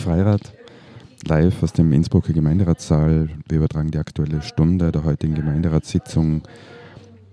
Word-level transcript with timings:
Freirad, 0.00 0.54
live 1.28 1.62
aus 1.62 1.74
dem 1.74 1.92
Innsbrucker 1.92 2.32
Gemeinderatssaal. 2.32 3.28
Wir 3.46 3.58
übertragen 3.58 3.90
die 3.90 3.98
aktuelle 3.98 4.40
Stunde 4.40 4.90
der 4.90 5.04
heutigen 5.04 5.34
Gemeinderatssitzung. 5.34 6.40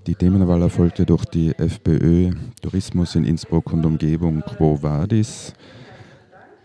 Die 0.05 0.15
Themenwahl 0.15 0.61
erfolgte 0.61 1.05
durch 1.05 1.23
die 1.23 1.57
FPÖ 1.57 2.31
Tourismus 2.61 3.15
in 3.15 3.23
Innsbruck 3.23 3.71
und 3.71 3.85
Umgebung 3.85 4.41
Quo 4.41 4.83
Vadis. 4.83 5.53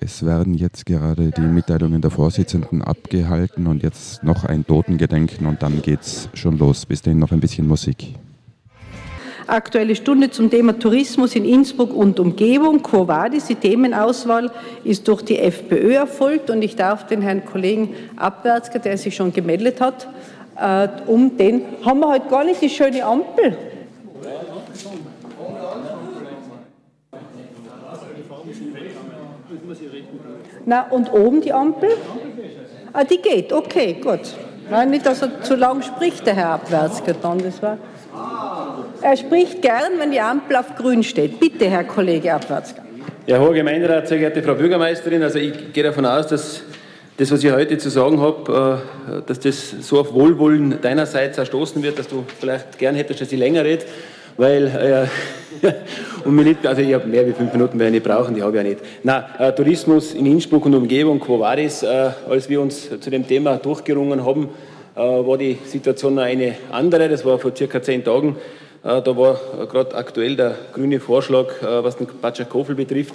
Es 0.01 0.27
werden 0.27 0.55
jetzt 0.55 0.87
gerade 0.87 1.31
die 1.31 1.41
Mitteilungen 1.41 2.03
der 2.03 2.11
Vorsitzenden 2.11 2.83
abgehalten 2.83 3.69
und 3.69 3.85
jetzt 3.85 4.25
noch 4.25 4.45
ein 4.45 4.67
Totengedenken 4.67 5.47
und 5.47 5.63
dann 5.63 5.83
geht's 5.83 6.29
schon 6.35 6.59
los. 6.59 6.85
Bis 6.85 7.03
dahin 7.03 7.21
noch 7.21 7.31
ein 7.31 7.39
bisschen 7.39 7.69
Musik. 7.69 8.17
Aktuelle 9.47 9.97
Stunde 9.97 10.31
zum 10.31 10.51
Thema 10.51 10.79
Tourismus 10.79 11.35
in 11.35 11.45
Innsbruck 11.45 11.95
und 11.95 12.21
Umgebung. 12.21 12.83
Quo 12.83 13.09
Vadis? 13.09 13.47
Die 13.47 13.57
Themenauswahl 13.57 14.51
ist 14.85 15.09
durch 15.09 15.23
die 15.23 15.39
FPÖ 15.39 15.95
erfolgt 15.95 16.51
und 16.51 16.63
ich 16.63 16.77
darf 16.77 17.07
den 17.07 17.23
Herrn 17.23 17.45
Kollegen 17.45 17.95
Abwärtsker, 18.17 18.79
der 18.79 18.97
sich 18.97 19.17
schon 19.17 19.33
gemeldet 19.33 19.81
hat, 19.81 20.07
äh, 20.61 20.89
um 21.07 21.37
den. 21.37 21.63
Haben 21.85 22.01
wir 22.01 22.09
heute 22.09 22.29
gar 22.29 22.45
nicht 22.45 22.61
die 22.61 22.71
schöne 22.71 23.05
Ampel? 23.05 23.57
Na, 30.65 30.83
und 30.91 31.13
oben 31.13 31.41
die 31.41 31.53
Ampel? 31.53 31.91
Ah, 32.93 33.05
die 33.05 33.19
geht, 33.19 33.53
okay, 33.53 33.95
gut. 33.95 34.21
Nein, 34.71 34.91
nicht, 34.91 35.05
dass 35.05 35.23
er 35.23 35.43
zu 35.43 35.57
lang 35.57 35.83
spricht, 35.83 36.25
der 36.27 36.35
Herr 36.35 36.51
Abwärtsker 36.51 37.15
dann. 37.15 37.39
Das 37.39 37.61
war 37.63 37.79
er 39.03 39.17
spricht 39.17 39.63
gern, 39.63 39.99
wenn 39.99 40.11
die 40.11 40.21
Ampel 40.21 40.57
auf 40.57 40.77
grün 40.77 41.03
steht. 41.03 41.41
Bitte, 41.41 41.69
Herr 41.69 41.85
Kollege 41.85 42.33
Abwärtsker. 42.33 42.83
Ja, 43.27 43.39
hoher 43.39 43.55
Gemeinderat, 43.55 44.09
sehr 44.09 44.19
geehrte 44.19 44.43
Frau 44.43 44.55
Bürgermeisterin, 44.55 45.23
also 45.23 45.39
ich 45.39 45.73
gehe 45.73 45.85
davon 45.85 46.07
aus, 46.07 46.27
dass 46.27 46.63
das, 47.17 47.31
was 47.31 47.45
ich 47.45 47.53
heute 47.53 47.79
zu 47.79 47.89
sagen 47.89 48.21
habe, 48.21 48.83
äh, 49.09 49.23
dass 49.27 49.39
das 49.39 49.71
so 49.81 50.01
auf 50.01 50.13
Wohlwollen 50.13 50.81
deinerseits 50.81 51.39
erstoßen 51.39 51.83
wird, 51.83 51.99
dass 51.99 52.09
du 52.09 52.25
vielleicht 52.41 52.79
gern 52.79 52.95
hättest, 52.95 53.21
dass 53.21 53.33
ich 53.33 53.39
länger 53.39 53.65
rede, 53.65 53.85
weil, 54.37 55.09
äh, 55.63 55.75
und 56.25 56.35
mir 56.35 56.45
nicht, 56.45 56.67
also 56.67 56.81
ich 56.83 56.95
habe 56.95 57.07
mehr 57.07 57.27
wie 57.27 57.33
fünf 57.33 57.53
Minuten 57.53 57.79
werde 57.79 57.97
ich 57.97 58.03
nicht 58.03 58.13
brauchen, 58.13 58.35
die 58.35 58.43
habe 58.43 58.53
ich 58.53 58.57
ja 58.57 58.69
nicht. 58.69 58.81
Na, 59.03 59.29
äh, 59.39 59.53
Tourismus 59.53 60.15
in 60.15 60.27
Innsbruck 60.27 60.67
und 60.67 60.75
Umgebung, 60.75 61.21
Quo 61.21 61.39
Vadis, 61.39 61.83
äh, 61.83 62.11
als 62.29 62.49
wir 62.49 62.61
uns 62.61 62.89
zu 62.99 63.11
dem 63.11 63.27
Thema 63.27 63.57
durchgerungen 63.57 64.25
haben, 64.25 64.49
äh, 64.95 65.01
war 65.01 65.39
die 65.39 65.59
Situation 65.65 66.17
noch 66.17 66.23
eine 66.23 66.57
andere, 66.71 67.09
das 67.09 67.25
war 67.25 67.39
vor 67.39 67.55
circa 67.55 67.81
zehn 67.81 68.03
Tagen, 68.03 68.37
da 68.83 69.17
war 69.17 69.39
äh, 69.61 69.67
gerade 69.67 69.95
aktuell 69.95 70.35
der 70.35 70.57
grüne 70.73 70.99
Vorschlag, 70.99 71.63
äh, 71.63 71.85
was 71.85 71.97
den 71.97 72.09
Batschakofel 72.21 72.75
betrifft. 72.75 73.15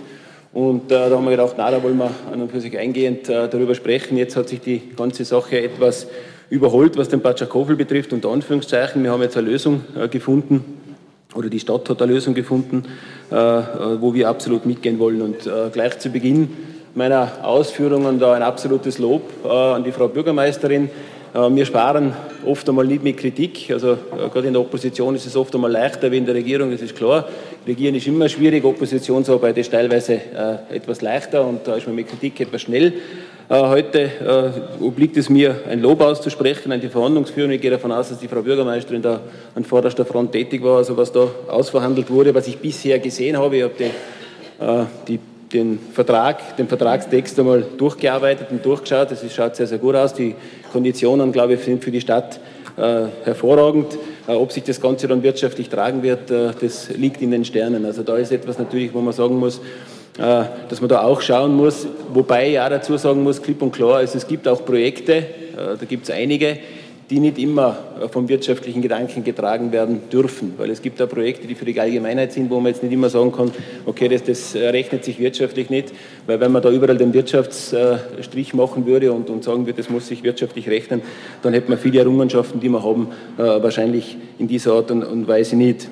Und 0.54 0.90
da 0.90 1.10
haben 1.10 1.26
wir 1.26 1.32
gedacht, 1.32 1.56
na, 1.58 1.70
da 1.70 1.84
wollen 1.84 1.98
wir 1.98 2.10
an 2.32 2.42
und 2.42 2.52
für 2.52 2.62
sich 2.62 2.78
eingehend 2.78 3.28
darüber 3.28 3.76
sprechen. 3.76 4.18
Jetzt 4.18 4.36
hat 4.38 4.48
sich 4.48 4.62
die 4.62 4.82
ganze 4.96 5.24
Sache 5.26 5.62
etwas 5.62 6.08
überholt, 6.50 6.98
was 6.98 7.10
den 7.10 7.20
Batschakofel 7.20 7.76
betrifft, 7.76 8.14
unter 8.14 8.30
Anführungszeichen. 8.30 9.04
Wir 9.04 9.12
haben 9.12 9.22
jetzt 9.22 9.38
eine 9.38 9.50
Lösung 9.50 9.84
gefunden, 10.10 10.80
oder 11.36 11.50
die 11.50 11.60
Stadt 11.60 11.88
hat 11.90 12.02
eine 12.02 12.14
Lösung 12.14 12.34
gefunden, 12.34 12.86
wo 13.30 14.14
wir 14.14 14.30
absolut 14.30 14.66
mitgehen 14.66 14.98
wollen. 14.98 15.22
Und 15.22 15.48
gleich 15.74 16.00
zu 16.00 16.10
Beginn 16.10 16.50
meiner 16.96 17.44
Ausführungen 17.44 18.18
da 18.18 18.34
ein 18.34 18.42
absolutes 18.42 18.98
Lob 18.98 19.46
an 19.46 19.84
die 19.84 19.92
Frau 19.92 20.08
Bürgermeisterin. 20.08 20.90
Äh, 21.38 21.56
wir 21.56 21.66
sparen 21.66 22.14
oft 22.46 22.68
einmal 22.68 22.86
nicht 22.86 23.04
mit 23.04 23.18
Kritik. 23.18 23.70
Also 23.72 23.94
äh, 23.94 24.30
gerade 24.34 24.48
in 24.48 24.54
der 24.54 24.62
Opposition 24.62 25.14
ist 25.16 25.28
es 25.28 25.36
oft 25.36 25.54
einmal 25.54 25.72
leichter 25.72 26.12
wie 26.12 26.18
in 26.18 26.26
der 26.26 26.34
Regierung, 26.34 26.72
das 26.72 26.82
ist 26.82 26.96
klar. 26.96 27.28
Regieren 27.68 27.96
ist 27.96 28.08
immer 28.08 28.28
schwierig, 28.28 28.64
Oppositionsarbeit 28.64 29.58
ist 29.58 29.72
teilweise 29.72 30.14
äh, 30.14 30.76
etwas 30.76 31.02
leichter 31.02 31.46
und 31.46 31.68
da 31.68 31.76
ist 31.76 31.86
man 31.86 31.96
mit 31.96 32.08
Kritik 32.08 32.40
etwas 32.40 32.62
schnell. 32.62 32.94
Heute 33.50 34.12
obliegt 34.82 35.16
es 35.16 35.30
mir, 35.30 35.62
ein 35.70 35.82
Lob 35.82 36.02
auszusprechen 36.02 36.74
an 36.74 36.82
die 36.82 36.90
Verhandlungsführung. 36.90 37.52
Ich 37.52 37.62
gehe 37.62 37.72
davon 37.72 37.94
aus, 37.94 38.10
dass 38.10 38.20
die 38.20 38.28
Frau 38.28 38.42
Bürgermeisterin 38.42 39.02
da 39.02 39.22
an 39.56 39.64
vorderster 39.64 40.04
Front 40.04 40.34
tätig 40.34 40.62
war, 40.62 40.80
also 40.80 40.98
was 40.98 41.14
da 41.14 41.30
ausverhandelt 41.48 42.10
wurde, 42.10 42.36
was 42.36 42.46
ich 42.50 42.58
bisher 42.58 43.00
gesehen 43.00 43.38
habe. 43.38 43.56
Ich 43.56 43.64
habe 43.64 43.74
die, 43.80 43.90
die 45.08 45.20
den 45.54 45.80
Vertrag, 45.94 46.58
den 46.58 46.68
Vertragstext 46.68 47.40
einmal 47.40 47.66
durchgearbeitet 47.78 48.48
und 48.52 48.66
durchgeschaut. 48.66 49.12
Das 49.12 49.24
schaut 49.34 49.56
sehr, 49.56 49.68
sehr 49.68 49.78
gut 49.78 49.96
aus. 49.96 50.14
Die 50.14 50.36
Konditionen, 50.72 51.32
glaube 51.32 51.54
ich, 51.54 51.62
sind 51.62 51.84
für 51.84 51.92
die 51.92 52.02
Stadt 52.02 52.40
äh, 52.76 53.06
hervorragend. 53.24 53.98
Äh, 54.28 54.34
ob 54.34 54.52
sich 54.52 54.64
das 54.64 54.82
Ganze 54.82 55.08
dann 55.08 55.24
wirtschaftlich 55.24 55.70
tragen 55.70 56.04
wird, 56.04 56.30
äh, 56.32 56.52
das 56.60 56.90
liegt 56.90 57.22
in 57.22 57.32
den 57.32 57.46
Sternen. 57.46 57.86
Also 57.86 58.04
da 58.04 58.18
ist 58.18 58.32
etwas 58.32 58.60
natürlich, 58.60 58.94
wo 58.94 59.00
man 59.02 59.14
sagen 59.14 59.38
muss, 59.38 59.60
äh, 60.18 60.44
dass 60.70 60.82
man 60.82 60.90
da 60.90 61.04
auch 61.04 61.22
schauen 61.22 61.56
muss. 61.56 61.88
Wobei 62.14 62.52
ich 62.52 62.60
auch 62.60 62.70
dazu 62.70 62.98
sagen 62.98 63.24
muss, 63.24 63.42
klipp 63.42 63.62
und 63.62 63.72
klar, 63.72 63.98
also 63.98 64.18
es 64.18 64.28
gibt 64.28 64.48
auch 64.48 64.66
Projekte, 64.66 65.14
äh, 65.14 65.26
da 65.80 65.86
gibt 65.88 66.04
es 66.04 66.12
einige, 66.12 66.58
die 67.10 67.20
nicht 67.20 67.38
immer 67.38 67.78
äh, 68.02 68.08
vom 68.08 68.28
wirtschaftlichen 68.28 68.82
Gedanken 68.82 69.24
getragen 69.24 69.72
werden 69.72 70.10
dürfen. 70.12 70.54
Weil 70.58 70.70
es 70.70 70.82
gibt 70.82 71.00
da 71.00 71.06
Projekte, 71.06 71.48
die 71.48 71.56
für 71.56 71.66
die 71.66 71.80
Allgemeinheit 71.80 72.34
sind, 72.34 72.50
wo 72.50 72.60
man 72.60 72.74
jetzt 72.74 72.84
nicht 72.84 72.92
immer 72.92 73.10
sagen 73.10 73.32
kann, 73.32 73.52
okay, 73.86 74.08
das, 74.10 74.24
das 74.24 74.56
rechnet 74.56 75.06
sich 75.06 75.20
wirtschaftlich 75.20 75.70
nicht, 75.70 75.94
weil 76.26 76.40
wenn 76.40 76.52
man 76.52 76.62
da 76.62 76.70
überall 76.70 76.98
den 76.98 77.14
Wirtschaftsstrich 77.14 78.54
machen 78.54 78.86
würde 78.86 79.14
und, 79.14 79.30
und 79.30 79.44
sagen 79.44 79.66
würde, 79.66 79.78
das 79.78 79.90
muss 79.90 80.08
sich 80.08 80.24
wirtschaftlich 80.24 80.70
rechnen, 80.70 81.02
dann 81.42 81.54
hätte 81.54 81.70
man 81.70 81.80
viele 81.80 82.00
Errungenschaften, 82.00 82.60
die 82.60 82.70
wir 82.70 82.84
haben, 82.84 83.08
äh, 83.38 83.42
wahrscheinlich 83.42 84.18
in 84.38 84.48
dieser 84.48 84.74
Art 84.74 84.92
und, 84.92 85.04
und 85.04 85.28
Weise 85.28 85.56
nicht. 85.56 85.88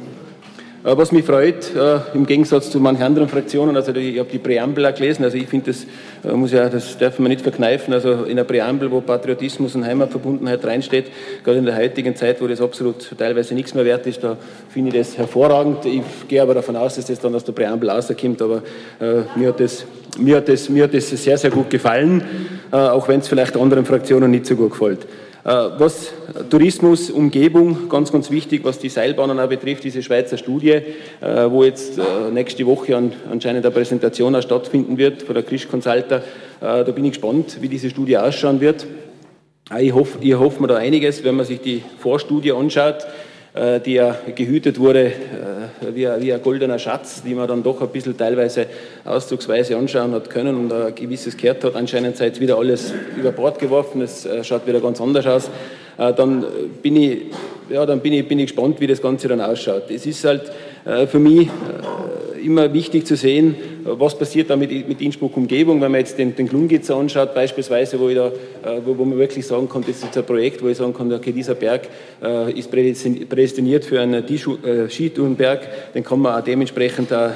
Äh, 0.85 0.96
was 0.97 1.12
mich 1.12 1.25
freut, 1.25 1.75
äh, 1.75 2.00
im 2.13 2.28
Gegensatz 2.28 2.69
zu 2.69 2.79
manchen 2.79 3.01
anderen 3.01 3.28
Fraktionen, 3.28 3.75
also 3.75 3.91
ich 3.96 4.19
habe 4.19 4.29
die 4.31 4.38
Präambel 4.38 4.85
auch 4.85 4.94
gelesen, 4.94 5.23
also 5.23 5.35
ich 5.35 5.47
finde, 5.47 5.72
das 5.72 5.88
äh, 6.23 6.35
muss 6.35 6.51
ja, 6.51 6.69
das 6.69 6.96
darf 7.00 7.18
man 7.18 7.29
nicht 7.29 7.41
verkneifen, 7.41 7.91
also 7.91 8.25
in 8.25 8.35
der 8.35 8.44
Präambel, 8.44 8.91
wo 8.91 9.01
Patriotismus 9.01 9.74
und 9.74 9.84
Heimatverbundenheit 9.84 10.63
reinsteht, 10.63 11.06
gerade 11.44 11.57
in 11.57 11.66
der 11.66 11.75
heutigen 11.75 12.16
Zeit, 12.16 12.40
wo 12.40 12.45
das 12.45 12.62
absolut 12.62 13.18
teilweise 13.18 13.56
nichts 13.56 13.74
mehr 13.74 13.84
wert 13.84 14.06
ist, 14.06 14.24
da 14.24 14.38
finde 14.69 14.90
ich 14.90 15.07
das 15.07 15.18
hervorragend. 15.18 15.85
Ich 15.85 16.03
gehe 16.28 16.41
aber 16.41 16.53
davon 16.53 16.75
aus, 16.75 16.97
dass 16.97 17.07
das 17.07 17.19
dann 17.19 17.34
aus 17.34 17.44
der 17.44 17.53
Präambel 17.53 17.90
rauskommt, 17.90 18.40
aber 18.44 18.62
äh, 19.00 19.22
mir, 19.35 19.50
hat 19.50 19.59
das, 19.59 19.88
mir, 20.19 20.38
hat 20.38 20.47
das, 20.47 20.69
mir 20.69 20.84
hat 20.84 20.94
das 20.94 21.09
sehr, 21.09 21.40
sehr 21.40 21.50
gut 21.50 21.72
gefallen, 21.72 22.24
äh, 22.72 22.75
auch 22.75 23.07
wenn 23.07 23.22
es 23.22 23.28
vielleicht 23.28 23.57
anderen 23.57 23.85
Fraktionen 23.85 24.29
nicht 24.29 24.45
so 24.45 24.56
gut 24.56 24.74
gefällt. 24.74 25.07
Äh, 25.45 25.50
was 25.78 26.11
Tourismus, 26.50 27.11
Umgebung, 27.11 27.88
ganz, 27.88 28.11
ganz 28.11 28.31
wichtig, 28.31 28.63
was 28.63 28.79
die 28.79 28.89
Seilbahnen 28.89 29.39
auch 29.39 29.47
betrifft, 29.47 29.83
diese 29.83 30.01
Schweizer 30.01 30.39
Studie, 30.39 30.72
äh, 30.72 30.81
wo 31.47 31.63
jetzt 31.63 32.00
äh, 32.00 32.31
nächste 32.33 32.66
Woche 32.66 32.97
anscheinend 32.97 33.63
eine 33.63 33.72
Präsentation 33.72 34.35
auch 34.35 34.41
stattfinden 34.41 34.97
wird 34.97 35.22
von 35.22 35.35
der 35.35 35.44
Krisch 35.44 35.67
Consulta. 35.67 36.22
Da 36.59 36.83
bin 36.83 37.06
ich 37.06 37.11
gespannt, 37.11 37.57
wie 37.61 37.67
diese 37.67 37.89
Studie 37.89 38.17
ausschauen 38.17 38.59
wird. 38.59 38.88
Ich 39.78 39.94
hoffe, 39.94 40.17
ich 40.22 40.33
hoffe 40.33 40.61
mir 40.61 40.67
da 40.67 40.78
einiges, 40.78 41.23
wenn 41.23 41.35
man 41.35 41.45
sich 41.45 41.59
die 41.59 41.83
Vorstudie 42.00 42.53
anschaut. 42.53 43.06
Äh, 43.55 43.79
die 43.79 43.93
ja 43.93 44.17
gehütet 44.35 44.79
wurde 44.79 45.05
äh, 45.05 45.13
wie, 45.93 46.05
wie 46.19 46.33
ein 46.33 46.41
goldener 46.41 46.77
Schatz, 46.77 47.23
die 47.23 47.33
man 47.33 47.47
dann 47.47 47.63
doch 47.63 47.81
ein 47.81 47.88
bisschen 47.88 48.17
teilweise 48.17 48.66
auszugsweise 49.05 49.77
anschauen 49.77 50.11
hat 50.11 50.29
können 50.29 50.57
und 50.57 50.73
ein 50.73 50.93
gewisses 50.93 51.38
gehört 51.38 51.63
hat. 51.63 51.73
Anscheinend 51.77 52.17
seid 52.17 52.38
wieder 52.41 52.57
alles 52.57 52.94
über 53.17 53.31
Bord 53.31 53.57
geworfen, 53.57 54.01
es 54.01 54.25
äh, 54.25 54.44
schaut 54.44 54.67
wieder 54.67 54.81
ganz 54.81 54.99
anders 54.99 55.25
aus. 55.25 55.49
Dann 55.97 56.44
bin 56.83 56.97
ich, 56.97 57.21
ja, 57.69 57.85
dann 57.85 58.01
bin 58.01 58.11
ich, 58.11 58.27
bin 58.27 58.38
ich 58.39 58.47
gespannt, 58.47 58.81
wie 58.81 58.88
das 58.88 59.01
Ganze 59.01 59.29
dann 59.29 59.39
ausschaut. 59.39 59.89
Es 59.89 60.05
ist 60.05 60.25
halt 60.25 60.51
für 61.07 61.19
mich 61.19 61.47
immer 62.44 62.73
wichtig 62.73 63.07
zu 63.07 63.15
sehen, 63.15 63.55
was 63.85 64.18
passiert 64.18 64.50
da 64.50 64.56
mit, 64.56 64.88
mit 64.88 65.00
Innsbruck-Umgebung, 65.00 65.79
wenn 65.79 65.91
man 65.91 66.00
jetzt 66.00 66.18
den, 66.18 66.35
den 66.35 66.47
Glungitz 66.47 66.90
anschaut, 66.90 67.35
beispielsweise, 67.35 68.00
wo, 68.00 68.09
ich 68.09 68.16
da, 68.16 68.28
äh, 68.28 68.81
wo, 68.84 68.97
wo, 68.97 69.06
man 69.06 69.19
wirklich 69.19 69.46
sagen 69.46 69.69
kann, 69.69 69.84
das 69.85 69.97
ist 69.97 70.18
ein 70.18 70.25
Projekt, 70.25 70.63
wo 70.63 70.68
ich 70.68 70.78
sagen 70.78 70.94
kann, 70.94 71.13
okay, 71.13 71.31
dieser 71.31 71.53
Berg 71.53 71.88
äh, 72.24 72.51
ist 72.51 72.72
prädestiniert 72.72 73.85
für 73.85 74.01
einen 74.01 74.24
äh, 74.25 74.90
Skitourenberg, 74.90 75.94
den 75.94 76.03
kann 76.03 76.19
man 76.19 76.40
auch 76.40 76.44
dementsprechend 76.44 77.13
auch, 77.13 77.29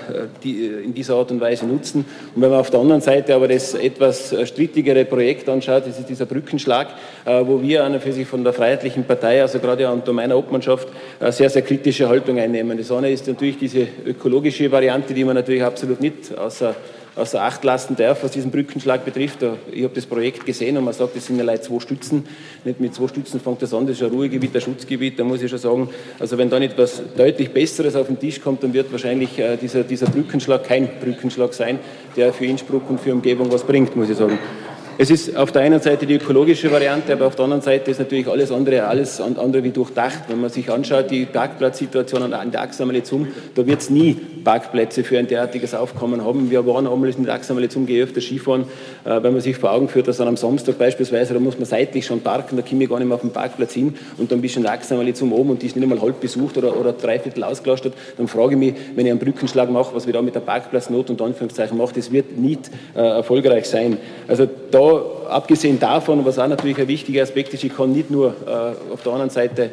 die, 0.43 0.65
in 0.83 0.93
dieser 0.93 1.15
Art 1.15 1.31
und 1.31 1.39
Weise 1.39 1.67
nutzen. 1.67 2.03
Und 2.35 2.41
wenn 2.41 2.49
man 2.49 2.59
auf 2.59 2.71
der 2.71 2.79
anderen 2.79 3.01
Seite 3.01 3.35
aber 3.35 3.47
das 3.47 3.75
etwas 3.75 4.35
strittigere 4.45 5.05
Projekt 5.05 5.47
anschaut, 5.49 5.83
das 5.85 5.99
ist 5.99 6.09
dieser 6.09 6.25
Brückenschlag, 6.25 6.87
wo 7.25 7.61
wir 7.61 7.83
an 7.83 7.93
und 7.93 8.01
für 8.01 8.11
sich 8.11 8.27
von 8.27 8.43
der 8.43 8.53
Freiheitlichen 8.53 9.03
Partei, 9.03 9.41
also 9.41 9.59
gerade 9.59 9.89
unter 9.91 10.13
meiner 10.13 10.37
Obmannschaft, 10.37 10.87
sehr, 11.29 11.49
sehr 11.49 11.61
kritische 11.61 12.09
Haltung 12.09 12.39
einnehmen. 12.39 12.77
Das 12.77 12.91
eine 12.91 13.11
ist 13.11 13.27
natürlich 13.27 13.57
diese 13.57 13.87
ökologische 14.05 14.71
Variante, 14.71 15.13
die 15.13 15.23
man 15.23 15.35
natürlich 15.35 15.63
absolut 15.63 16.01
nicht 16.01 16.38
außer, 16.39 16.75
außer 17.15 17.41
Acht 17.41 17.63
lassen 17.63 17.95
darf, 17.95 18.23
was 18.23 18.31
diesen 18.31 18.51
Brückenschlag 18.51 19.03
betrifft. 19.05 19.39
Ich 19.71 19.83
habe 19.83 19.93
das 19.93 20.05
Projekt 20.05 20.45
gesehen 20.45 20.77
und 20.77 20.85
man 20.85 20.93
sagt, 20.93 21.15
es 21.15 21.25
sind 21.25 21.37
ja 21.37 21.43
leider 21.43 21.61
zwei 21.61 21.79
Stützen. 21.79 22.25
Nicht 22.63 22.79
mit 22.79 22.95
zwei 22.95 23.07
Stützen 23.07 23.39
fängt 23.39 23.61
das 23.61 23.73
an, 23.73 23.85
das 23.85 23.97
ist 23.97 24.03
ein 24.03 24.09
Ruhegebiet, 24.09 24.55
ein 24.55 24.61
Schutzgebiet. 24.61 25.19
Da 25.19 25.23
muss 25.23 25.41
ich 25.41 25.49
schon 25.49 25.59
sagen, 25.59 25.89
also 26.19 26.37
wenn 26.37 26.49
da 26.49 26.59
nicht 26.59 26.77
was 26.77 27.01
deutlich 27.15 27.51
Besseres 27.51 27.95
auf 27.95 28.07
den 28.07 28.19
Tisch 28.19 28.41
kommt, 28.41 28.63
dann 28.63 28.73
wird 28.73 28.91
wahrscheinlich 28.91 29.37
äh, 29.37 29.57
dieser, 29.57 29.83
dieser 29.83 30.07
Brückenschlag 30.07 30.63
kein 30.63 30.89
Brückenschlag 30.99 31.53
sein, 31.53 31.79
der 32.15 32.33
für 32.33 32.45
Innsbruck 32.45 32.89
und 32.89 32.99
für 32.99 33.13
Umgebung 33.13 33.51
was 33.51 33.63
bringt, 33.63 33.95
muss 33.95 34.09
ich 34.09 34.17
sagen. 34.17 34.39
Es 35.01 35.09
ist 35.09 35.33
auf 35.37 35.53
der 35.53 35.61
einen 35.61 35.79
Seite 35.79 36.05
die 36.05 36.15
ökologische 36.15 36.69
Variante, 36.73 37.13
aber 37.13 37.27
auf 37.27 37.35
der 37.37 37.45
anderen 37.45 37.61
Seite 37.61 37.89
ist 37.89 37.99
natürlich 37.99 38.27
alles 38.27 38.51
andere, 38.51 38.83
alles 38.83 39.21
andere 39.21 39.63
wie 39.63 39.69
durchdacht. 39.69 40.23
Wenn 40.27 40.41
man 40.41 40.49
sich 40.49 40.69
anschaut, 40.69 41.09
die 41.09 41.23
Parkplatzsituation 41.23 42.33
an 42.33 42.51
der 42.51 42.59
Achsamale 42.59 43.01
zum, 43.01 43.29
da 43.55 43.65
wird 43.65 43.79
es 43.79 43.89
nie 43.89 44.17
Parkplätze 44.43 45.05
für 45.05 45.17
ein 45.17 45.27
derartiges 45.27 45.73
Aufkommen 45.73 46.25
haben. 46.25 46.49
Wir 46.51 46.65
waren 46.65 46.85
einmal 46.85 47.09
in 47.11 47.23
der 47.23 47.33
Achsamale 47.35 47.69
zum 47.69 47.87
öfter 47.87 48.19
Skifahren, 48.19 48.63
äh, 49.05 49.23
wenn 49.23 49.31
man 49.33 49.41
sich 49.41 49.55
vor 49.55 49.71
Augen 49.71 49.87
führt, 49.87 50.09
dass 50.09 50.17
dann 50.17 50.27
am 50.27 50.35
Samstag 50.35 50.77
beispielsweise, 50.77 51.33
da 51.33 51.39
muss 51.39 51.57
man 51.57 51.65
seitlich 51.65 52.05
schon 52.05 52.19
parken, 52.19 52.57
da 52.57 52.61
komme 52.61 52.83
ich 52.83 52.89
gar 52.89 52.99
nicht 52.99 53.07
mehr 53.07 53.15
auf 53.15 53.21
den 53.21 53.31
Parkplatz 53.31 53.73
hin 53.73 53.95
und 54.17 54.31
dann 54.31 54.41
bist 54.41 54.55
du 54.55 54.59
in 54.59 54.63
der 54.63 54.73
Achsamale 54.73 55.13
zum 55.13 55.31
oben 55.31 55.51
und 55.51 55.61
die 55.61 55.67
ist 55.67 55.77
nicht 55.77 55.83
einmal 55.83 56.01
halb 56.01 56.19
besucht 56.19 56.57
oder, 56.57 56.77
oder 56.77 56.91
dreiviertel 56.91 57.45
ausgelastet, 57.45 57.93
dann 58.17 58.27
frage 58.27 58.53
ich 58.53 58.59
mich, 58.59 58.73
wenn 58.95 59.05
ich 59.05 59.11
einen 59.11 59.19
Brückenschlag 59.19 59.69
mache, 59.69 59.95
was 59.95 60.07
wir 60.07 60.13
da 60.13 60.21
mit 60.21 60.35
der 60.35 60.41
Parkplatznot 60.41 61.09
und 61.09 61.21
Anführungszeichen 61.21 61.77
macht, 61.77 61.95
das 61.95 62.11
wird 62.11 62.37
nicht 62.37 62.69
äh, 62.95 62.99
erfolgreich 62.99 63.65
sein. 63.65 63.97
Also 64.27 64.47
da 64.71 64.88
abgesehen 65.29 65.79
davon, 65.79 66.25
was 66.25 66.39
auch 66.39 66.47
natürlich 66.47 66.77
ein 66.79 66.87
wichtiger 66.87 67.23
Aspekt 67.23 67.53
ist, 67.53 67.63
ich 67.63 67.75
kann 67.75 67.91
nicht 67.91 68.09
nur 68.09 68.33
äh, 68.45 68.93
auf 68.93 69.03
der 69.03 69.11
anderen 69.11 69.29
Seite 69.29 69.71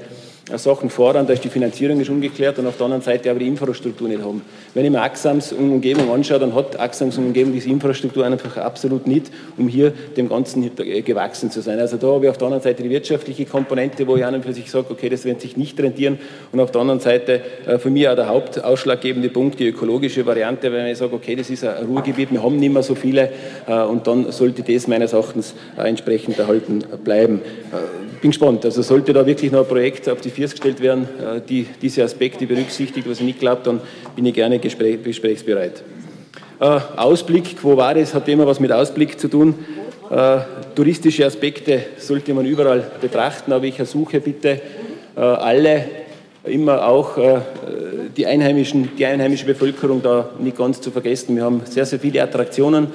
Sachen 0.55 0.91
fordern, 0.91 1.27
da 1.27 1.33
ist 1.33 1.43
die 1.43 1.49
Finanzierung 1.49 2.05
schon 2.05 2.17
ungeklärt 2.17 2.57
und 2.61 2.69
auf 2.69 2.77
der 2.77 2.85
anderen 2.85 3.03
Seite 3.03 3.31
aber 3.31 3.41
die 3.41 3.49
Infrastruktur 3.49 4.07
nicht 4.07 4.23
haben. 4.23 4.43
Wenn 4.75 4.85
ich 4.85 4.93
mir 4.93 5.03
Axams 5.03 5.53
Umgebung 5.53 6.13
anschaue, 6.13 6.39
dann 6.39 6.55
hat 6.55 6.79
Axams 6.79 7.19
Umgebung 7.19 7.53
diese 7.53 7.69
Infrastruktur 7.69 8.25
einfach 8.25 8.57
absolut 8.57 9.09
nicht, 9.09 9.33
um 9.57 9.67
hier 9.67 9.93
dem 10.17 10.29
Ganzen 10.29 10.71
gewachsen 11.05 11.51
zu 11.51 11.63
sein. 11.63 11.81
Also 11.81 11.97
da 11.97 12.07
habe 12.07 12.27
ich 12.27 12.31
auf 12.31 12.39
der 12.39 12.47
anderen 12.47 12.63
Seite 12.63 12.85
die 12.85 12.91
wirtschaftliche 12.91 13.45
Komponente, 13.45 14.07
wo 14.07 14.15
ich 14.17 14.25
an 14.25 14.37
und 14.37 14.45
für 14.45 14.53
sich 14.53 14.71
sage, 14.71 14.87
okay, 14.91 15.09
das 15.09 15.25
wird 15.25 15.41
sich 15.41 15.57
nicht 15.57 15.81
rentieren 15.81 16.21
und 16.53 16.61
auf 16.61 16.71
der 16.71 16.81
anderen 16.81 17.01
Seite 17.01 17.41
äh, 17.67 17.79
für 17.79 17.91
mich 17.91 18.09
auch 18.09 18.15
der 18.15 18.29
hauptausschlaggebende 18.29 19.31
Punkt, 19.31 19.59
die 19.59 19.67
ökologische 19.67 20.25
Variante, 20.27 20.71
wenn 20.73 20.87
ich 20.87 20.99
sage, 20.99 21.13
okay, 21.13 21.35
das 21.35 21.51
ist 21.51 21.65
ein 21.65 21.87
Ruhrgebiet, 21.87 22.31
wir 22.31 22.43
haben 22.43 22.57
nicht 22.57 22.73
mehr 22.73 22.85
so 22.85 22.95
viele 22.95 23.31
äh, 23.67 23.83
und 23.83 24.07
dann 24.07 24.31
sollte 24.31 24.63
das 24.63 24.87
meines 24.87 25.13
Erachtens 25.13 25.55
äh, 25.77 25.89
entsprechend 25.89 26.39
erhalten 26.39 26.85
bleiben 27.03 27.41
bin 28.21 28.31
gespannt. 28.31 28.65
Also 28.65 28.83
sollte 28.83 29.13
da 29.13 29.27
wirklich 29.27 29.53
noch 29.53 29.61
ein 29.61 29.69
Projekt 29.69 30.09
auf 30.09 30.21
die 30.21 30.31
Gestellt 30.37 30.81
werden, 30.81 31.05
äh, 31.05 31.41
die 31.41 31.67
diese 31.81 32.05
Aspekte 32.05 32.47
berücksichtigt, 32.47 33.09
was 33.09 33.21
ich 33.21 33.27
nicht 33.27 33.41
glaube, 33.41 33.63
dann 33.65 33.81
bin 34.15 34.27
ich 34.27 34.35
gerne 34.35 34.59
gespräch, 34.59 35.03
gesprächsbereit. 35.03 35.83
Äh, 36.61 36.81
Ausblick, 36.97 37.63
war 37.63 37.95
das, 37.95 38.15
hat 38.15 38.29
immer 38.29 38.47
was 38.47 38.61
mit 38.61 38.73
Ausblick 38.73 39.19
zu 39.19 39.29
tun. 39.29 39.55
Äh, 40.11 40.39
touristische 40.75 41.27
Aspekte 41.27 41.81
sollte 41.99 42.35
man 42.35 42.47
überall 42.47 42.91
betrachten, 43.01 43.53
aber 43.53 43.65
ich 43.65 43.79
ersuche 43.79 44.21
bitte 44.21 44.61
alle, 45.15 45.87
immer 46.45 46.87
auch 46.87 47.17
die, 48.15 48.27
einheimischen, 48.27 48.91
die 48.99 49.07
einheimische 49.07 49.47
Bevölkerung 49.47 50.03
da 50.03 50.29
nicht 50.39 50.59
ganz 50.59 50.79
zu 50.79 50.91
vergessen. 50.91 51.35
Wir 51.35 51.45
haben 51.45 51.63
sehr, 51.65 51.87
sehr 51.87 51.99
viele 51.99 52.23
Attraktionen 52.23 52.89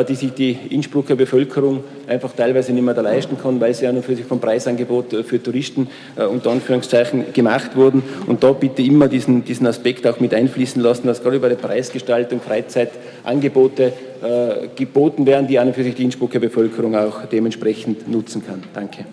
die 0.00 0.14
sich 0.14 0.32
die 0.32 0.56
Innsbrucker 0.70 1.16
Bevölkerung 1.16 1.84
einfach 2.06 2.32
teilweise 2.32 2.72
nicht 2.72 2.82
mehr 2.82 2.94
da 2.94 3.02
leisten 3.02 3.36
kann, 3.40 3.60
weil 3.60 3.74
sie 3.74 3.84
ja 3.84 3.92
nur 3.92 4.02
für 4.02 4.16
sich 4.16 4.24
vom 4.24 4.40
Preisangebot 4.40 5.12
äh, 5.12 5.22
für 5.22 5.42
Touristen 5.42 5.88
äh, 6.16 6.24
unter 6.24 6.50
Anführungszeichen 6.50 7.32
gemacht 7.32 7.76
wurden. 7.76 8.02
Und 8.26 8.42
da 8.42 8.52
bitte 8.52 8.82
immer 8.82 9.08
diesen, 9.08 9.44
diesen 9.44 9.66
Aspekt 9.66 10.06
auch 10.06 10.18
mit 10.20 10.32
einfließen 10.34 10.80
lassen, 10.80 11.06
dass 11.06 11.22
gerade 11.22 11.36
über 11.36 11.48
die 11.48 11.56
Preisgestaltung 11.56 12.40
Freizeitangebote 12.40 13.92
äh, 14.22 14.68
geboten 14.74 15.26
werden, 15.26 15.46
die 15.46 15.58
an 15.58 15.68
und 15.68 15.74
für 15.74 15.84
sich 15.84 15.94
die 15.94 16.04
Innsbrucker 16.04 16.38
Bevölkerung 16.38 16.96
auch 16.96 17.26
dementsprechend 17.26 18.08
nutzen 18.08 18.42
kann. 18.44 18.62
Danke. 18.72 19.04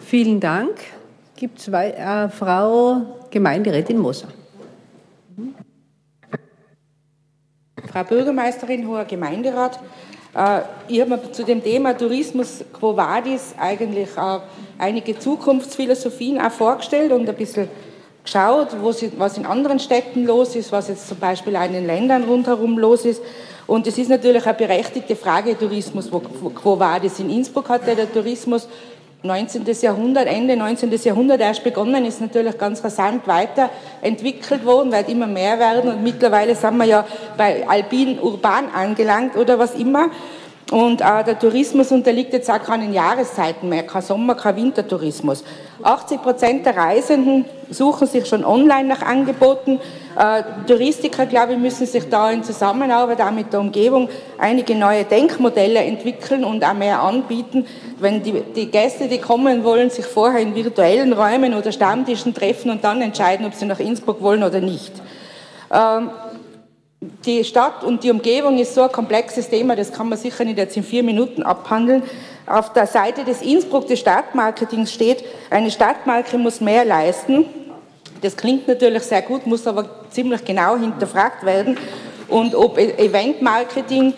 Vielen 0.00 0.40
Dank. 0.40 0.74
Gibt 1.36 1.58
es 1.58 1.68
äh, 1.68 2.28
Frau 2.28 3.02
Gemeinderätin 3.30 3.98
Moser? 3.98 4.28
Frau 7.92 8.04
Bürgermeisterin, 8.04 8.88
hoher 8.88 9.04
Gemeinderat. 9.04 9.78
Äh, 10.34 10.60
ich 10.88 11.02
habe 11.02 11.30
zu 11.30 11.44
dem 11.44 11.62
Thema 11.62 11.92
Tourismus 11.92 12.64
Quo 12.72 12.96
Vadis 12.96 13.54
eigentlich 13.58 14.08
einige 14.78 15.18
Zukunftsphilosophien 15.18 16.40
auch 16.40 16.50
vorgestellt 16.50 17.12
und 17.12 17.28
ein 17.28 17.34
bisschen 17.34 17.68
geschaut, 18.24 18.68
was 19.18 19.36
in 19.36 19.44
anderen 19.44 19.78
Städten 19.78 20.24
los 20.24 20.56
ist, 20.56 20.72
was 20.72 20.88
jetzt 20.88 21.06
zum 21.06 21.18
Beispiel 21.18 21.54
auch 21.54 21.66
in 21.66 21.74
den 21.74 21.86
Ländern 21.86 22.24
rundherum 22.24 22.78
los 22.78 23.04
ist. 23.04 23.20
Und 23.66 23.86
es 23.86 23.98
ist 23.98 24.08
natürlich 24.08 24.46
eine 24.46 24.54
berechtigte 24.54 25.14
Frage, 25.14 25.58
Tourismus, 25.58 26.10
Quo 26.10 26.78
Vadis. 26.78 27.18
In 27.20 27.28
Innsbruck 27.28 27.68
hat 27.68 27.86
der 27.86 28.10
Tourismus 28.10 28.68
19. 29.24 29.64
Jahrhundert, 29.80 30.26
Ende 30.26 30.56
19. 30.56 30.90
Jahrhundert 31.04 31.40
erst 31.40 31.62
begonnen, 31.62 32.04
ist 32.04 32.20
natürlich 32.20 32.58
ganz 32.58 32.82
rasant 32.82 33.28
weiterentwickelt 33.28 34.64
worden, 34.64 34.90
weil 34.90 35.08
immer 35.08 35.28
mehr 35.28 35.60
werden 35.60 35.92
und 35.92 36.02
mittlerweile 36.02 36.56
sind 36.56 36.76
wir 36.76 36.86
ja 36.86 37.04
bei 37.36 37.68
alpin 37.68 38.18
urban 38.18 38.68
angelangt 38.74 39.36
oder 39.36 39.60
was 39.60 39.76
immer. 39.76 40.10
Und 40.72 41.02
äh, 41.02 41.22
der 41.22 41.38
Tourismus 41.38 41.92
unterliegt 41.92 42.32
jetzt 42.32 42.50
auch 42.50 42.62
keinen 42.62 42.94
Jahreszeiten 42.94 43.68
mehr, 43.68 43.82
kein 43.82 44.02
Sommer-, 44.02 44.34
kein 44.34 44.56
Wintertourismus. 44.56 45.44
80 45.82 46.22
Prozent 46.22 46.66
der 46.66 46.76
Reisenden 46.76 47.44
suchen 47.70 48.08
sich 48.08 48.26
schon 48.26 48.44
online 48.44 48.88
nach 48.88 49.02
Angeboten. 49.02 49.80
Äh, 50.16 50.42
Touristiker, 50.66 51.26
glaube 51.26 51.54
ich, 51.54 51.58
müssen 51.58 51.86
sich 51.86 52.08
da 52.08 52.30
in 52.30 52.44
Zusammenarbeit 52.44 53.20
auch 53.20 53.30
mit 53.30 53.52
der 53.52 53.60
Umgebung 53.60 54.08
einige 54.38 54.74
neue 54.74 55.04
Denkmodelle 55.04 55.80
entwickeln 55.80 56.44
und 56.44 56.64
auch 56.64 56.74
mehr 56.74 57.00
anbieten. 57.00 57.66
Wenn 57.98 58.22
die, 58.22 58.42
die 58.54 58.70
Gäste, 58.70 59.08
die 59.08 59.18
kommen 59.18 59.64
wollen, 59.64 59.90
sich 59.90 60.04
vorher 60.04 60.40
in 60.40 60.54
virtuellen 60.54 61.12
Räumen 61.12 61.54
oder 61.54 61.72
Stammtischen 61.72 62.34
treffen 62.34 62.70
und 62.70 62.84
dann 62.84 63.00
entscheiden, 63.00 63.46
ob 63.46 63.54
sie 63.54 63.64
nach 63.64 63.80
Innsbruck 63.80 64.20
wollen 64.20 64.42
oder 64.42 64.60
nicht. 64.60 64.92
Ähm, 65.72 66.10
die 67.24 67.42
Stadt 67.42 67.82
und 67.82 68.04
die 68.04 68.10
Umgebung 68.10 68.58
ist 68.58 68.74
so 68.74 68.82
ein 68.82 68.92
komplexes 68.92 69.48
Thema, 69.48 69.74
das 69.74 69.92
kann 69.92 70.08
man 70.08 70.18
sicher 70.18 70.44
nicht 70.44 70.58
jetzt 70.58 70.76
in 70.76 70.84
vier 70.84 71.02
Minuten 71.02 71.42
abhandeln. 71.42 72.02
Auf 72.46 72.72
der 72.72 72.86
Seite 72.86 73.24
des 73.24 73.42
Innsbruck 73.42 73.86
des 73.86 74.00
Stadtmarketings 74.00 74.92
steht, 74.92 75.24
eine 75.50 75.70
Stadtmarke 75.70 76.38
muss 76.38 76.60
mehr 76.60 76.84
leisten. 76.84 77.46
Das 78.22 78.36
klingt 78.36 78.68
natürlich 78.68 79.02
sehr 79.02 79.22
gut, 79.22 79.46
muss 79.46 79.66
aber 79.66 79.84
ziemlich 80.10 80.44
genau 80.44 80.76
hinterfragt 80.76 81.44
werden. 81.44 81.76
Und 82.28 82.54
ob 82.54 82.78
e- 82.78 82.92
Eventmarketing 82.96 84.14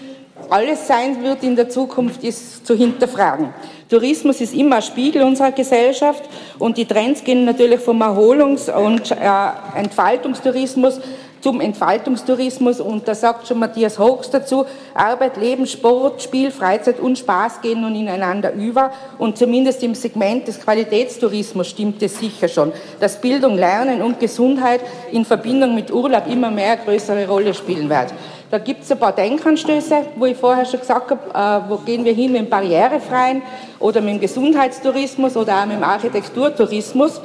alles 0.50 0.86
sein 0.86 1.22
wird 1.22 1.42
in 1.42 1.56
der 1.56 1.70
Zukunft, 1.70 2.22
ist 2.22 2.66
zu 2.66 2.76
hinterfragen. 2.76 3.54
Tourismus 3.88 4.40
ist 4.40 4.54
immer 4.54 4.76
ein 4.76 4.82
Spiegel 4.82 5.22
unserer 5.22 5.52
Gesellschaft 5.52 6.22
und 6.58 6.76
die 6.76 6.84
Trends 6.84 7.24
gehen 7.24 7.44
natürlich 7.44 7.80
vom 7.80 8.02
Erholungs- 8.02 8.68
und 8.68 9.10
äh, 9.10 9.78
Entfaltungstourismus 9.78 11.00
zum 11.44 11.60
Entfaltungstourismus 11.60 12.80
und 12.80 13.06
da 13.06 13.14
sagt 13.14 13.46
schon 13.46 13.58
Matthias 13.58 13.98
Hochs 13.98 14.30
dazu, 14.30 14.64
Arbeit, 14.94 15.36
Leben, 15.36 15.66
Sport, 15.66 16.22
Spiel, 16.22 16.50
Freizeit 16.50 16.98
und 16.98 17.18
Spaß 17.18 17.60
gehen 17.60 17.82
nun 17.82 17.94
ineinander 17.94 18.54
über 18.54 18.90
und 19.18 19.36
zumindest 19.36 19.82
im 19.82 19.94
Segment 19.94 20.48
des 20.48 20.58
Qualitätstourismus 20.58 21.68
stimmt 21.68 22.02
es 22.02 22.18
sicher 22.18 22.48
schon, 22.48 22.72
dass 22.98 23.20
Bildung, 23.20 23.56
Lernen 23.56 24.00
und 24.00 24.20
Gesundheit 24.20 24.80
in 25.12 25.26
Verbindung 25.26 25.74
mit 25.74 25.92
Urlaub 25.92 26.26
immer 26.28 26.50
mehr 26.50 26.78
größere 26.78 27.28
Rolle 27.28 27.52
spielen 27.52 27.90
wird. 27.90 28.14
Da 28.50 28.56
gibt 28.56 28.84
es 28.84 28.90
ein 28.90 28.98
paar 28.98 29.12
Denkanstöße, 29.12 29.96
wo 30.16 30.24
ich 30.24 30.38
vorher 30.38 30.64
schon 30.64 30.80
gesagt 30.80 31.10
habe, 31.10 31.66
äh, 31.66 31.70
wo 31.70 31.76
gehen 31.76 32.06
wir 32.06 32.14
hin 32.14 32.32
mit 32.32 32.40
dem 32.40 32.48
Barrierefreien 32.48 33.42
oder 33.80 34.00
mit 34.00 34.14
dem 34.14 34.20
Gesundheitstourismus 34.20 35.36
oder 35.36 35.60
auch 35.60 35.66
mit 35.66 35.76
dem 35.76 35.84
Architekturtourismus. 35.84 37.20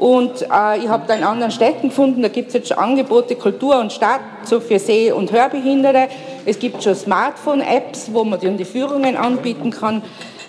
Und 0.00 0.40
äh, 0.50 0.78
ich 0.78 0.88
habe 0.88 1.04
da 1.06 1.12
in 1.12 1.24
anderen 1.24 1.52
Städten 1.52 1.90
gefunden, 1.90 2.22
da 2.22 2.28
gibt 2.28 2.48
es 2.48 2.54
jetzt 2.54 2.68
schon 2.68 2.78
Angebote 2.78 3.36
Kultur 3.36 3.78
und 3.78 3.92
Stadt 3.92 4.22
so 4.44 4.58
für 4.58 4.78
Seh- 4.78 5.12
und 5.12 5.30
Hörbehinderte. 5.30 6.08
Es 6.46 6.58
gibt 6.58 6.82
schon 6.82 6.94
Smartphone-Apps, 6.94 8.08
wo 8.14 8.24
man 8.24 8.40
dann 8.40 8.56
die 8.56 8.64
Führungen 8.64 9.14
anbieten 9.14 9.70
kann. 9.70 10.00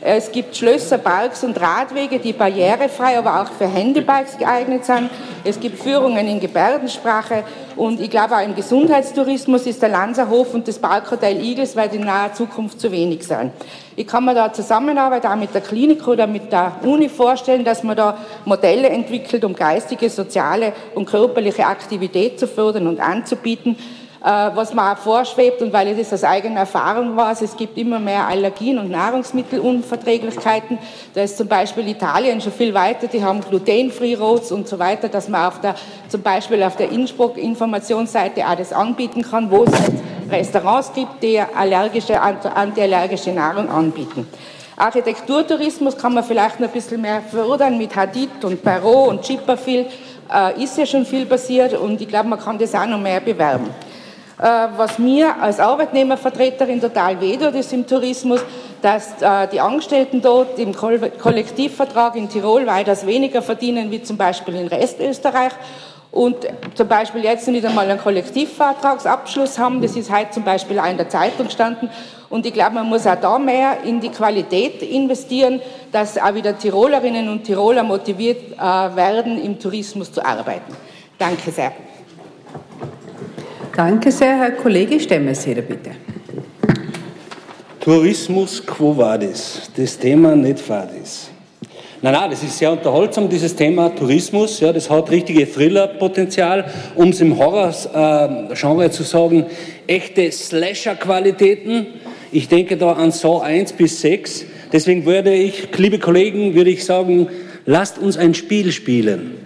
Es 0.04 0.32
gibt 0.32 0.56
Schlösser, 0.56 0.98
Parks 0.98 1.44
und 1.44 1.62
Radwege, 1.62 2.18
die 2.18 2.34
barrierefrei, 2.34 3.20
aber 3.20 3.40
auch 3.40 3.52
für 3.52 3.68
Handybikes 3.68 4.36
geeignet 4.36 4.84
sind. 4.84 5.12
Es 5.44 5.60
gibt 5.60 5.78
Führungen 5.78 6.28
in 6.28 6.40
Gebärdensprache 6.40 7.44
und 7.76 8.00
ich 8.00 8.10
glaube 8.10 8.36
auch 8.36 8.44
im 8.44 8.56
Gesundheitstourismus 8.56 9.68
ist 9.68 9.80
der 9.80 9.90
Lanzerhof 9.90 10.56
und 10.56 10.68
das 10.68 10.80
Parkhotel 10.80 11.40
Igels 11.40 11.76
in 11.76 12.02
naher 12.02 12.34
Zukunft 12.34 12.82
zu 12.82 12.92
wenig 12.92 13.28
sein. 13.28 13.52
Ich 13.96 14.08
kann 14.08 14.26
mir 14.26 14.34
da 14.34 14.52
Zusammenarbeit 14.52 15.24
auch 15.28 15.36
mit 15.36 15.54
der 15.54 15.62
Klinik 15.62 16.08
oder 16.08 16.26
mit 16.26 16.52
der 16.52 16.78
Uni 16.82 17.08
vorstellen, 17.08 17.64
dass 17.64 17.84
man 17.84 17.96
da 17.96 18.18
Modelle 18.44 18.90
entwickelt, 18.90 19.46
um 19.46 19.54
geistige, 19.54 20.10
soziale 20.10 20.74
und 20.96 21.06
körperliche 21.06 21.68
Aktivität 21.68 22.40
zu 22.40 22.48
fördern 22.48 22.88
und 22.88 23.00
anzubieten 23.00 23.76
äh, 23.76 24.01
was 24.24 24.74
mir 24.74 24.92
auch 24.92 24.98
vorschwebt 24.98 25.62
und 25.64 25.74
weil 25.74 25.88
ich 25.88 25.98
das 25.98 26.14
aus 26.14 26.24
eigener 26.24 26.62
Erfahrung 26.62 27.18
weiß, 27.18 27.42
es 27.42 27.58
gibt 27.58 27.76
immer 27.78 28.00
mehr 28.00 28.28
Allergien 28.28 28.78
und 28.78 28.92
Nahrungsmittelunverträglichkeiten. 28.92 30.78
Da 31.16 31.24
ist 31.24 31.38
zum 31.38 31.48
Beispiel 31.48 31.88
Italien 31.88 32.40
schon 32.40 32.52
viel 32.52 32.74
weiter, 32.74 33.08
die 33.08 33.24
haben 33.24 33.42
Gluten-Free 33.42 34.16
Roads 34.16 34.52
und 34.52 34.68
so 34.68 34.78
weiter, 34.78 35.10
dass 35.10 35.28
man 35.28 35.48
auf 35.48 35.60
der, 35.62 35.74
zum 36.08 36.22
Beispiel 36.22 36.62
auf 36.62 36.76
der 36.76 36.92
Innsbruck-Informationsseite 36.92 38.48
auch 38.48 38.56
das 38.56 38.72
anbieten 38.72 39.24
kann, 39.24 39.50
wo 39.50 39.64
es 39.64 39.74
halt 39.74 39.94
Restaurants 40.30 40.94
gibt, 40.94 41.24
die 41.24 41.40
allergische, 41.40 42.22
antiallergische 42.22 43.32
Nahrung 43.32 43.70
anbieten. 43.70 44.28
Architekturtourismus 44.78 45.98
kann 45.98 46.14
man 46.14 46.24
vielleicht 46.24 46.60
noch 46.60 46.68
ein 46.68 46.74
bisschen 46.74 47.02
mehr 47.02 47.22
fördern 47.22 47.78
mit 47.78 47.96
Hadid 47.96 48.44
und 48.44 48.64
Perrault 48.64 49.10
und 49.10 49.22
Chipperfield. 49.22 49.88
Äh, 50.34 50.64
ist 50.64 50.78
ja 50.78 50.86
schon 50.86 51.06
viel 51.06 51.26
passiert 51.26 51.74
und 51.74 52.00
ich 52.00 52.08
glaube, 52.08 52.30
man 52.30 52.40
kann 52.40 52.58
das 52.58 52.74
auch 52.74 52.86
noch 52.86 53.00
mehr 53.00 53.20
bewerben. 53.20 53.70
Was 54.42 54.98
mir 54.98 55.40
als 55.40 55.60
Arbeitnehmervertreterin 55.60 56.82
total 56.82 57.22
wehtut, 57.22 57.54
ist 57.54 57.72
im 57.74 57.86
Tourismus, 57.86 58.42
dass 58.82 59.14
die 59.52 59.60
Angestellten 59.60 60.20
dort 60.20 60.58
im 60.58 60.74
Kollektivvertrag 60.74 62.16
in 62.16 62.28
Tirol 62.28 62.66
weitaus 62.66 63.06
weniger 63.06 63.44
verdienen 63.44 63.92
wie 63.92 64.02
zum 64.02 64.18
Beispiel 64.18 64.56
in 64.56 64.68
Restösterreich 64.68 65.54
und 66.12 66.36
zum 66.76 66.88
Beispiel 66.88 67.24
jetzt 67.24 67.48
nicht 67.48 67.66
einmal 67.66 67.90
einen 67.90 68.00
Kollektivvertragsabschluss 68.00 69.58
haben. 69.58 69.82
Das 69.82 69.96
ist 69.96 70.12
heute 70.12 70.32
zum 70.32 70.44
Beispiel 70.44 70.78
auch 70.80 70.90
in 70.90 70.98
der 70.98 71.10
Zeitung 71.10 71.48
gestanden. 71.48 71.90
Und 72.30 72.46
ich 72.46 72.54
glaube, 72.54 72.76
man 72.76 72.88
muss 72.88 73.08
auch 73.08 73.16
da 73.16 73.40
mehr 73.40 73.84
in 73.84 74.00
die 74.00 74.10
Qualität 74.10 74.82
investieren, 74.82 75.62
dass 75.92 76.18
auch 76.18 76.34
wieder 76.34 76.58
Tirolerinnen 76.58 77.30
und 77.30 77.44
Tiroler 77.44 77.84
motiviert 77.84 78.54
äh, 78.54 78.60
werden, 78.60 79.42
im 79.42 79.60
Tourismus 79.60 80.12
zu 80.12 80.26
arbeiten. 80.26 80.76
Danke 81.18 81.52
sehr. 81.52 81.72
Danke 83.76 84.12
sehr, 84.12 84.38
Herr 84.38 84.52
Kollege 84.52 85.00
Stemmeseder, 85.00 85.62
bitte. 85.62 85.92
Tourismus 87.80 88.64
quo 88.66 88.96
vadis, 88.96 89.72
das 89.76 89.98
Thema 89.98 90.36
nicht 90.36 90.60
fadis. 90.60 91.30
Nein, 92.02 92.14
nein, 92.14 92.32
das 92.32 92.44
ist 92.44 92.58
sehr 92.58 92.72
unterhaltsam, 92.72 93.30
dieses 93.30 93.56
Thema 93.56 93.90
Tourismus. 93.90 94.60
Ja, 94.60 94.74
das 94.74 94.90
hat 94.90 95.10
richtige 95.10 95.50
Thriller-Potenzial, 95.50 96.66
um 96.96 97.10
es 97.10 97.22
im 97.22 97.38
Horror-Genre 97.38 98.92
zu 98.92 99.04
sagen, 99.04 99.46
echte 99.88 100.32
Slasher-Qualitäten. 100.32 101.88
Ich 102.32 102.48
denke 102.48 102.76
da 102.76 102.94
an 102.94 103.12
Saw 103.12 103.42
1 103.42 103.74
bis 103.74 104.02
6. 104.02 104.46
Deswegen 104.74 105.06
würde 105.06 105.34
ich, 105.34 105.78
liebe 105.78 106.00
Kollegen, 106.00 106.56
würde 106.56 106.72
ich 106.72 106.84
sagen, 106.84 107.28
lasst 107.66 108.00
uns 108.00 108.18
ein 108.18 108.34
Spiel 108.34 108.72
spielen. 108.72 109.38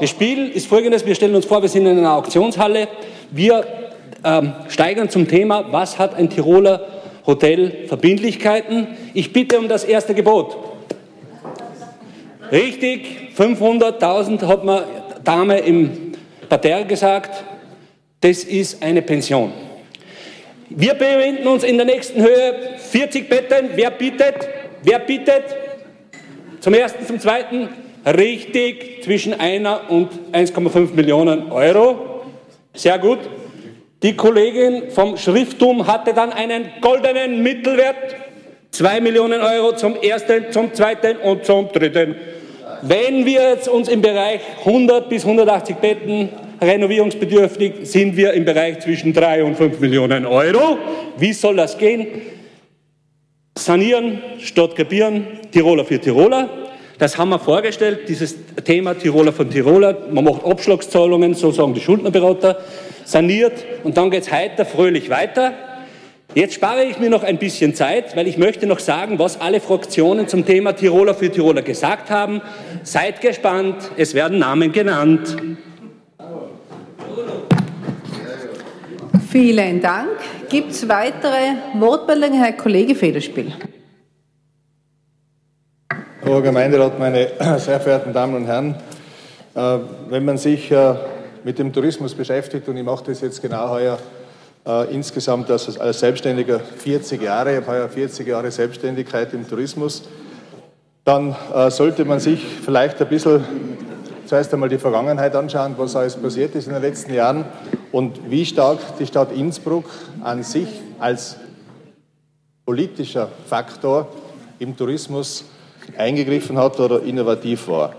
Das 0.00 0.08
Spiel 0.08 0.48
ist 0.48 0.66
folgendes, 0.66 1.04
wir 1.04 1.14
stellen 1.14 1.34
uns 1.34 1.44
vor, 1.44 1.60
wir 1.60 1.68
sind 1.68 1.84
in 1.84 1.98
einer 1.98 2.14
Auktionshalle. 2.14 2.88
Wir 3.30 3.62
ähm, 4.24 4.54
steigern 4.68 5.10
zum 5.10 5.28
Thema, 5.28 5.70
was 5.72 5.98
hat 5.98 6.14
ein 6.14 6.30
Tiroler 6.30 6.86
Hotel 7.26 7.86
Verbindlichkeiten? 7.86 8.86
Ich 9.12 9.34
bitte 9.34 9.58
um 9.58 9.68
das 9.68 9.84
erste 9.84 10.14
Gebot. 10.14 10.56
Richtig, 12.50 13.32
500.000 13.36 14.46
hat 14.46 14.64
man 14.64 14.84
Dame 15.22 15.58
im 15.58 16.12
Parterre 16.48 16.86
gesagt, 16.86 17.44
das 18.22 18.44
ist 18.44 18.82
eine 18.82 19.02
Pension. 19.02 19.52
Wir 20.70 20.94
befinden 20.94 21.46
uns 21.46 21.62
in 21.62 21.76
der 21.76 21.84
nächsten 21.84 22.22
Höhe, 22.22 22.54
40 22.78 23.28
Betten, 23.28 23.68
wer 23.74 23.90
bietet? 23.90 24.48
Wer 24.82 24.98
bietet? 25.00 25.44
Zum 26.60 26.72
ersten, 26.72 27.06
zum 27.06 27.20
zweiten, 27.20 27.68
richtig, 28.06 29.02
zwischen 29.04 29.34
einer 29.38 29.90
und 29.90 30.08
1,5 30.32 30.94
Millionen 30.94 31.50
Euro. 31.52 32.22
Sehr 32.74 32.98
gut. 32.98 33.18
Die 34.02 34.16
Kollegin 34.16 34.90
vom 34.90 35.16
Schrifttum 35.16 35.86
hatte 35.86 36.14
dann 36.14 36.32
einen 36.32 36.70
goldenen 36.80 37.42
Mittelwert, 37.42 38.16
2 38.70 39.00
Millionen 39.00 39.42
Euro 39.42 39.76
zum 39.76 39.96
ersten, 39.96 40.50
zum 40.52 40.72
zweiten 40.72 41.18
und 41.18 41.44
zum 41.44 41.68
dritten. 41.70 42.14
Wenn 42.82 43.26
wir 43.26 43.50
jetzt 43.50 43.68
uns 43.68 43.88
im 43.88 44.00
Bereich 44.00 44.40
100 44.64 45.08
bis 45.10 45.24
180 45.24 45.76
Betten 45.76 46.30
renovierungsbedürftig, 46.62 47.74
sind 47.82 48.16
wir 48.16 48.32
im 48.32 48.44
Bereich 48.44 48.80
zwischen 48.80 49.12
3 49.12 49.44
und 49.44 49.56
5 49.56 49.80
Millionen 49.80 50.24
Euro. 50.24 50.78
Wie 51.18 51.32
soll 51.32 51.56
das 51.56 51.76
gehen? 51.76 52.06
Sanieren 53.58 54.22
statt 54.38 54.76
krepieren, 54.76 55.26
Tiroler 55.50 55.84
für 55.84 56.00
Tiroler. 56.00 56.48
Das 57.00 57.16
haben 57.16 57.30
wir 57.30 57.38
vorgestellt, 57.38 58.00
dieses 58.08 58.36
Thema 58.62 58.92
Tiroler 58.92 59.32
von 59.32 59.48
Tiroler. 59.48 59.96
Man 60.10 60.22
macht 60.22 60.44
Abschlagszahlungen, 60.44 61.32
so 61.32 61.50
sagen 61.50 61.72
die 61.72 61.80
Schuldnerberater, 61.80 62.58
saniert 63.06 63.54
und 63.84 63.96
dann 63.96 64.10
geht 64.10 64.24
es 64.24 64.30
heiter, 64.30 64.66
fröhlich 64.66 65.08
weiter. 65.08 65.54
Jetzt 66.34 66.52
spare 66.52 66.84
ich 66.84 66.98
mir 66.98 67.08
noch 67.08 67.22
ein 67.22 67.38
bisschen 67.38 67.74
Zeit, 67.74 68.14
weil 68.16 68.28
ich 68.28 68.36
möchte 68.36 68.66
noch 68.66 68.80
sagen, 68.80 69.18
was 69.18 69.40
alle 69.40 69.60
Fraktionen 69.60 70.28
zum 70.28 70.44
Thema 70.44 70.74
Tiroler 70.74 71.14
für 71.14 71.32
Tiroler 71.32 71.62
gesagt 71.62 72.10
haben. 72.10 72.42
Seid 72.82 73.22
gespannt, 73.22 73.76
es 73.96 74.12
werden 74.12 74.38
Namen 74.38 74.70
genannt. 74.70 75.38
Vielen 79.30 79.80
Dank. 79.80 80.10
Gibt 80.50 80.72
es 80.72 80.86
weitere 80.86 81.54
Wortmeldungen, 81.78 82.42
Herr 82.42 82.52
Kollege 82.52 82.94
Federspiel? 82.94 83.54
Herr 86.32 86.42
Gemeinderat, 86.42 86.96
meine 86.96 87.28
sehr 87.58 87.80
verehrten 87.80 88.12
Damen 88.12 88.36
und 88.36 88.46
Herren, 88.46 88.76
äh, 89.56 89.78
wenn 90.10 90.24
man 90.24 90.38
sich 90.38 90.70
äh, 90.70 90.94
mit 91.42 91.58
dem 91.58 91.72
Tourismus 91.72 92.14
beschäftigt, 92.14 92.68
und 92.68 92.76
ich 92.76 92.84
mache 92.84 93.02
das 93.06 93.20
jetzt 93.20 93.42
genau 93.42 93.68
heuer 93.68 93.98
äh, 94.64 94.94
insgesamt 94.94 95.50
als, 95.50 95.76
als 95.76 95.98
Selbstständiger 95.98 96.60
40 96.60 97.20
Jahre, 97.20 97.50
ich 97.50 97.56
habe 97.56 97.66
heuer 97.66 97.88
40 97.88 98.28
Jahre 98.28 98.48
Selbstständigkeit 98.52 99.34
im 99.34 99.48
Tourismus, 99.48 100.04
dann 101.02 101.34
sollte 101.70 102.04
man 102.04 102.20
sich 102.20 102.44
vielleicht 102.64 103.00
ein 103.00 103.08
bisschen 103.08 103.44
zuerst 104.26 104.52
einmal 104.54 104.68
die 104.68 104.78
Vergangenheit 104.78 105.34
anschauen, 105.34 105.74
was 105.78 105.96
alles 105.96 106.14
passiert 106.14 106.54
ist 106.54 106.68
in 106.68 106.74
den 106.74 106.82
letzten 106.82 107.12
Jahren 107.12 107.44
und 107.90 108.30
wie 108.30 108.46
stark 108.46 108.78
die 109.00 109.06
Stadt 109.06 109.32
Innsbruck 109.32 109.86
an 110.22 110.44
sich 110.44 110.68
als 111.00 111.38
politischer 112.64 113.28
Faktor 113.48 114.06
im 114.60 114.76
Tourismus 114.76 115.46
eingegriffen 115.96 116.58
hat 116.58 116.78
oder 116.80 117.02
innovativ 117.02 117.68
war. 117.68 117.94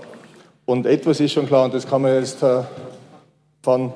Und 0.66 0.86
etwas 0.86 1.20
ist 1.20 1.34
schon 1.34 1.48
klar, 1.48 1.66
und 1.66 1.74
das 1.74 1.88
kann 1.88 2.02
man 2.02 2.16
jetzt 2.16 2.42
äh, 2.44 2.62
von 3.62 3.92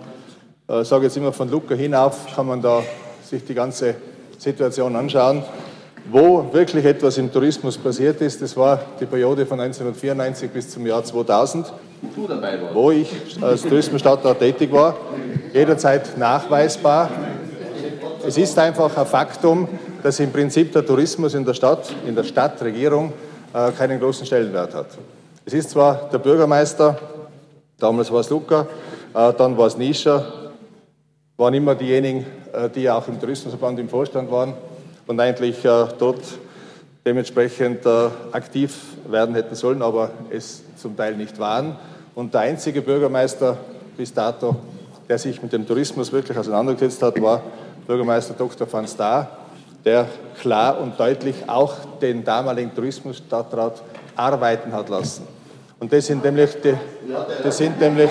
äh, 0.67 0.83
sage 0.83 1.03
jetzt 1.05 1.15
immer 1.15 1.31
von 1.31 1.49
Lucca 1.49 1.75
hinauf, 1.75 2.25
kann 2.35 2.47
man 2.47 2.59
da 2.59 2.81
sich 3.23 3.45
die 3.45 3.53
ganze 3.53 3.95
Situation 4.37 4.95
anschauen. 4.95 5.43
Wo 6.11 6.51
wirklich 6.51 6.85
etwas 6.85 7.17
im 7.17 7.31
Tourismus 7.31 7.77
passiert 7.77 8.19
ist, 8.21 8.41
das 8.41 8.57
war 8.57 8.79
die 8.99 9.05
Periode 9.05 9.45
von 9.45 9.59
1994 9.59 10.49
bis 10.51 10.69
zum 10.69 10.85
Jahr 10.85 11.03
2000, 11.03 11.71
wo 12.73 12.91
ich 12.91 13.09
als 13.41 13.61
Tourismusstadtrat 13.63 14.39
tätig 14.39 14.71
war, 14.71 14.97
jederzeit 15.53 16.17
nachweisbar. 16.17 17.09
Es 18.25 18.37
ist 18.37 18.57
einfach 18.57 18.95
ein 18.97 19.05
Faktum, 19.05 19.67
dass 20.01 20.19
im 20.19 20.31
Prinzip 20.31 20.71
der 20.73 20.85
Tourismus 20.85 21.33
in 21.33 21.45
der 21.45 21.53
Stadt, 21.53 21.91
in 22.07 22.15
der 22.15 22.23
Stadtregierung, 22.23 23.13
äh, 23.55 23.71
keinen 23.71 24.01
großen 24.01 24.25
Stellenwert 24.25 24.73
hat. 24.73 24.87
Es 25.45 25.53
ist 25.53 25.69
zwar 25.69 26.09
der 26.11 26.17
Bürgermeister, 26.17 26.99
damals 27.79 28.11
war 28.11 28.19
es 28.19 28.29
Luca, 28.29 28.67
äh, 29.13 29.31
dann 29.31 29.57
war 29.57 29.67
es 29.67 29.77
Nischer, 29.77 30.51
waren 31.37 31.53
immer 31.53 31.73
diejenigen, 31.73 32.25
äh, 32.51 32.69
die 32.69 32.89
auch 32.89 33.07
im 33.07 33.17
Tourismusverband 33.17 33.79
im 33.79 33.87
Vorstand 33.87 34.29
waren 34.29 34.55
und 35.07 35.21
eigentlich 35.21 35.61
dort 35.61 36.19
dementsprechend 37.05 37.85
aktiv 38.31 38.97
werden 39.07 39.35
hätten 39.35 39.55
sollen, 39.55 39.83
aber 39.83 40.09
es 40.31 40.63
zum 40.75 40.97
Teil 40.97 41.15
nicht 41.15 41.39
waren. 41.39 41.77
Und 42.13 42.33
der 42.33 42.41
einzige 42.41 42.81
Bürgermeister 42.81 43.57
bis 43.95 44.11
dato, 44.11 44.55
der 45.07 45.19
sich 45.19 45.41
mit 45.41 45.53
dem 45.53 45.65
Tourismus 45.65 46.11
wirklich 46.11 46.37
auseinandergesetzt 46.37 47.03
hat, 47.03 47.21
war 47.21 47.41
Bürgermeister 47.85 48.33
Dr. 48.33 48.67
van 48.69 48.87
Staar, 48.87 49.44
der 49.85 50.07
klar 50.41 50.81
und 50.81 50.99
deutlich 50.99 51.35
auch 51.47 51.73
den 52.01 52.23
damaligen 52.23 52.73
Tourismusstadtrat 52.73 53.81
arbeiten 54.15 54.73
hat 54.73 54.89
lassen. 54.89 55.27
Und 55.79 55.93
das 55.93 56.07
sind 56.07 56.23
nämlich, 56.23 56.49
die, 56.63 56.73
das 57.43 57.57
sind 57.57 57.79
nämlich, 57.79 58.09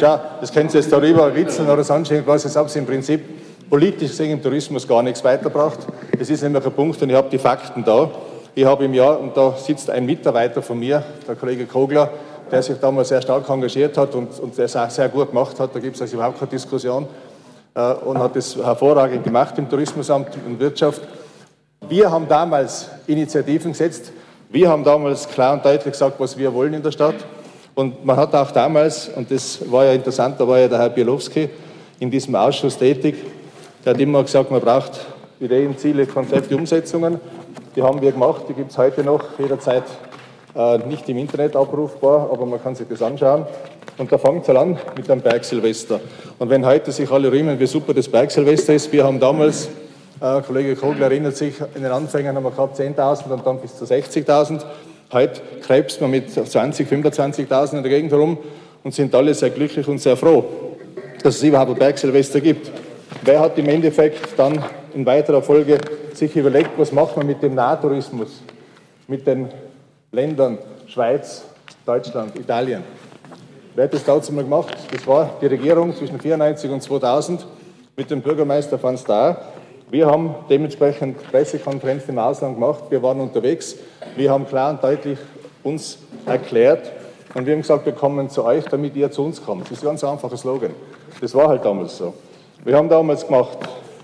ja, 0.00 0.38
das 0.40 0.52
können 0.52 0.68
Sie 0.68 0.78
jetzt 0.78 0.92
darüber 0.92 1.32
ritzeln 1.32 1.68
oder 1.70 1.82
sonst 1.82 2.10
irgendwas, 2.10 2.42
das 2.42 2.54
haben 2.54 2.68
Sie 2.68 2.78
im 2.78 2.86
Prinzip 2.86 3.22
politisch 3.70 4.10
gesehen 4.10 4.32
im 4.32 4.42
Tourismus 4.42 4.86
gar 4.86 5.02
nichts 5.02 5.22
weitergebracht. 5.22 5.78
Das 6.18 6.28
ist 6.28 6.42
nämlich 6.42 6.64
ein 6.64 6.72
Punkt 6.72 7.00
und 7.00 7.10
ich 7.10 7.16
habe 7.16 7.28
die 7.30 7.38
Fakten 7.38 7.84
da. 7.84 8.10
Ich 8.54 8.64
habe 8.64 8.84
im 8.84 8.94
Jahr, 8.94 9.20
und 9.20 9.36
da 9.36 9.54
sitzt 9.56 9.88
ein 9.90 10.04
Mitarbeiter 10.04 10.60
von 10.62 10.78
mir, 10.78 11.02
der 11.26 11.36
Kollege 11.36 11.66
Kogler, 11.66 12.10
der 12.50 12.62
sich 12.62 12.78
damals 12.78 13.08
sehr 13.08 13.22
stark 13.22 13.48
engagiert 13.48 13.96
hat 13.96 14.14
und, 14.14 14.38
und 14.40 14.58
das 14.58 14.74
auch 14.74 14.90
sehr 14.90 15.08
gut 15.08 15.28
gemacht 15.28 15.60
hat, 15.60 15.74
da 15.74 15.78
gibt 15.78 15.96
es 15.96 16.02
also 16.02 16.16
überhaupt 16.16 16.38
keine 16.38 16.50
Diskussion, 16.50 17.06
und 17.74 18.18
hat 18.18 18.34
das 18.36 18.56
hervorragend 18.56 19.24
gemacht 19.24 19.56
im 19.58 19.68
Tourismusamt 19.68 20.36
und 20.46 20.58
Wirtschaft. 20.58 21.02
Wir 21.88 22.10
haben 22.10 22.26
damals 22.28 22.88
Initiativen 23.06 23.72
gesetzt, 23.72 24.12
wir 24.50 24.68
haben 24.68 24.82
damals 24.82 25.28
klar 25.28 25.52
und 25.52 25.64
deutlich 25.64 25.92
gesagt, 25.92 26.18
was 26.18 26.36
wir 26.36 26.52
wollen 26.52 26.74
in 26.74 26.82
der 26.82 26.90
Stadt. 26.90 27.16
Und 27.74 28.04
man 28.04 28.16
hat 28.16 28.34
auch 28.34 28.50
damals, 28.50 29.08
und 29.08 29.30
das 29.30 29.60
war 29.70 29.84
ja 29.84 29.92
interessant, 29.92 30.40
da 30.40 30.48
war 30.48 30.58
ja 30.58 30.68
der 30.68 30.78
Herr 30.78 30.88
Bielowski 30.88 31.48
in 32.00 32.10
diesem 32.10 32.34
Ausschuss 32.34 32.76
tätig, 32.76 33.16
der 33.84 33.94
hat 33.94 34.00
immer 34.00 34.22
gesagt, 34.22 34.50
man 34.50 34.60
braucht 34.60 35.06
Ideen, 35.40 35.78
Ziele, 35.78 36.06
Konzepte, 36.06 36.56
Umsetzungen. 36.56 37.20
Die 37.76 37.82
haben 37.82 38.00
wir 38.00 38.10
gemacht, 38.10 38.42
die 38.48 38.54
gibt 38.54 38.72
es 38.72 38.78
heute 38.78 39.04
noch 39.04 39.22
jederzeit 39.38 39.84
äh, 39.84 40.07
nicht 40.88 41.08
im 41.08 41.18
Internet 41.18 41.54
abrufbar, 41.54 42.28
aber 42.32 42.44
man 42.44 42.62
kann 42.62 42.74
sich 42.74 42.86
das 42.88 43.00
anschauen. 43.00 43.46
Und 43.96 44.10
da 44.10 44.18
fängt 44.18 44.48
es 44.48 44.54
an 44.54 44.76
mit 44.96 45.08
dem 45.08 45.20
Bergsilvester. 45.20 46.00
Und 46.38 46.50
wenn 46.50 46.66
heute 46.66 46.92
sich 46.92 47.10
alle 47.10 47.30
rühmen, 47.30 47.58
wie 47.58 47.66
super 47.66 47.94
das 47.94 48.08
Bergsilvester 48.08 48.74
ist, 48.74 48.92
wir 48.92 49.04
haben 49.04 49.20
damals 49.20 49.68
äh, 50.20 50.40
Kollege 50.42 50.74
Kogler 50.74 51.06
erinnert 51.06 51.36
sich, 51.36 51.54
in 51.74 51.82
den 51.82 51.92
Anfängen 51.92 52.34
haben 52.34 52.42
wir 52.42 52.50
gehabt 52.50 52.78
10.000 52.78 53.30
und 53.30 53.46
dann 53.46 53.60
bis 53.60 53.76
zu 53.76 53.84
60.000. 53.84 54.62
Heute 55.12 55.40
krebst 55.62 56.00
man 56.00 56.10
mit 56.10 56.30
20, 56.30 56.88
25.000 56.88 57.76
in 57.76 57.82
der 57.82 57.90
Gegend 57.90 58.10
herum 58.10 58.38
und 58.82 58.94
sind 58.94 59.14
alle 59.14 59.34
sehr 59.34 59.50
glücklich 59.50 59.86
und 59.86 59.98
sehr 59.98 60.16
froh. 60.16 60.44
dass 61.22 61.36
es 61.36 61.42
überhaupt 61.42 61.70
ein 61.70 61.78
Bergsilvester 61.78 62.40
gibt. 62.40 62.70
Wer 63.22 63.40
hat 63.40 63.58
im 63.58 63.68
Endeffekt 63.68 64.38
dann 64.38 64.62
in 64.94 65.04
weiterer 65.04 65.42
Folge 65.42 65.78
sich 66.14 66.34
überlegt, 66.36 66.70
was 66.76 66.92
macht 66.92 67.16
man 67.16 67.26
mit 67.26 67.42
dem 67.42 67.54
Nahtourismus, 67.54 68.42
mit 69.06 69.26
den 69.26 69.48
Ländern 70.10 70.56
Schweiz, 70.86 71.44
Deutschland, 71.84 72.34
Italien? 72.38 72.82
Wer 73.74 73.84
hat 73.84 73.92
das 73.92 74.04
dazu 74.04 74.32
mal 74.32 74.42
gemacht? 74.42 74.74
Das 74.90 75.06
war 75.06 75.32
die 75.38 75.46
Regierung 75.46 75.94
zwischen 75.94 76.14
1994 76.14 76.70
und 76.70 76.82
2000 76.82 77.46
mit 77.94 78.10
dem 78.10 78.22
Bürgermeister 78.22 78.82
van 78.82 78.96
Staar. 78.96 79.52
Wir 79.90 80.06
haben 80.06 80.34
dementsprechend 80.48 81.22
Pressekonferenzen 81.30 82.14
im 82.14 82.18
Ausland 82.20 82.54
gemacht. 82.54 82.84
Wir 82.88 83.02
waren 83.02 83.20
unterwegs. 83.20 83.76
Wir 84.16 84.30
haben 84.30 84.46
klar 84.46 84.70
und 84.70 84.82
deutlich 84.82 85.18
uns 85.62 85.98
erklärt 86.24 86.90
und 87.34 87.44
wir 87.44 87.52
haben 87.52 87.60
gesagt, 87.60 87.84
wir 87.84 87.92
kommen 87.92 88.30
zu 88.30 88.46
euch, 88.46 88.64
damit 88.64 88.96
ihr 88.96 89.10
zu 89.10 89.22
uns 89.22 89.44
kommt. 89.44 89.64
Das 89.64 89.72
ist 89.72 89.82
ein 89.82 89.88
ganz 89.88 90.04
einfacher 90.04 90.38
Slogan. 90.38 90.70
Das 91.20 91.34
war 91.34 91.48
halt 91.48 91.66
damals 91.66 91.98
so. 91.98 92.14
Wir 92.64 92.74
haben 92.76 92.88
damals 92.88 93.26
gemacht 93.26 93.58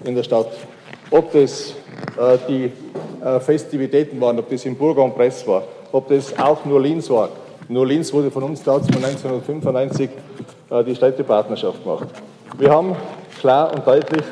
in 0.05 0.15
der 0.15 0.23
Stadt, 0.23 0.49
ob 1.11 1.33
das 1.33 1.71
äh, 2.19 2.37
die 2.47 2.73
äh, 3.25 3.41
Festivitäten 3.41 4.21
waren, 4.21 4.39
ob 4.39 4.51
das 4.51 4.67
in 4.67 4.77
Burger 4.77 5.03
und 5.03 5.15
Press 5.15 5.47
war, 5.47 5.63
ob 5.95 6.09
das 6.09 6.37
auch 6.37 6.65
nur 6.65 6.81
Linz 6.81 7.09
war. 7.09 7.29
Nur 7.69 7.87
Linz 7.87 8.13
wurde 8.13 8.29
von 8.29 8.43
uns 8.43 8.65
damals 8.65 8.87
von 8.87 8.97
1995 8.97 10.11
äh, 10.69 10.83
die 10.83 10.97
Städtepartnerschaft 10.97 11.85
gemacht. 11.85 12.09
Wir 12.59 12.71
haben 12.73 12.97
klar 13.39 13.73
und 13.73 13.87
deutlich 13.87 14.25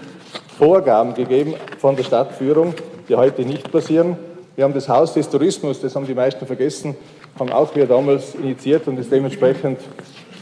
Vorgaben 0.58 1.14
gegeben 1.14 1.54
von 1.78 1.94
der 1.94 2.02
Stadtführung, 2.02 2.74
die 3.08 3.14
heute 3.14 3.42
nicht 3.42 3.70
passieren. 3.70 4.16
Wir 4.56 4.64
haben 4.64 4.74
das 4.74 4.88
Haus 4.88 5.14
des 5.14 5.30
Tourismus, 5.30 5.80
das 5.80 5.94
haben 5.94 6.04
die 6.04 6.14
meisten 6.14 6.44
vergessen, 6.46 6.96
haben 7.38 7.52
auch 7.52 7.72
wir 7.76 7.86
damals 7.86 8.34
initiiert 8.34 8.88
und 8.88 8.98
ist 8.98 9.12
dementsprechend 9.12 9.78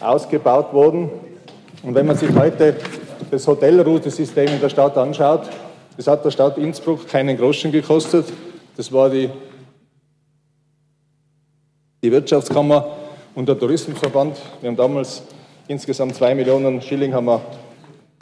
ausgebaut 0.00 0.72
worden. 0.72 1.10
Und 1.82 1.94
wenn 1.94 2.06
man 2.06 2.16
sich 2.16 2.34
heute 2.34 2.76
das 3.30 3.46
Hotelroutesystem 3.46 4.46
in 4.46 4.60
der 4.60 4.70
Stadt 4.70 4.96
anschaut, 4.96 5.42
das 5.98 6.06
hat 6.06 6.24
der 6.24 6.30
Stadt 6.30 6.56
Innsbruck 6.56 7.06
keinen 7.06 7.36
Groschen 7.36 7.72
gekostet. 7.72 8.24
Das 8.78 8.90
war 8.90 9.10
die, 9.10 9.28
die 12.02 12.10
Wirtschaftskammer 12.10 12.86
und 13.34 13.46
der 13.46 13.58
Tourismusverband. 13.58 14.38
Wir 14.60 14.70
haben 14.70 14.76
damals 14.76 15.22
insgesamt 15.68 16.14
zwei 16.14 16.34
Millionen 16.34 16.80
Schilling 16.80 17.12
haben 17.12 17.26
wir 17.26 17.42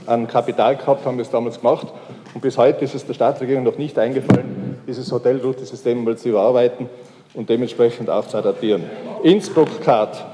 an 0.06 0.26
Kapital 0.26 0.76
gehabt, 0.76 1.06
haben 1.06 1.18
das 1.18 1.30
damals 1.30 1.60
gemacht. 1.60 1.86
Und 2.34 2.40
bis 2.40 2.58
heute 2.58 2.84
ist 2.84 2.94
es 2.94 3.06
der 3.06 3.14
Stadtregierung 3.14 3.62
noch 3.62 3.78
nicht 3.78 3.96
eingefallen, 3.98 4.80
dieses 4.86 5.10
Hotelroutesystem 5.12 6.02
mal 6.02 6.16
zu 6.16 6.30
überarbeiten 6.30 6.88
und 7.34 7.48
dementsprechend 7.48 8.10
auch 8.10 8.26
zu 8.26 8.36
adaptieren. 8.38 8.82
Innsbruck-Card 9.22 10.24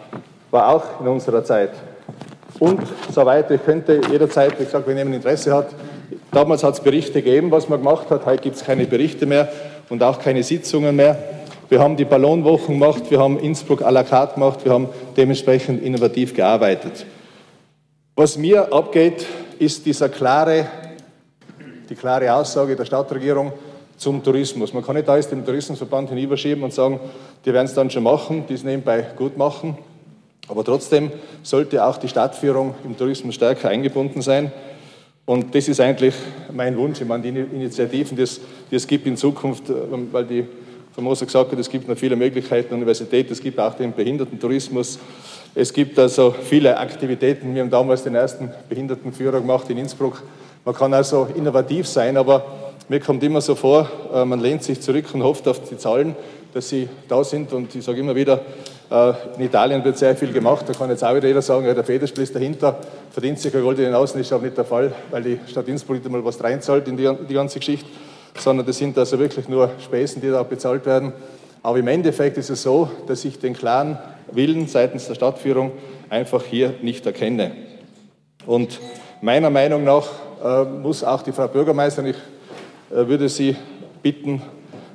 war 0.51 0.69
auch 0.69 1.01
in 1.01 1.09
unserer 1.09 1.45
Zeit. 1.45 1.73
Und 2.61 2.81
so 3.11 3.27
weiter. 3.27 3.55
Ich 3.55 3.65
könnte 3.65 4.01
jederzeit, 4.11 4.59
wie 4.59 4.65
gesagt, 4.65 4.87
wenn 4.87 4.97
jemand 4.97 5.17
Interesse 5.17 5.53
hat, 5.53 5.75
damals 6.31 6.65
hat 6.65 6.75
es 6.75 6.81
Berichte 6.81 7.21
gegeben, 7.21 7.51
was 7.51 7.69
man 7.69 7.81
gemacht 7.81 8.11
hat. 8.11 8.25
Heute 8.25 8.43
gibt 8.43 8.57
es 8.57 8.65
keine 8.65 8.87
Berichte 8.87 9.27
mehr 9.27 9.49
und 9.91 10.03
auch 10.03 10.19
keine 10.19 10.43
Sitzungen 10.43 10.97
mehr. 10.97 11.19
Wir 11.69 11.81
haben 11.81 11.97
die 11.97 12.05
Ballonwochen 12.05 12.79
gemacht, 12.79 13.11
wir 13.11 13.19
haben 13.19 13.39
Innsbruck 13.39 13.83
à 13.83 13.91
la 13.91 14.05
carte 14.05 14.35
gemacht, 14.35 14.65
wir 14.65 14.73
haben 14.73 14.89
dementsprechend 15.17 15.83
innovativ 15.83 16.35
gearbeitet. 16.35 17.07
Was 18.17 18.37
mir 18.37 18.73
abgeht, 18.73 19.25
ist 19.59 19.87
dieser 19.87 20.09
klare, 20.09 20.67
die 21.89 21.95
klare 21.95 22.35
Aussage 22.35 22.77
der 22.77 22.85
Stadtregierung, 22.85 23.53
zum 23.97 24.23
Tourismus. 24.23 24.73
Man 24.73 24.85
kann 24.85 24.97
nicht 24.97 25.09
alles 25.09 25.29
dem 25.29 25.45
Tourismusverband 25.45 26.11
hinüberschieben 26.11 26.63
und 26.65 26.73
sagen, 26.73 27.01
die 27.45 27.53
werden 27.53 27.67
es 27.67 27.75
dann 27.75 27.91
schon 27.91 28.03
machen, 28.03 28.45
die 28.49 28.55
es 28.55 28.65
nebenbei 28.65 29.07
gut 29.17 29.37
machen. 29.37 29.79
Aber 30.49 30.65
trotzdem 30.65 31.11
sollte 31.43 31.85
auch 31.85 31.97
die 31.97 32.09
Stadtführung 32.09 32.75
im 32.85 32.97
Tourismus 32.97 33.37
stärker 33.37 33.69
eingebunden 33.69 34.21
sein. 34.21 34.53
Und 35.25 35.55
das 35.55 35.69
ist 35.69 35.81
eigentlich 35.81 36.15
mein 36.53 36.77
Wunsch. 36.77 37.01
Ich 37.01 37.07
meine, 37.07 37.23
die 37.23 37.29
Initiativen, 37.29 38.17
die 38.17 38.25
es, 38.25 38.41
die 38.71 38.77
es 38.77 38.87
gibt 38.87 39.07
in 39.07 39.17
Zukunft, 39.17 39.71
äh, 39.71 39.75
weil 40.13 40.25
die 40.27 40.47
Famosa 40.95 41.25
gesagt 41.25 41.51
hat, 41.51 41.59
es 41.59 41.69
gibt 41.69 41.89
noch 41.89 41.97
viele 41.97 42.15
Möglichkeiten, 42.15 42.73
Universität, 42.73 43.29
es 43.29 43.41
gibt 43.41 43.59
auch 43.59 43.75
den 43.75 43.93
Behindertentourismus. 43.93 45.01
Es 45.57 45.73
gibt 45.73 45.99
also 45.99 46.33
viele 46.33 46.77
Aktivitäten. 46.77 47.55
Wir 47.55 47.63
haben 47.63 47.71
damals 47.71 48.05
den 48.05 48.15
ersten 48.15 48.51
Behindertenführer 48.69 49.41
gemacht 49.41 49.69
in 49.71 49.79
Innsbruck. 49.79 50.23
Man 50.65 50.75
kann 50.75 50.95
also 50.95 51.29
innovativ 51.35 51.89
sein, 51.89 52.17
aber 52.17 52.45
mir 52.89 53.01
kommt 53.01 53.23
immer 53.25 53.41
so 53.41 53.57
vor, 53.57 53.89
äh, 54.13 54.25
man 54.25 54.41
lehnt 54.41 54.63
sich 54.63 54.81
zurück 54.81 55.07
und 55.15 55.23
hofft 55.23 55.49
auf 55.49 55.61
die 55.69 55.77
Zahlen, 55.77 56.15
dass 56.53 56.69
sie 56.69 56.89
da 57.09 57.25
sind. 57.25 57.53
Und 57.53 57.75
ich 57.75 57.85
sage 57.85 57.99
immer 57.99 58.15
wieder, 58.15 58.41
äh, 58.91 59.13
in 59.37 59.47
Italien 59.47 59.85
wird 59.85 59.99
sehr 59.99 60.15
viel 60.15 60.33
gemacht. 60.33 60.65
Da 60.69 60.75
kann 60.75 60.91
jetzt 60.91 61.03
auch 61.03 61.15
wieder 61.15 61.27
jeder 61.27 61.43
sagen, 61.43 61.65
der 61.65 61.85
Federspiel 61.85 62.23
ist 62.23 62.35
dahinter, 62.35 62.79
verdient 63.11 63.41
sich 63.41 63.55
ein 63.55 63.63
Gold 63.63 63.79
in 63.79 63.87
den 63.87 63.95
Außen, 63.95 64.21
ist 64.21 64.33
aber 64.33 64.45
nicht 64.45 64.57
der 64.57 64.65
Fall, 64.65 64.93
weil 65.11 65.23
die 65.23 65.41
Stadt 65.49 65.67
Innsbruck 65.67 65.97
nicht 65.97 66.07
einmal 66.07 66.25
was 66.25 66.43
reinzahlt 66.43 66.87
in 66.87 66.97
die 66.97 67.35
ganze 67.35 67.59
Geschichte, 67.59 67.89
sondern 68.37 68.67
das 68.67 68.79
sind 68.79 68.99
also 68.99 69.19
wirklich 69.19 69.49
nur 69.49 69.71
Spesen, 69.83 70.21
die 70.21 70.31
da 70.31 70.43
bezahlt 70.43 70.87
werden. 70.87 71.13
Aber 71.63 71.79
im 71.79 71.89
Endeffekt 71.89 72.37
ist 72.37 72.51
es 72.51 72.63
so, 72.63 72.91
dass 73.07 73.25
ich 73.25 73.39
den 73.39 73.55
klaren 73.55 73.99
Willen 74.33 74.67
seitens 74.67 75.07
der 75.07 75.15
Stadtführung 75.15 75.73
einfach 76.11 76.45
hier 76.45 76.75
nicht 76.83 77.07
erkenne. 77.07 77.53
Und 78.47 78.81
meiner 79.23 79.51
Meinung 79.51 79.85
nach 79.85 80.07
äh, 80.45 80.65
muss 80.65 81.03
auch 81.03 81.23
die 81.23 81.33
Frau 81.33 81.49
Bürgermeisterin, 81.49 82.11
ich 82.11 82.17
äh, 82.95 83.09
würde 83.09 83.29
Sie 83.29 83.57
bitten, 84.03 84.43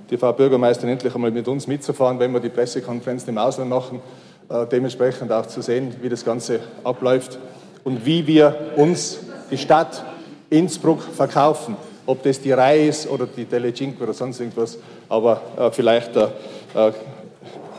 die 0.10 0.18
Frau 0.18 0.34
Bürgermeisterin 0.34 0.92
endlich 0.92 1.14
einmal 1.16 1.32
mit 1.32 1.48
uns 1.48 1.66
mitzufahren, 1.66 2.20
wenn 2.20 2.32
wir 2.32 2.40
die 2.40 2.50
Pressekonferenzen 2.50 3.30
im 3.30 3.38
Ausland 3.38 3.70
machen, 3.70 4.02
äh, 4.50 4.68
dementsprechend 4.68 5.32
auch 5.32 5.48
zu 5.48 5.62
sehen, 5.62 5.96
wie 6.02 6.10
das 6.10 6.24
Ganze 6.24 6.60
abläuft 6.84 7.40
und 7.84 8.06
wie 8.06 8.28
wir 8.28 8.74
uns 8.76 9.20
die 9.50 9.58
Stadt 9.58 10.04
Innsbruck 10.50 11.02
verkaufen. 11.02 11.76
Ob 12.10 12.24
das 12.24 12.42
die 12.42 12.52
Reihe 12.52 12.88
ist 12.88 13.08
oder 13.08 13.28
die 13.28 13.46
Delle 13.46 13.72
Cinque 13.72 14.02
oder 14.02 14.14
sonst 14.14 14.40
irgendwas, 14.40 14.80
aber 15.10 15.42
äh, 15.56 15.70
vielleicht 15.70 16.16
äh, 16.16 16.24
äh 16.74 16.92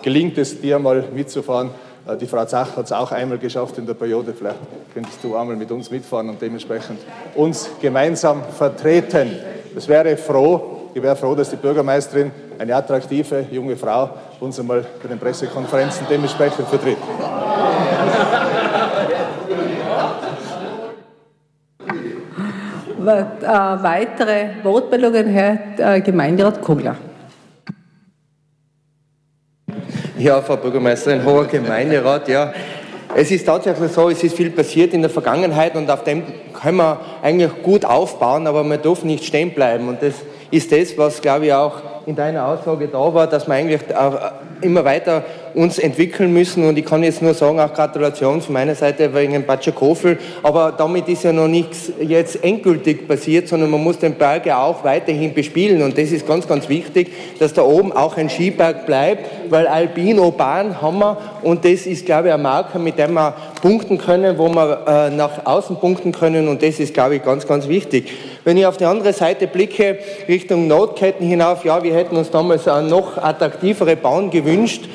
gelingt 0.02 0.38
es 0.38 0.60
dir 0.60 0.78
mal 0.78 1.02
mitzufahren. 1.12 1.70
Äh, 2.06 2.16
die 2.16 2.26
Frau 2.26 2.44
Zach 2.44 2.76
hat 2.76 2.84
es 2.84 2.92
auch 2.92 3.10
einmal 3.10 3.38
geschafft 3.38 3.76
in 3.78 3.86
der 3.86 3.94
Periode. 3.94 4.32
Vielleicht 4.32 4.60
könntest 4.94 5.18
du 5.24 5.34
einmal 5.34 5.56
mit 5.56 5.72
uns 5.72 5.90
mitfahren 5.90 6.28
und 6.28 6.40
dementsprechend 6.40 7.00
uns 7.34 7.70
gemeinsam 7.82 8.44
vertreten. 8.56 9.36
Das 9.74 9.88
wäre 9.88 10.16
froh, 10.16 10.90
ich 10.94 11.02
wäre 11.02 11.16
froh, 11.16 11.34
dass 11.34 11.50
die 11.50 11.56
Bürgermeisterin, 11.56 12.30
eine 12.56 12.76
attraktive 12.76 13.46
junge 13.50 13.76
Frau, 13.76 14.10
uns 14.38 14.60
einmal 14.60 14.86
bei 15.02 15.08
den 15.08 15.18
Pressekonferenzen 15.18 16.06
dementsprechend 16.08 16.68
vertritt. 16.68 16.98
Äh, 16.98 18.50
weitere 23.04 24.48
Wortmeldungen, 24.62 25.26
Herr 25.26 25.58
äh, 25.78 26.00
Gemeinderat 26.00 26.60
Kogler. 26.60 26.96
Ja, 30.18 30.42
Frau 30.42 30.56
Bürgermeisterin, 30.56 31.24
hoher 31.24 31.46
Gemeinderat, 31.46 32.28
ja. 32.28 32.52
Es 33.14 33.30
ist 33.30 33.44
tatsächlich 33.44 33.90
so, 33.90 34.08
es 34.08 34.22
ist 34.22 34.36
viel 34.36 34.50
passiert 34.50 34.94
in 34.94 35.00
der 35.00 35.10
Vergangenheit 35.10 35.74
und 35.74 35.90
auf 35.90 36.04
dem 36.04 36.22
können 36.52 36.76
wir 36.76 37.00
eigentlich 37.22 37.62
gut 37.62 37.84
aufbauen, 37.84 38.46
aber 38.46 38.62
wir 38.62 38.76
dürfen 38.76 39.08
nicht 39.08 39.24
stehen 39.24 39.52
bleiben. 39.52 39.88
Und 39.88 40.02
das 40.02 40.14
ist 40.50 40.70
das, 40.70 40.96
was, 40.96 41.20
glaube 41.20 41.46
ich, 41.46 41.52
auch 41.52 41.82
in 42.06 42.14
deiner 42.14 42.46
Aussage 42.46 42.88
da 42.88 43.12
war, 43.12 43.26
dass 43.26 43.48
wir 43.48 43.54
eigentlich 43.54 43.80
immer 44.60 44.84
weiter 44.84 45.24
uns 45.54 45.78
entwickeln 45.78 46.32
müssen. 46.32 46.66
Und 46.66 46.78
ich 46.78 46.84
kann 46.84 47.02
jetzt 47.02 47.22
nur 47.22 47.34
sagen, 47.34 47.60
auch 47.60 47.72
Gratulation 47.72 48.40
von 48.40 48.52
meiner 48.52 48.74
Seite 48.74 49.14
wegen 49.14 49.44
Batschakofel. 49.44 50.18
Aber 50.42 50.72
damit 50.76 51.08
ist 51.08 51.24
ja 51.24 51.32
noch 51.32 51.48
nichts 51.48 51.92
jetzt 52.00 52.42
endgültig 52.44 53.06
passiert, 53.06 53.48
sondern 53.48 53.70
man 53.70 53.82
muss 53.82 53.98
den 53.98 54.14
Berg 54.14 54.46
ja 54.46 54.62
auch 54.62 54.84
weiterhin 54.84 55.34
bespielen. 55.34 55.82
Und 55.82 55.96
das 55.98 56.10
ist 56.12 56.26
ganz, 56.26 56.46
ganz 56.46 56.68
wichtig, 56.68 57.12
dass 57.38 57.52
da 57.52 57.62
oben 57.62 57.92
auch 57.92 58.16
ein 58.16 58.30
Skiberg 58.30 58.86
bleibt, 58.86 59.50
weil 59.50 59.66
Alpin-Bahn 59.66 60.80
haben 60.80 60.98
wir. 60.98 61.16
Und 61.42 61.64
das 61.64 61.86
ist, 61.86 62.06
glaube 62.06 62.28
ich, 62.28 62.34
ein 62.34 62.42
Marker, 62.42 62.78
mit 62.78 62.98
dem 62.98 63.14
wir 63.14 63.34
punkten 63.60 63.98
können, 63.98 64.38
wo 64.38 64.48
wir 64.48 64.84
äh, 64.86 65.10
nach 65.10 65.46
außen 65.46 65.76
punkten 65.76 66.12
können. 66.12 66.48
Und 66.48 66.62
das 66.62 66.80
ist, 66.80 66.94
glaube 66.94 67.16
ich, 67.16 67.22
ganz, 67.22 67.46
ganz 67.46 67.68
wichtig. 67.68 68.10
Wenn 68.44 68.56
ich 68.56 68.66
auf 68.66 68.76
die 68.76 68.84
andere 68.86 69.12
Seite 69.12 69.46
blicke, 69.46 69.98
Richtung 70.28 70.66
Notketten 70.66 71.26
hinauf, 71.26 71.64
ja, 71.64 71.82
wir 71.82 71.94
hätten 71.94 72.16
uns 72.16 72.30
damals 72.30 72.66
eine 72.68 72.88
noch 72.88 73.18
attraktivere 73.18 73.96
Bahn 73.96 74.30
gewünscht. 74.30 74.88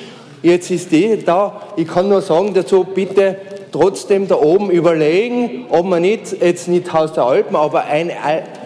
Jetzt 0.46 0.70
ist 0.70 0.92
die 0.92 1.18
da. 1.26 1.60
Ich 1.76 1.88
kann 1.88 2.08
nur 2.08 2.22
sagen 2.22 2.54
dazu, 2.54 2.84
bitte 2.84 3.36
trotzdem 3.72 4.28
da 4.28 4.36
oben 4.36 4.70
überlegen, 4.70 5.66
ob 5.70 5.88
man 5.88 6.04
nicht, 6.04 6.40
jetzt 6.40 6.68
nicht 6.68 6.94
Haus 6.94 7.14
der 7.14 7.24
Alpen, 7.24 7.56
aber 7.56 7.86
eine 7.86 8.14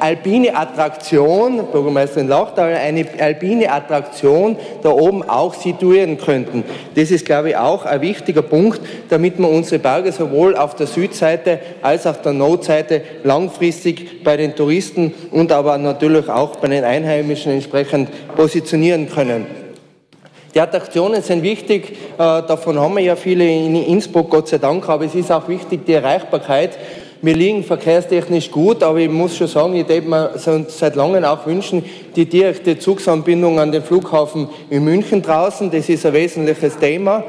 alpine 0.01 0.57
Attraktion, 0.57 1.67
Bürgermeisterin 1.71 2.27
Lachtal, 2.27 2.73
eine 2.73 3.05
alpine 3.17 3.71
Attraktion 3.71 4.57
da 4.83 4.89
oben 4.89 5.23
auch 5.23 5.53
situieren 5.53 6.17
könnten. 6.17 6.65
Das 6.95 7.11
ist, 7.11 7.25
glaube 7.25 7.51
ich, 7.51 7.55
auch 7.55 7.85
ein 7.85 8.01
wichtiger 8.01 8.41
Punkt, 8.41 8.81
damit 9.07 9.39
wir 9.39 9.47
unsere 9.47 9.79
Berge 9.79 10.11
sowohl 10.11 10.57
auf 10.57 10.75
der 10.75 10.87
Südseite 10.87 11.59
als 11.81 12.05
auch 12.05 12.17
der 12.17 12.33
Nordseite 12.33 13.03
langfristig 13.23 14.21
bei 14.25 14.35
den 14.35 14.53
Touristen 14.53 15.13
und 15.31 15.53
aber 15.53 15.77
natürlich 15.77 16.27
auch 16.27 16.57
bei 16.57 16.67
den 16.67 16.83
Einheimischen 16.83 17.53
entsprechend 17.53 18.09
positionieren 18.35 19.09
können. 19.09 19.58
Die 20.53 20.59
Attraktionen 20.59 21.21
sind 21.21 21.43
wichtig, 21.43 21.91
äh, 21.91 22.17
davon 22.17 22.79
haben 22.79 22.95
wir 22.95 23.03
ja 23.03 23.15
viele 23.15 23.47
in 23.47 23.75
Innsbruck, 23.75 24.31
Gott 24.31 24.47
sei 24.47 24.57
Dank, 24.57 24.89
aber 24.89 25.05
es 25.05 25.13
ist 25.13 25.31
auch 25.31 25.47
wichtig, 25.47 25.85
die 25.85 25.93
Erreichbarkeit. 25.93 26.77
Wir 27.21 27.35
liegen 27.35 27.63
verkehrstechnisch 27.63 28.49
gut, 28.49 28.81
aber 28.81 28.97
ich 28.99 29.09
muss 29.09 29.37
schon 29.37 29.47
sagen, 29.47 29.75
ich 29.75 29.87
würde 29.87 30.07
mir 30.07 30.31
seit 30.67 30.95
langem 30.95 31.23
auch 31.25 31.45
wünschen, 31.45 31.83
die 32.15 32.25
direkte 32.25 32.79
Zugsanbindung 32.79 33.59
an 33.59 33.71
den 33.71 33.83
Flughafen 33.83 34.47
in 34.69 34.85
München 34.85 35.21
draußen, 35.21 35.69
das 35.69 35.87
ist 35.89 36.05
ein 36.05 36.13
wesentliches 36.13 36.77
Thema. 36.77 37.23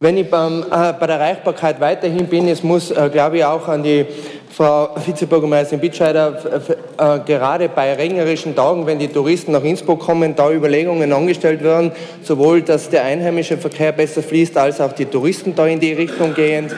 Wenn 0.00 0.16
ich 0.16 0.28
beim, 0.28 0.64
äh, 0.64 0.92
bei 0.98 1.06
der 1.06 1.16
Erreichbarkeit 1.16 1.80
weiterhin 1.80 2.26
bin, 2.26 2.48
es 2.48 2.64
muss, 2.64 2.90
äh, 2.90 3.08
glaube 3.12 3.38
ich, 3.38 3.44
auch 3.44 3.68
an 3.68 3.84
die 3.84 4.04
Frau 4.52 4.90
Vizebürgermeisterin 4.96 5.80
Bitscheider, 5.80 6.36
äh, 6.98 7.20
gerade 7.24 7.70
bei 7.70 7.94
regnerischen 7.94 8.54
Tagen, 8.54 8.86
wenn 8.86 8.98
die 8.98 9.08
Touristen 9.08 9.52
nach 9.52 9.64
Innsbruck 9.64 10.00
kommen, 10.00 10.36
da 10.36 10.50
Überlegungen 10.50 11.10
angestellt 11.10 11.62
werden, 11.62 11.90
sowohl, 12.22 12.60
dass 12.60 12.90
der 12.90 13.04
einheimische 13.04 13.56
Verkehr 13.56 13.92
besser 13.92 14.22
fließt, 14.22 14.58
als 14.58 14.78
auch 14.82 14.92
die 14.92 15.06
Touristen 15.06 15.54
da 15.54 15.66
in 15.66 15.80
die 15.80 15.94
Richtung 15.94 16.34
gehen. 16.34 16.70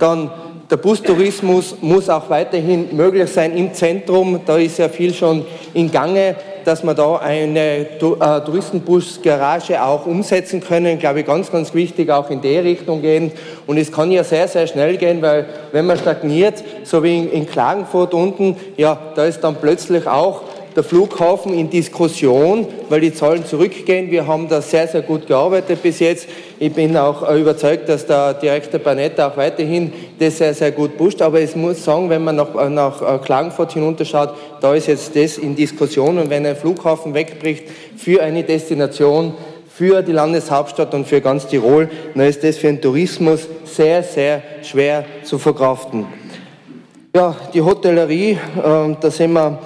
Dann 0.00 0.32
der 0.68 0.78
Bustourismus 0.78 1.76
muss 1.80 2.08
auch 2.08 2.28
weiterhin 2.28 2.96
möglich 2.96 3.30
sein 3.30 3.56
im 3.56 3.72
Zentrum. 3.72 4.40
Da 4.44 4.56
ist 4.56 4.78
ja 4.78 4.88
viel 4.88 5.14
schon 5.14 5.44
in 5.74 5.92
Gange 5.92 6.34
dass 6.64 6.82
wir 6.82 6.94
da 6.94 7.16
eine 7.16 7.60
äh, 7.60 7.86
Touristenbusgarage 7.98 9.82
auch 9.82 10.06
umsetzen 10.06 10.60
können, 10.60 10.98
glaube 10.98 11.20
ich, 11.20 11.26
ganz, 11.26 11.50
ganz 11.50 11.74
wichtig, 11.74 12.10
auch 12.10 12.30
in 12.30 12.40
die 12.40 12.58
Richtung 12.58 13.02
gehen. 13.02 13.32
Und 13.66 13.78
es 13.78 13.92
kann 13.92 14.10
ja 14.10 14.24
sehr, 14.24 14.48
sehr 14.48 14.66
schnell 14.66 14.96
gehen, 14.96 15.22
weil 15.22 15.46
wenn 15.72 15.86
man 15.86 15.98
stagniert, 15.98 16.62
so 16.84 17.02
wie 17.02 17.24
in 17.24 17.46
Klagenfurt 17.46 18.14
unten, 18.14 18.56
ja, 18.76 18.98
da 19.14 19.24
ist 19.24 19.40
dann 19.40 19.56
plötzlich 19.56 20.06
auch 20.06 20.42
der 20.74 20.82
Flughafen 20.82 21.54
in 21.54 21.68
Diskussion, 21.68 22.66
weil 22.88 23.00
die 23.00 23.12
Zahlen 23.12 23.44
zurückgehen. 23.44 24.10
Wir 24.10 24.26
haben 24.26 24.48
da 24.48 24.60
sehr, 24.60 24.88
sehr 24.88 25.02
gut 25.02 25.26
gearbeitet 25.26 25.82
bis 25.82 25.98
jetzt. 26.00 26.28
Ich 26.58 26.72
bin 26.72 26.96
auch 26.96 27.28
äh, 27.28 27.40
überzeugt, 27.40 27.88
dass 27.88 28.06
der 28.06 28.34
Direktor 28.34 28.80
Panetta 28.80 29.28
auch 29.28 29.36
weiterhin 29.36 29.92
das 30.18 30.38
sehr, 30.38 30.54
sehr 30.54 30.72
gut 30.72 30.96
pusht. 30.96 31.20
Aber 31.20 31.40
ich 31.40 31.54
muss 31.56 31.84
sagen, 31.84 32.08
wenn 32.08 32.24
man 32.24 32.36
nach, 32.36 32.54
äh, 32.54 32.68
nach 32.68 33.22
Klagenfurt 33.22 33.72
hinunterschaut, 33.72 34.34
da 34.62 34.74
ist 34.74 34.86
jetzt 34.86 35.16
das 35.16 35.38
in 35.38 35.56
Diskussion. 35.56 36.18
Und 36.18 36.30
wenn 36.30 36.46
ein 36.46 36.56
Flughafen 36.56 37.14
wegbricht 37.14 37.64
für 37.96 38.22
eine 38.22 38.44
Destination, 38.44 39.34
für 39.68 40.02
die 40.02 40.12
Landeshauptstadt 40.12 40.94
und 40.94 41.06
für 41.06 41.20
ganz 41.20 41.48
Tirol, 41.48 41.90
dann 42.14 42.26
ist 42.26 42.44
das 42.44 42.58
für 42.58 42.68
den 42.68 42.80
Tourismus 42.80 43.48
sehr, 43.64 44.02
sehr 44.02 44.42
schwer 44.62 45.04
zu 45.24 45.38
verkraften. 45.38 46.06
Ja, 47.14 47.34
die 47.52 47.60
Hotellerie, 47.60 48.32
äh, 48.32 48.38
da 49.00 49.10
sind 49.10 49.32
wir 49.32 49.58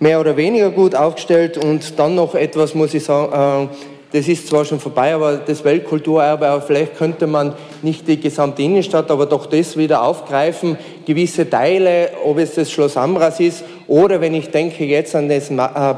mehr 0.00 0.18
oder 0.18 0.36
weniger 0.36 0.70
gut 0.70 0.96
aufgestellt. 0.96 1.56
Und 1.56 1.98
dann 1.98 2.16
noch 2.16 2.34
etwas, 2.34 2.74
muss 2.74 2.92
ich 2.94 3.04
sagen, 3.04 3.68
äh, 3.70 3.74
das 4.12 4.26
ist 4.26 4.48
zwar 4.48 4.64
schon 4.64 4.80
vorbei, 4.80 5.14
aber 5.14 5.36
das 5.36 5.62
Weltkulturerbe, 5.62 6.48
aber 6.48 6.62
vielleicht 6.62 6.96
könnte 6.96 7.28
man 7.28 7.54
nicht 7.82 8.08
die 8.08 8.18
gesamte 8.18 8.62
Innenstadt, 8.62 9.08
aber 9.10 9.26
doch 9.26 9.46
das 9.46 9.76
wieder 9.76 10.02
aufgreifen, 10.02 10.76
gewisse 11.06 11.48
Teile, 11.48 12.10
ob 12.24 12.38
es 12.38 12.54
das 12.54 12.72
Schloss 12.72 12.96
Amras 12.96 13.38
ist 13.38 13.62
oder 13.90 14.20
wenn 14.20 14.34
ich 14.34 14.50
denke 14.50 14.84
jetzt 14.84 15.16
an 15.16 15.28
das 15.28 15.50
äh, 15.50 15.94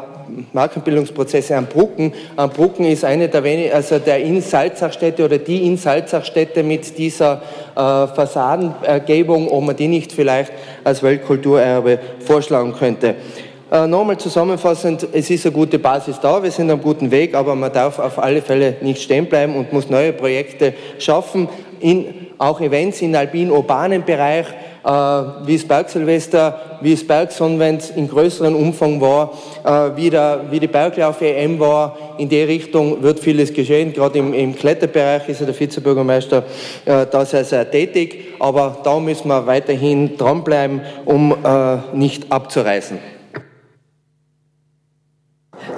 Markenbildungsprozesse 0.54 1.54
am 1.54 1.66
Brucken. 1.66 2.14
Am 2.36 2.48
Brucken 2.48 2.86
ist 2.86 3.04
eine 3.04 3.28
der 3.28 3.44
wenigen, 3.44 3.74
also 3.74 3.98
der 3.98 4.18
in 4.18 4.40
Salzachstädte 4.40 5.22
oder 5.22 5.36
die 5.36 5.66
in 5.66 5.76
Salzachstädte 5.76 6.62
mit 6.62 6.96
dieser 6.96 7.42
äh, 7.74 8.06
Fassadengebung, 8.06 9.46
ob 9.48 9.64
man 9.64 9.76
die 9.76 9.88
nicht 9.88 10.10
vielleicht 10.10 10.52
als 10.84 11.02
Weltkulturerbe 11.02 11.98
vorschlagen 12.20 12.72
könnte. 12.72 13.14
Äh, 13.70 13.86
Nochmal 13.86 14.16
zusammenfassend, 14.16 15.06
es 15.12 15.28
ist 15.28 15.44
eine 15.44 15.54
gute 15.54 15.78
Basis 15.78 16.18
da, 16.18 16.42
wir 16.42 16.50
sind 16.50 16.70
am 16.70 16.80
guten 16.80 17.10
Weg, 17.10 17.34
aber 17.34 17.54
man 17.54 17.74
darf 17.74 17.98
auf 17.98 18.18
alle 18.18 18.40
Fälle 18.40 18.76
nicht 18.80 19.02
stehen 19.02 19.26
bleiben 19.26 19.54
und 19.54 19.70
muss 19.74 19.90
neue 19.90 20.14
Projekte 20.14 20.72
schaffen, 20.98 21.46
in, 21.80 22.06
auch 22.38 22.58
Events 22.62 23.02
im 23.02 23.14
alpin-urbanen 23.14 24.02
Bereich, 24.02 24.46
äh, 24.84 24.88
wie 24.88 25.54
es 25.54 25.66
Bergsilvester, 25.66 26.78
wie 26.80 26.92
es 26.92 27.06
Bergsonnenwend 27.06 27.92
in 27.96 28.08
größerem 28.08 28.54
Umfang 28.54 29.00
war, 29.00 29.32
äh, 29.64 29.96
wie, 29.96 30.10
der, 30.10 30.44
wie 30.50 30.60
die 30.60 30.66
Berglauf-EM 30.66 31.58
war. 31.60 31.96
In 32.18 32.28
die 32.28 32.42
Richtung 32.42 33.02
wird 33.02 33.20
vieles 33.20 33.52
geschehen. 33.52 33.92
Gerade 33.92 34.18
im, 34.18 34.34
im 34.34 34.54
Kletterbereich 34.54 35.28
ist 35.28 35.40
ja 35.40 35.46
der 35.46 35.58
Vizebürgermeister 35.58 36.44
äh, 36.84 37.06
da 37.10 37.24
sehr, 37.24 37.44
sehr 37.44 37.70
tätig. 37.70 38.34
Aber 38.38 38.78
da 38.82 38.98
müssen 38.98 39.28
wir 39.28 39.46
weiterhin 39.46 40.16
dranbleiben, 40.16 40.80
um 41.04 41.32
äh, 41.32 41.96
nicht 41.96 42.30
abzureißen. 42.32 42.98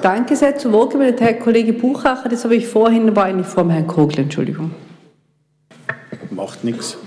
Danke 0.01 0.37
sehr. 0.37 0.57
Zu 0.57 0.73
Wort 0.73 0.93
gemeldet 0.93 1.21
Herr 1.21 1.35
Kollege 1.35 1.73
Buchacher. 1.73 2.29
Das 2.29 2.45
habe 2.45 2.57
ich 2.57 2.67
vorhin, 2.67 3.15
war 3.17 3.25
eigentlich 3.25 3.47
vor 3.47 3.65
dem 3.65 3.71
Herrn 3.71 3.87
Kogel, 3.87 4.21
Entschuldigung. 4.21 4.71
Macht 6.31 6.65
nichts. 6.65 6.99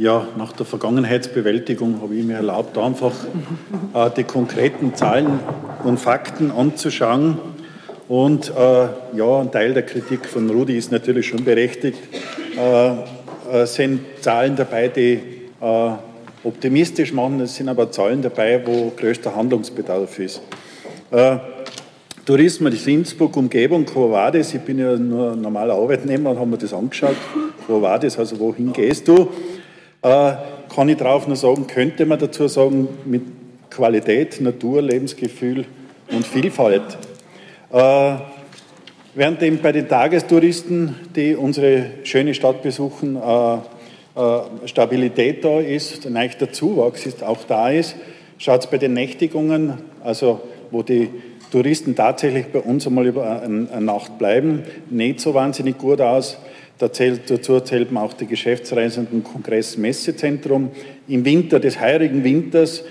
Ja, 0.00 0.26
nach 0.38 0.52
der 0.52 0.64
Vergangenheitsbewältigung 0.64 2.00
habe 2.00 2.14
ich 2.14 2.24
mir 2.24 2.36
erlaubt, 2.36 2.78
einfach 2.78 3.12
äh, 3.92 4.08
die 4.16 4.24
konkreten 4.24 4.94
Zahlen 4.94 5.40
und 5.84 6.00
Fakten 6.00 6.50
anzuschauen. 6.50 7.36
Und 8.08 8.48
äh, 8.48 8.88
ja, 9.14 9.40
ein 9.40 9.52
Teil 9.52 9.74
der 9.74 9.82
Kritik 9.82 10.24
von 10.24 10.48
Rudi 10.48 10.78
ist 10.78 10.90
natürlich 10.90 11.26
schon 11.26 11.44
berechtigt. 11.44 11.98
Äh, 12.56 12.92
äh 13.52 13.66
sind 13.66 14.00
Zahlen 14.22 14.56
dabei, 14.56 14.88
die 14.88 15.20
äh, 15.60 15.90
optimistisch 16.44 17.12
machen, 17.12 17.38
es 17.40 17.56
sind 17.56 17.68
aber 17.68 17.90
Zahlen 17.90 18.22
dabei, 18.22 18.62
wo 18.64 18.94
größter 18.96 19.36
Handlungsbedarf 19.36 20.18
ist. 20.18 20.40
Äh, 21.10 21.36
Tourismus 22.24 22.86
Innsbruck, 22.86 23.36
Umgebung, 23.36 23.84
Quo 23.84 24.10
Vadis, 24.10 24.54
ich 24.54 24.62
bin 24.62 24.78
ja 24.78 24.96
nur 24.96 25.36
normaler 25.36 25.74
Arbeitnehmer 25.74 26.30
und 26.30 26.38
habe 26.38 26.48
mir 26.48 26.56
das 26.56 26.72
angeschaut. 26.72 27.16
Quo 27.66 27.82
Vadis, 27.82 28.18
also 28.18 28.38
wohin 28.38 28.72
gehst 28.72 29.06
du? 29.06 29.28
Äh, 30.02 30.32
kann 30.74 30.88
ich 30.88 30.96
darauf 30.96 31.26
nur 31.26 31.36
sagen, 31.36 31.66
könnte 31.66 32.06
man 32.06 32.18
dazu 32.18 32.48
sagen, 32.48 32.88
mit 33.04 33.22
Qualität, 33.68 34.40
Natur, 34.40 34.80
Lebensgefühl 34.80 35.66
und 36.10 36.26
Vielfalt. 36.26 36.96
Äh, 37.70 38.14
währenddem 39.14 39.58
bei 39.58 39.72
den 39.72 39.88
Tagestouristen, 39.88 40.96
die 41.14 41.36
unsere 41.36 41.90
schöne 42.04 42.32
Stadt 42.32 42.62
besuchen, 42.62 43.16
äh, 43.16 43.54
äh 43.54 44.40
Stabilität 44.64 45.44
da 45.44 45.60
ist, 45.60 46.06
ein 46.06 46.14
leichter 46.14 46.50
Zuwachs 46.50 47.04
ist, 47.04 47.22
auch 47.22 47.44
da 47.46 47.68
ist, 47.68 47.94
schaut 48.38 48.60
es 48.60 48.70
bei 48.70 48.78
den 48.78 48.94
Nächtigungen, 48.94 49.74
also 50.02 50.40
wo 50.70 50.82
die 50.82 51.10
Touristen 51.52 51.94
tatsächlich 51.94 52.46
bei 52.46 52.60
uns 52.60 52.86
einmal 52.86 53.06
über 53.06 53.42
eine 53.42 53.80
Nacht 53.80 54.18
bleiben, 54.18 54.62
nicht 54.88 55.20
so 55.20 55.34
wahnsinnig 55.34 55.76
gut 55.76 56.00
aus. 56.00 56.38
Dazu 56.80 57.60
zählt 57.60 57.92
man 57.92 58.04
auch 58.04 58.14
die 58.14 58.26
Geschäftsreisenden 58.26 59.22
Kongress 59.22 59.76
Messezentrum. 59.76 60.70
Im 61.08 61.24
Winter 61.24 61.60
des 61.60 61.80
heurigen 61.80 62.24
Winters 62.24 62.82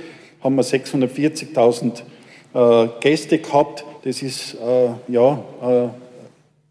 haben 0.43 0.55
wir 0.55 0.63
640.000 0.63 2.01
äh, 2.53 2.87
Gäste 2.99 3.39
gehabt. 3.39 3.83
Das 4.03 4.21
ist 4.21 4.55
äh, 4.55 5.11
ja 5.11 5.43
äh, 5.61 5.87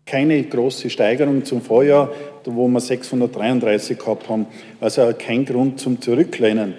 keine 0.07 0.42
große 0.42 0.88
Steigerung 0.90 1.44
zum 1.44 1.61
Vorjahr, 1.61 2.11
wo 2.44 2.68
wir 2.68 2.81
633 2.81 3.98
gehabt 3.98 4.28
haben. 4.28 4.46
Also 4.81 5.12
kein 5.18 5.44
Grund 5.44 5.81
zum 5.81 6.00
Zurücklehnen. 6.00 6.74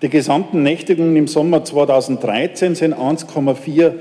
Die 0.00 0.08
gesamten 0.08 0.62
Nächtigungen 0.62 1.16
im 1.16 1.28
Sommer 1.28 1.64
2013 1.64 2.74
sind 2.74 2.94
1,4 2.94 3.92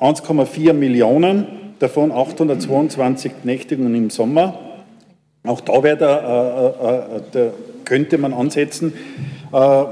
1,4 0.00 0.72
Millionen, 0.74 1.46
davon 1.80 2.12
822 2.12 3.32
Nächtigungen 3.42 3.94
im 3.96 4.10
Sommer. 4.10 4.67
Auch 5.44 5.60
da, 5.60 5.82
wäre 5.82 5.96
äh, 6.02 7.16
äh, 7.16 7.22
da 7.32 7.52
könnte 7.84 8.18
man 8.18 8.32
ansetzen. 8.34 8.92
Äh, 9.52 9.84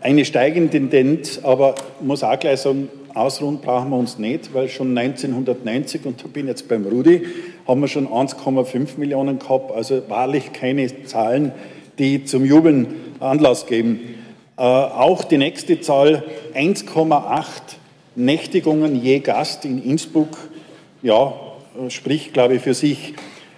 eine 0.00 0.24
steigende 0.24 0.70
Tendenz, 0.70 1.40
aber 1.42 1.74
muss 2.00 2.22
auch 2.22 2.38
gleich 2.38 2.60
sagen, 2.60 2.88
ausruhen 3.14 3.60
brauchen 3.60 3.90
wir 3.90 3.96
uns 3.96 4.18
nicht, 4.18 4.52
weil 4.52 4.68
schon 4.68 4.96
1990, 4.96 6.04
und 6.04 6.22
da 6.22 6.26
bin 6.26 6.46
ich 6.46 6.50
jetzt 6.50 6.68
beim 6.68 6.84
Rudi, 6.84 7.22
haben 7.66 7.80
wir 7.80 7.88
schon 7.88 8.08
1,5 8.08 8.98
Millionen 8.98 9.38
gehabt, 9.38 9.72
also 9.72 10.02
wahrlich 10.08 10.52
keine 10.52 11.04
Zahlen, 11.04 11.52
die 11.98 12.24
zum 12.24 12.44
Jubeln 12.44 12.86
Anlass 13.20 13.66
geben. 13.66 14.00
Äh, 14.56 14.62
auch 14.62 15.24
die 15.24 15.38
nächste 15.38 15.80
Zahl, 15.80 16.24
1,8 16.54 17.44
Nächtigungen 18.16 19.02
je 19.02 19.20
Gast 19.20 19.64
in 19.64 19.82
Innsbruck, 19.82 20.36
ja, 21.02 21.34
spricht, 21.88 22.32
glaube 22.32 22.54
ich, 22.54 22.62
für 22.62 22.74
sich. 22.74 23.14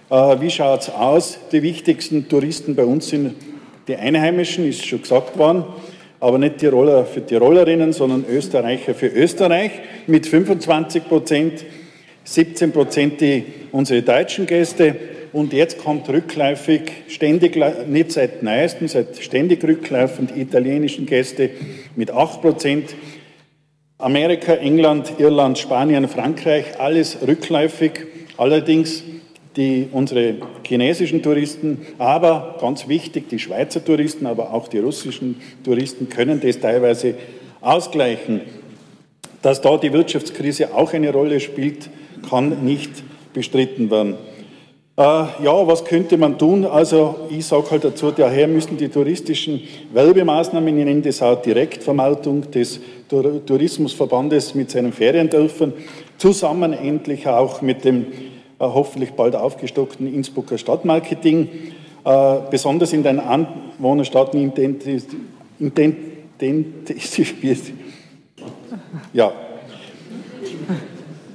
Äh, 0.09 0.41
wie 0.41 0.51
schaut 0.51 0.83
es 0.83 0.91
aus? 0.91 1.39
Die 1.51 1.63
wichtigsten 1.63 2.29
Touristen 2.29 2.77
bei 2.77 2.85
uns 2.85 3.09
sind 3.09 3.35
die 3.89 3.97
Einheimischen, 3.97 4.69
ist 4.69 4.87
schon 4.87 5.03
gesagt 5.03 5.37
worden, 5.37 5.65
aber 6.21 6.39
nicht 6.39 6.59
Tiroler 6.59 7.05
für 7.05 7.25
Tirolerinnen, 7.25 7.93
sondern 7.93 8.25
Österreicher 8.29 8.95
für 8.95 9.09
Österreich 9.09 9.73
mit 10.07 10.27
25 10.27 11.09
Prozent, 11.09 11.65
17 12.23 12.73
Prozent 12.73 13.21
die 13.21 13.45
unsere 13.73 14.03
deutschen 14.03 14.47
Gäste 14.47 14.95
und 15.33 15.53
jetzt 15.53 15.79
kommt 15.79 16.09
rückläufig, 16.09 16.83
ständig, 17.09 17.59
nicht 17.89 18.13
seit 18.13 18.45
neuestem, 18.45 18.87
seit 18.87 19.17
ständig 19.19 19.63
rücklaufend 19.65 20.37
italienischen 20.37 21.07
Gäste 21.07 21.51
mit 21.97 22.13
8 22.13 22.41
Prozent, 22.41 22.95
Amerika, 23.99 24.55
England, 24.55 25.15
Irland, 25.19 25.59
Spanien, 25.59 26.07
Frankreich, 26.07 26.79
alles 26.79 27.19
rückläufig. 27.27 27.93
Allerdings 28.37 29.03
die, 29.57 29.89
unsere 29.93 30.35
chinesischen 30.65 31.23
Touristen, 31.23 31.87
aber 31.99 32.57
ganz 32.61 32.89
wichtig, 32.89 33.29
die 33.29 33.39
Schweizer 33.39 33.85
Touristen, 33.85 34.27
aber 34.27 34.53
auch 34.53 34.69
die 34.69 34.79
russischen 34.79 35.41
Touristen 35.65 36.09
können 36.09 36.41
das 36.41 36.61
teilweise 36.61 37.15
ausgleichen. 37.61 38.43
Dass 39.43 39.61
da 39.61 39.77
die 39.77 39.93
Wirtschaftskrise 39.93 40.75
auch 40.75 40.93
eine 40.93 41.13
Rolle 41.13 41.41
spielt, 41.41 41.89
kann 42.29 42.65
nicht 42.65 42.91
bestritten 43.33 43.91
werden. 43.91 44.15
Äh, 44.99 45.03
ja, 45.03 45.67
was 45.67 45.85
könnte 45.85 46.17
man 46.17 46.39
tun? 46.39 46.65
Also 46.65 47.17
ich 47.31 47.45
sage 47.45 47.71
halt 47.71 47.85
dazu, 47.85 48.11
daher 48.11 48.49
müssen 48.49 48.79
die 48.79 48.89
touristischen 48.89 49.61
Werbemaßnahmen, 49.93 50.79
ich 50.79 50.85
nenne 50.87 51.03
das 51.03 51.21
auch 51.21 51.41
Direktvermarktung 51.43 52.51
des 52.51 52.81
Tourismusverbandes 53.09 54.55
mit 54.55 54.71
seinen 54.71 54.93
Feriendörfern, 54.93 55.75
zusammen 56.17 56.73
endlich 56.73 57.27
auch 57.27 57.61
mit 57.61 57.85
dem 57.85 58.07
hoffentlich 58.59 59.13
bald 59.13 59.37
aufgestockten 59.37 60.13
Innsbrucker 60.13 60.59
Stadtmarketing, 60.59 61.49
äh, 62.05 62.35
besonders 62.51 62.93
in 62.93 63.03
den 63.03 63.21
Anwohnerstaaten 63.21 64.53
intensiviert. 65.59 67.63
Ja. 69.13 69.33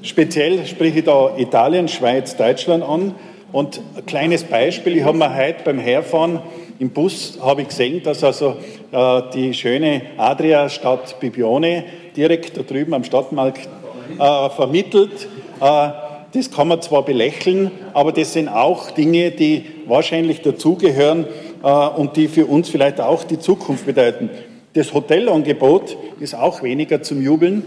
Speziell 0.03 0.65
spreche 0.65 0.99
ich 0.99 1.05
da 1.05 1.35
Italien, 1.37 1.87
Schweiz, 1.87 2.35
Deutschland 2.35 2.83
an. 2.83 3.15
Und 3.51 3.81
ein 3.95 4.05
kleines 4.05 4.43
Beispiel, 4.43 4.97
ich 4.97 5.03
habe 5.03 5.17
mir 5.17 5.35
heute 5.35 5.63
beim 5.63 5.79
Herfahren 5.79 6.41
im 6.81 6.89
Bus 6.89 7.37
habe 7.39 7.61
ich 7.61 7.67
gesehen, 7.67 8.01
dass 8.01 8.23
also 8.23 8.55
äh, 8.91 9.21
die 9.35 9.53
schöne 9.53 10.01
Adria-Stadt 10.17 11.19
Bibione 11.19 11.83
direkt 12.17 12.57
da 12.57 12.63
drüben 12.63 12.95
am 12.95 13.03
Stadtmarkt 13.03 13.69
äh, 14.17 14.49
vermittelt. 14.49 15.27
Äh, 15.59 15.89
das 16.33 16.51
kann 16.51 16.67
man 16.67 16.81
zwar 16.81 17.03
belächeln, 17.03 17.71
aber 17.93 18.11
das 18.11 18.33
sind 18.33 18.47
auch 18.47 18.91
Dinge, 18.91 19.31
die 19.31 19.65
wahrscheinlich 19.87 20.41
dazugehören 20.41 21.27
äh, 21.63 21.67
und 21.67 22.17
die 22.17 22.27
für 22.27 22.45
uns 22.45 22.69
vielleicht 22.69 23.01
auch 23.01 23.23
die 23.23 23.39
Zukunft 23.39 23.85
bedeuten. 23.85 24.29
Das 24.73 24.93
Hotelangebot 24.93 25.97
ist 26.19 26.33
auch 26.33 26.63
weniger 26.63 27.01
zum 27.01 27.21
Jubeln. 27.21 27.63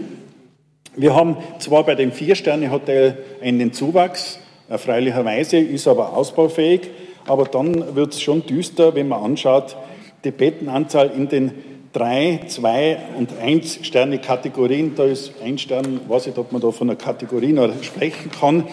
Wir 0.95 1.13
haben 1.13 1.37
zwar 1.59 1.83
bei 1.83 1.93
dem 1.93 2.11
Vier-Sterne-Hotel 2.11 3.17
einen 3.41 3.73
Zuwachs, 3.73 4.39
erfreulicherweise, 4.69 5.57
ist 5.57 5.87
aber 5.87 6.17
ausbaufähig, 6.17 6.89
aber 7.27 7.45
dann 7.45 7.95
wird 7.95 8.13
es 8.13 8.21
schon 8.21 8.45
düster, 8.45 8.95
wenn 8.95 9.07
man 9.07 9.21
anschaut, 9.21 9.75
die 10.23 10.31
Bettenanzahl 10.31 11.11
in 11.15 11.27
den 11.27 11.51
drei, 11.95 12.41
zwei 12.47 12.97
und 13.17 13.29
eins 13.41 13.79
Sterne 13.83 14.19
Kategorien, 14.19 14.93
da 14.95 15.05
ist 15.05 15.31
ein 15.41 15.57
Stern, 15.57 16.01
weiß 16.07 16.25
nicht, 16.27 16.37
ob 16.37 16.51
man 16.51 16.61
da 16.61 16.71
von 16.71 16.89
einer 16.89 16.97
Kategorie 16.97 17.53
noch 17.53 17.71
sprechen 17.83 18.31
kann. 18.31 18.65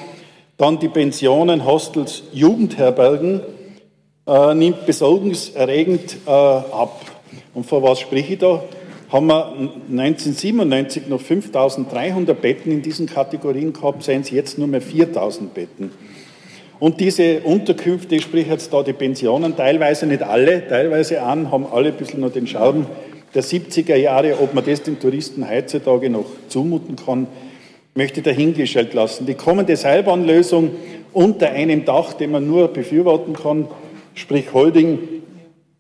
Dann 0.58 0.80
die 0.80 0.88
Pensionen, 0.88 1.64
Hostels, 1.64 2.24
Jugendherbergen 2.32 3.40
äh, 4.26 4.54
nimmt 4.54 4.87
besorgniserregend 4.87 6.18
äh, 6.26 6.30
ab. 6.30 7.00
Und 7.54 7.64
vor 7.64 7.82
was 7.85 8.00
spreche 8.00 8.32
ich 8.32 8.38
da? 8.40 8.64
Haben 9.11 9.26
wir 9.28 9.46
1997 9.90 11.06
noch 11.06 11.20
5300 11.20 12.40
Betten 12.40 12.72
in 12.72 12.82
diesen 12.82 13.06
Kategorien 13.06 13.72
gehabt, 13.72 14.02
seien 14.02 14.22
es 14.22 14.30
jetzt 14.30 14.58
nur 14.58 14.66
mehr 14.66 14.80
4000 14.80 15.54
Betten. 15.54 15.92
Und 16.80 16.98
diese 16.98 17.40
Unterkünfte, 17.40 18.16
ich 18.16 18.22
spreche 18.22 18.50
jetzt 18.50 18.72
da 18.72 18.82
die 18.82 18.92
Pensionen, 18.92 19.56
teilweise 19.56 20.06
nicht 20.06 20.22
alle, 20.22 20.66
teilweise 20.66 21.22
an, 21.22 21.52
haben 21.52 21.66
alle 21.66 21.90
ein 21.90 21.96
bisschen 21.96 22.20
noch 22.20 22.32
den 22.32 22.48
Schaum 22.48 22.87
der 23.35 23.42
70er 23.42 23.97
Jahre, 23.97 24.38
ob 24.40 24.55
man 24.55 24.64
das 24.64 24.83
den 24.83 24.99
Touristen 24.99 25.49
heutzutage 25.49 26.11
noch 26.11 26.27
zumuten 26.49 26.97
kann, 26.97 27.27
möchte 27.95 28.21
ich 28.21 28.25
dahingestellt 28.25 28.95
lassen. 28.95 29.27
Die 29.27 29.35
kommende 29.35 29.77
Seilbahnlösung 29.77 30.71
unter 31.12 31.51
einem 31.51 31.85
Dach, 31.85 32.14
den 32.14 32.31
man 32.31 32.47
nur 32.47 32.68
befürworten 32.68 33.35
kann, 33.35 33.68
sprich 34.14 34.53
Holding, 34.53 34.99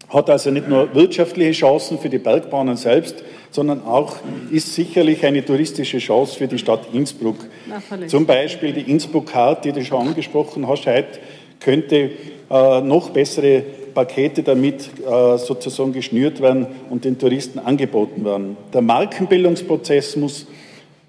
hat 0.08 0.28
also 0.28 0.50
nicht 0.50 0.68
nur 0.68 0.94
wirtschaftliche 0.94 1.52
Chancen 1.52 1.98
für 1.98 2.10
die 2.10 2.18
Bergbahnen 2.18 2.76
selbst, 2.76 3.24
sondern 3.50 3.82
auch 3.84 4.16
ist 4.50 4.74
sicherlich 4.74 5.24
eine 5.24 5.44
touristische 5.44 5.98
Chance 5.98 6.36
für 6.36 6.48
die 6.48 6.58
Stadt 6.58 6.86
Innsbruck. 6.92 7.36
Zum 8.08 8.26
Beispiel 8.26 8.72
die 8.72 8.90
Innsbruck-Karte, 8.90 9.72
die 9.72 9.80
du 9.80 9.84
schon 9.84 10.08
angesprochen 10.08 10.68
hast, 10.68 10.86
heute 10.86 11.18
könnte 11.60 12.10
äh, 12.50 12.80
noch 12.82 13.10
bessere 13.10 13.62
Pakete 13.94 14.42
damit 14.42 14.90
äh, 15.06 15.38
sozusagen 15.38 15.92
geschnürt 15.92 16.40
werden 16.40 16.66
und 16.90 17.04
den 17.04 17.18
Touristen 17.18 17.58
angeboten 17.58 18.24
werden. 18.24 18.56
Der 18.72 18.82
Markenbildungsprozess 18.82 20.16
muss 20.16 20.46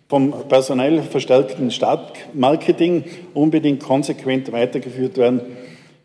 vom 0.07 0.33
personell 0.47 1.01
verstärkten 1.01 1.71
Stadtmarketing 1.71 3.03
unbedingt 3.33 3.81
konsequent 3.81 4.51
weitergeführt 4.51 5.17
werden 5.17 5.41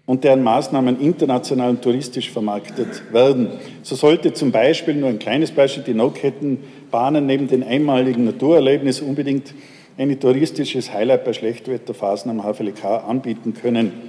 und 0.07 0.25
deren 0.25 0.43
Maßnahmen 0.43 1.01
international 1.01 1.69
und 1.69 1.83
touristisch 1.83 2.31
vermarktet 2.31 3.13
werden. 3.13 3.49
So 3.83 3.95
sollte 3.95 4.33
zum 4.33 4.51
Beispiel, 4.51 4.95
nur 4.95 5.11
ein 5.11 5.19
kleines 5.19 5.51
Beispiel, 5.51 5.83
die 5.83 5.93
No-Kettenbahnen 5.93 7.27
neben 7.27 7.49
dem 7.49 7.63
einmaligen 7.63 8.25
Naturerlebnis 8.25 9.03
unbedingt 9.03 9.53
ein 9.99 10.19
touristisches 10.19 10.93
Highlight 10.95 11.25
bei 11.25 11.35
Schlechtwetterphasen 11.35 12.31
am 12.31 12.43
HVLK 12.43 12.85
anbieten 13.07 13.53
können. 13.53 14.08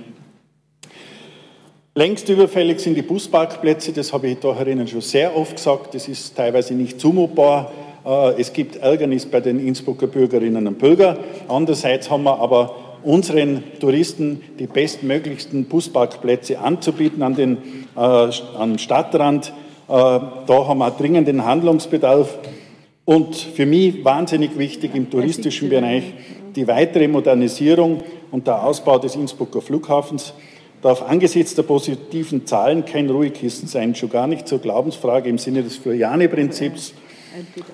Längst 1.96 2.30
überfällig 2.30 2.80
sind 2.80 2.96
die 2.96 3.02
Busparkplätze, 3.02 3.92
das 3.92 4.14
habe 4.14 4.28
ich 4.28 4.38
da 4.38 4.54
herinnen 4.54 4.88
schon 4.88 5.02
sehr 5.02 5.36
oft 5.36 5.56
gesagt, 5.56 5.96
das 5.96 6.08
ist 6.08 6.36
teilweise 6.36 6.76
nicht 6.76 7.00
zumutbar. 7.00 7.72
Äh, 8.06 8.40
es 8.40 8.54
gibt 8.54 8.76
Ärgernis 8.76 9.26
bei 9.26 9.42
den 9.42 9.60
Innsbrucker 9.66 10.06
Bürgerinnen 10.06 10.68
und 10.68 10.78
Bürgern. 10.78 11.18
Andererseits 11.48 12.12
haben 12.12 12.24
wir 12.24 12.40
aber 12.40 12.76
unseren 13.04 13.64
Touristen 13.80 14.42
die 14.60 14.68
bestmöglichsten 14.68 15.66
Busparkplätze 15.66 16.60
anzubieten 16.60 17.24
an 17.24 17.36
den 17.36 17.58
äh, 17.96 18.00
am 18.00 18.78
Stadtrand. 18.78 19.48
Äh, 19.48 19.52
da 19.88 20.46
haben 20.48 20.78
wir 20.78 20.92
dringenden 20.92 21.44
Handlungsbedarf. 21.44 22.38
Und 23.04 23.36
für 23.36 23.66
mich 23.66 24.06
wahnsinnig 24.06 24.60
wichtig 24.60 24.94
im 24.94 25.10
touristischen 25.10 25.70
Bereich 25.70 26.04
die 26.56 26.68
weitere 26.68 27.08
Modernisierung 27.08 28.04
und 28.30 28.46
der 28.46 28.64
Ausbau 28.64 29.00
des 29.00 29.16
Innsbrucker 29.16 29.62
Flughafens 29.62 30.34
darf 30.82 31.02
angesichts 31.02 31.56
der 31.56 31.64
positiven 31.64 32.46
Zahlen 32.46 32.86
kein 32.86 33.10
Ruhekissen 33.10 33.68
sein, 33.68 33.96
schon 33.96 34.10
gar 34.10 34.28
nicht 34.28 34.48
zur 34.48 34.60
Glaubensfrage 34.60 35.30
im 35.30 35.38
Sinne 35.38 35.64
des 35.64 35.78
Floriani-Prinzips 35.78 36.94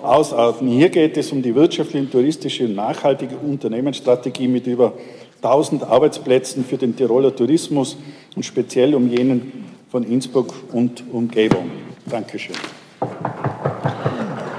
ausarten. 0.02 0.68
Hier 0.68 0.90
geht 0.90 1.18
es 1.18 1.32
um 1.32 1.42
die 1.42 1.56
wirtschaftliche, 1.56 2.10
touristische 2.10 2.66
und 2.66 2.76
nachhaltige 2.76 3.38
Unternehmensstrategie 3.38 4.48
mit 4.48 4.68
über 4.68 4.94
1000 5.38 5.84
Arbeitsplätzen 5.84 6.66
für 6.66 6.78
den 6.78 6.96
Tiroler 6.96 7.36
Tourismus 7.36 7.98
und 8.36 8.44
speziell 8.44 8.96
um 8.96 9.10
jenen 9.10 9.66
von 9.90 10.04
Innsbruck 10.04 10.54
und 10.72 11.04
Umgebung. 11.12 11.70
Dankeschön. 12.06 12.56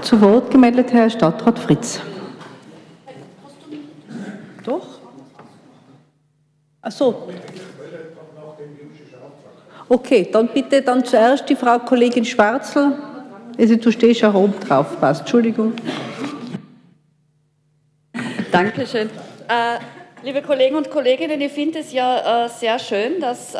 Zu 0.02 0.20
Wort 0.20 0.50
gemeldet 0.50 0.92
Herr 0.92 1.10
Stadtrat 1.10 1.58
Fritz. 1.58 2.00
Doch? 4.64 4.86
Ach 6.80 6.92
so, 6.92 7.28
Okay, 9.88 10.28
dann 10.32 10.48
bitte 10.48 10.82
dann 10.82 11.04
zuerst 11.04 11.48
die 11.48 11.54
Frau 11.54 11.78
Kollegin 11.78 12.24
Schwarzel. 12.24 12.98
Also 13.56 13.76
du 13.76 13.92
stehst 13.92 14.20
ja 14.20 14.34
oben 14.34 14.58
drauf, 14.58 14.98
passt. 15.00 15.20
Entschuldigung. 15.20 15.74
Dankeschön. 18.50 19.08
Äh, 19.48 19.78
liebe 20.24 20.42
Kollegen 20.42 20.74
und 20.74 20.90
Kolleginnen, 20.90 21.40
ich 21.40 21.52
finde 21.52 21.78
es 21.78 21.92
ja 21.92 22.46
äh, 22.46 22.48
sehr 22.48 22.78
schön, 22.80 23.20
dass 23.20 23.54
äh, 23.54 23.58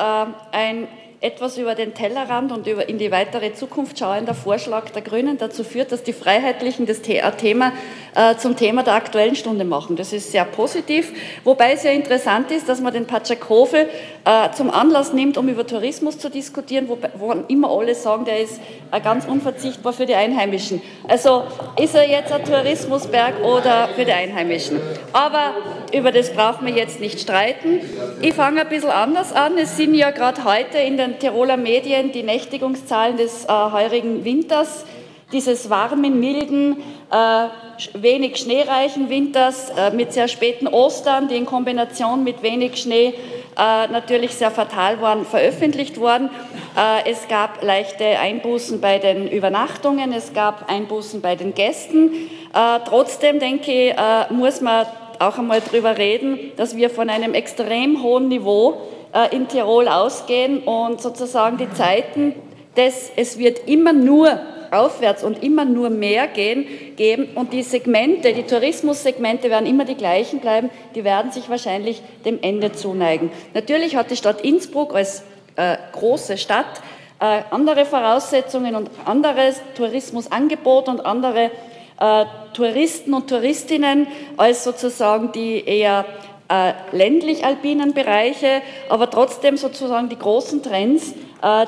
ein 0.50 0.88
etwas 1.20 1.56
über 1.58 1.74
den 1.74 1.94
Tellerrand 1.94 2.52
und 2.52 2.66
über 2.66 2.88
in 2.88 2.98
die 2.98 3.10
weitere 3.10 3.54
Zukunft 3.54 3.98
schauender 3.98 4.34
Vorschlag 4.34 4.90
der 4.90 5.02
Grünen 5.02 5.38
dazu 5.38 5.64
führt, 5.64 5.90
dass 5.90 6.02
die 6.02 6.12
Freiheitlichen 6.12 6.86
das 6.86 7.00
äh, 7.00 7.30
Thema 7.32 7.72
äh, 8.16 8.37
zum 8.38 8.57
Thema 8.57 8.83
der 8.83 8.94
Aktuellen 8.94 9.37
Stunde 9.37 9.66
machen. 9.66 9.94
Das 9.94 10.12
ist 10.12 10.33
sehr 10.33 10.46
positiv, 10.46 11.12
wobei 11.44 11.72
es 11.72 11.83
ja 11.83 11.90
interessant 11.90 12.50
ist, 12.50 12.66
dass 12.66 12.81
man 12.81 12.94
den 12.94 13.07
Patschakofe 13.07 13.88
äh, 14.24 14.50
zum 14.52 14.70
Anlass 14.70 15.12
nimmt, 15.12 15.37
um 15.37 15.48
über 15.48 15.66
Tourismus 15.66 16.18
zu 16.18 16.31
diskutieren, 16.31 16.88
wo, 16.88 17.33
immer 17.48 17.70
alle 17.70 17.94
sagen, 17.94 18.24
der 18.24 18.40
ist 18.40 18.59
äh, 18.90 19.00
ganz 19.02 19.26
unverzichtbar 19.26 19.92
für 19.92 20.07
die 20.07 20.14
Einheimischen. 20.14 20.81
Also 21.07 21.44
ist 21.79 21.94
er 21.94 22.09
jetzt 22.09 22.33
ein 22.33 22.42
Tourismusberg 22.42 23.44
oder 23.44 23.88
für 23.94 24.07
die 24.07 24.12
Einheimischen? 24.12 24.81
Aber 25.12 25.52
über 25.92 26.11
das 26.11 26.31
brauchen 26.31 26.66
wir 26.66 26.74
jetzt 26.74 27.00
nicht 27.00 27.20
streiten. 27.20 27.81
Ich 28.22 28.33
fange 28.33 28.62
ein 28.62 28.68
bisschen 28.68 28.90
anders 28.90 29.35
an. 29.35 29.59
Es 29.59 29.76
sind 29.76 29.94
ja 29.94 30.11
gerade 30.11 30.42
heute 30.44 30.79
in 30.79 30.96
den 30.96 31.18
Tiroler 31.18 31.59
Medien 31.59 32.12
die 32.12 32.22
Nächtigungszahlen 32.22 33.18
des 33.18 33.46
heurigen 33.46 34.24
Winters, 34.24 34.87
dieses 35.32 35.70
warmen, 35.70 36.20
milden, 36.20 36.76
äh, 37.10 37.48
wenig 37.94 38.36
schneereichen 38.36 39.10
Winters 39.10 39.70
äh, 39.70 39.90
mit 39.90 40.12
sehr 40.12 40.28
späten 40.28 40.68
Ostern, 40.68 41.28
die 41.28 41.36
in 41.36 41.46
Kombination 41.46 42.24
mit 42.24 42.42
wenig 42.42 42.76
Schnee 42.76 43.14
äh, 43.56 43.88
natürlich 43.88 44.34
sehr 44.34 44.50
fatal 44.50 45.00
waren, 45.00 45.24
veröffentlicht 45.24 45.98
worden. 45.98 46.30
Äh, 46.76 47.10
es 47.10 47.26
gab 47.28 47.62
leichte 47.62 48.04
Einbußen 48.04 48.80
bei 48.80 48.98
den 48.98 49.28
Übernachtungen, 49.28 50.12
es 50.12 50.32
gab 50.32 50.70
Einbußen 50.70 51.20
bei 51.20 51.34
den 51.34 51.54
Gästen. 51.54 52.12
Äh, 52.54 52.80
trotzdem 52.86 53.40
denke 53.40 53.90
ich, 53.90 53.94
muss 54.30 54.60
man 54.60 54.86
auch 55.18 55.38
einmal 55.38 55.60
darüber 55.60 55.96
reden, 55.98 56.52
dass 56.56 56.76
wir 56.76 56.90
von 56.90 57.10
einem 57.10 57.34
extrem 57.34 58.02
hohen 58.02 58.28
Niveau 58.28 58.80
äh, 59.12 59.34
in 59.34 59.48
Tirol 59.48 59.88
ausgehen 59.88 60.62
und 60.62 61.00
sozusagen 61.00 61.56
die 61.56 61.72
Zeiten 61.72 62.34
des, 62.76 63.10
es 63.16 63.38
wird 63.38 63.68
immer 63.68 63.92
nur 63.92 64.40
aufwärts 64.70 65.22
und 65.22 65.42
immer 65.42 65.64
nur 65.64 65.90
mehr 65.90 66.26
gehen, 66.26 66.66
geben. 66.96 67.28
Und 67.34 67.52
die 67.52 67.62
Segmente, 67.62 68.32
die 68.32 68.42
Tourismussegmente 68.42 69.50
werden 69.50 69.66
immer 69.66 69.84
die 69.84 69.94
gleichen 69.94 70.40
bleiben, 70.40 70.70
die 70.94 71.04
werden 71.04 71.30
sich 71.30 71.48
wahrscheinlich 71.48 72.02
dem 72.24 72.38
Ende 72.42 72.72
zuneigen. 72.72 73.30
Natürlich 73.54 73.96
hat 73.96 74.10
die 74.10 74.16
Stadt 74.16 74.40
Innsbruck 74.42 74.94
als 74.94 75.22
äh, 75.56 75.76
große 75.92 76.38
Stadt 76.38 76.82
äh, 77.18 77.42
andere 77.50 77.84
Voraussetzungen 77.84 78.74
und 78.74 78.90
anderes 79.04 79.60
Tourismusangebot 79.74 80.88
und 80.88 81.00
andere 81.06 81.50
äh, 81.98 82.24
Touristen 82.52 83.14
und 83.14 83.28
Touristinnen 83.28 84.06
als 84.36 84.64
sozusagen 84.64 85.32
die 85.32 85.64
eher 85.64 86.04
äh, 86.48 86.74
ländlich-alpinen 86.92 87.92
Bereiche, 87.94 88.62
aber 88.88 89.10
trotzdem 89.10 89.56
sozusagen 89.56 90.08
die 90.08 90.18
großen 90.18 90.62
Trends, 90.62 91.14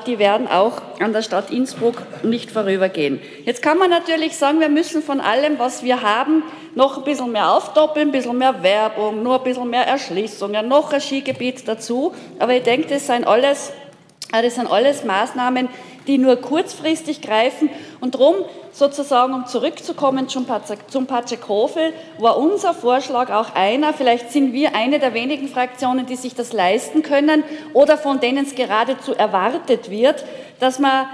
die 0.07 0.19
werden 0.19 0.47
auch 0.47 0.81
an 0.99 1.13
der 1.13 1.21
Stadt 1.21 1.51
Innsbruck 1.51 2.01
nicht 2.23 2.51
vorübergehen. 2.51 3.21
Jetzt 3.45 3.61
kann 3.61 3.77
man 3.77 3.89
natürlich 3.89 4.35
sagen, 4.35 4.59
wir 4.59 4.69
müssen 4.69 5.01
von 5.01 5.21
allem, 5.21 5.59
was 5.59 5.83
wir 5.83 6.01
haben, 6.01 6.43
noch 6.75 6.97
ein 6.97 7.03
bisschen 7.03 7.31
mehr 7.31 7.51
aufdoppeln, 7.51 8.09
ein 8.09 8.11
bisschen 8.11 8.37
mehr 8.37 8.63
Werbung, 8.63 9.23
nur 9.23 9.37
ein 9.37 9.43
bisschen 9.43 9.69
mehr 9.69 9.85
Erschließungen, 9.85 10.67
noch 10.67 10.91
ein 10.91 11.01
Skigebiet 11.01 11.67
dazu. 11.67 12.13
Aber 12.39 12.53
ich 12.53 12.63
denke, 12.63 12.87
das 12.89 13.07
sind 13.07 13.27
alles, 13.27 13.69
äh, 13.69 13.88
das 14.31 14.55
sind 14.55 14.71
alles 14.71 15.03
Maßnahmen, 15.03 15.69
die 16.07 16.17
nur 16.17 16.35
kurzfristig 16.37 17.21
greifen. 17.21 17.69
Und 17.99 18.15
darum, 18.15 18.35
sozusagen, 18.71 19.33
um 19.33 19.45
zurückzukommen 19.47 20.27
zum 20.27 20.45
Patschekofel, 20.45 21.93
war 22.17 22.37
unser 22.37 22.73
Vorschlag 22.73 23.31
auch 23.31 23.55
einer, 23.55 23.93
vielleicht 23.93 24.31
sind 24.31 24.53
wir 24.53 24.75
eine 24.75 24.99
der 24.99 25.13
wenigen 25.13 25.47
Fraktionen, 25.47 26.05
die 26.05 26.15
sich 26.15 26.35
das 26.35 26.53
leisten 26.53 27.01
können 27.01 27.43
oder 27.73 27.97
von 27.97 28.19
denen 28.19 28.45
es 28.45 28.55
geradezu 28.55 29.13
erwartet 29.13 29.89
wird, 29.89 30.23
dass 30.59 30.79
man 30.79 31.07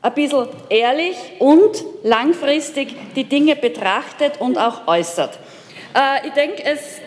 ein 0.00 0.14
bisschen 0.14 0.46
ehrlich 0.68 1.16
und 1.38 1.84
langfristig 2.02 2.94
die 3.16 3.24
Dinge 3.24 3.56
betrachtet 3.56 4.40
und 4.40 4.56
auch 4.56 4.86
äußert. 4.86 5.38
Äh, 5.94 6.26
ich 6.28 6.32
denke, 6.34 6.62
es 6.64 7.00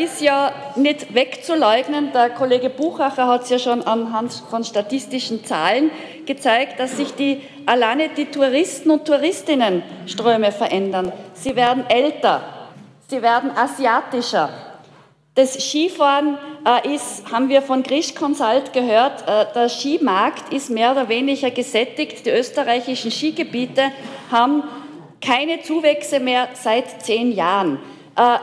ist 0.00 0.20
ja 0.20 0.52
nicht 0.76 1.14
wegzuleugnen. 1.14 2.12
Der 2.12 2.30
Kollege 2.30 2.70
Buchacher 2.70 3.26
hat 3.26 3.42
es 3.42 3.50
ja 3.50 3.58
schon 3.58 3.82
anhand 3.82 4.32
von 4.48 4.62
statistischen 4.62 5.44
Zahlen 5.44 5.90
gezeigt, 6.26 6.78
dass 6.78 6.96
sich 6.96 7.14
die, 7.14 7.42
alleine 7.66 8.08
die 8.10 8.26
Touristen- 8.26 8.90
und 8.90 9.04
Touristinnenströme 9.04 10.52
verändern. 10.52 11.12
Sie 11.34 11.56
werden 11.56 11.84
älter, 11.88 12.42
sie 13.08 13.20
werden 13.20 13.50
asiatischer. 13.50 14.50
Das 15.34 15.54
Skifahren 15.54 16.38
äh, 16.64 16.94
ist, 16.94 17.30
haben 17.32 17.48
wir 17.48 17.60
von 17.60 17.82
Grisch 17.82 18.14
Consult 18.14 18.72
gehört, 18.72 19.28
äh, 19.28 19.46
der 19.52 19.68
Skimarkt 19.68 20.52
ist 20.52 20.70
mehr 20.70 20.92
oder 20.92 21.08
weniger 21.08 21.50
gesättigt. 21.50 22.24
Die 22.24 22.30
österreichischen 22.30 23.10
Skigebiete 23.10 23.90
haben 24.30 24.62
keine 25.20 25.60
Zuwächse 25.62 26.20
mehr 26.20 26.48
seit 26.54 27.04
zehn 27.04 27.32
Jahren. 27.32 27.80
Äh, 28.16 28.38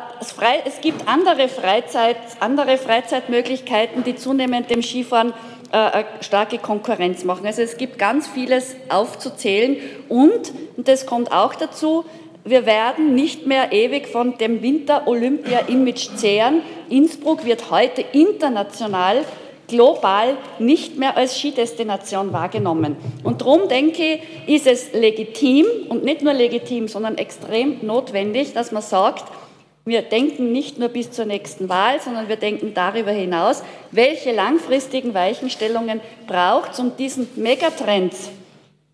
es 0.65 0.81
gibt 0.81 1.07
andere, 1.07 1.47
Freizeit, 1.47 2.17
andere 2.39 2.77
Freizeitmöglichkeiten, 2.77 4.03
die 4.03 4.15
zunehmend 4.15 4.69
dem 4.69 4.81
Skifahren 4.81 5.33
äh, 5.71 6.03
starke 6.19 6.57
Konkurrenz 6.57 7.23
machen. 7.23 7.45
Also 7.45 7.61
es 7.61 7.77
gibt 7.77 7.97
ganz 7.97 8.27
vieles 8.27 8.75
aufzuzählen 8.89 9.77
und, 10.09 10.51
und 10.75 10.87
das 10.87 11.05
kommt 11.05 11.31
auch 11.31 11.55
dazu, 11.55 12.05
wir 12.43 12.65
werden 12.65 13.13
nicht 13.13 13.45
mehr 13.45 13.71
ewig 13.71 14.07
von 14.07 14.37
dem 14.37 14.61
Winter-Olympia-Image 14.63 16.15
zehren. 16.15 16.61
Innsbruck 16.89 17.45
wird 17.45 17.69
heute 17.69 18.01
international, 18.01 19.23
global 19.67 20.37
nicht 20.59 20.97
mehr 20.97 21.15
als 21.15 21.37
Skidestination 21.37 22.33
wahrgenommen. 22.33 22.97
Und 23.23 23.41
darum 23.41 23.69
denke 23.69 24.19
ich, 24.47 24.55
ist 24.55 24.67
es 24.67 24.91
legitim 24.91 25.65
und 25.87 26.03
nicht 26.03 26.23
nur 26.23 26.33
legitim, 26.33 26.87
sondern 26.87 27.17
extrem 27.17 27.77
notwendig, 27.85 28.53
dass 28.53 28.71
man 28.71 28.81
sagt, 28.81 29.23
wir 29.83 30.03
denken 30.03 30.51
nicht 30.51 30.77
nur 30.77 30.89
bis 30.89 31.11
zur 31.11 31.25
nächsten 31.25 31.67
Wahl, 31.67 31.99
sondern 31.99 32.29
wir 32.29 32.35
denken 32.35 32.73
darüber 32.75 33.11
hinaus, 33.11 33.63
welche 33.89 34.31
langfristigen 34.31 35.13
Weichenstellungen 35.13 36.01
braucht 36.27 36.73
es, 36.73 36.79
um 36.79 36.95
diesen 36.95 37.27
Megatrends, 37.35 38.29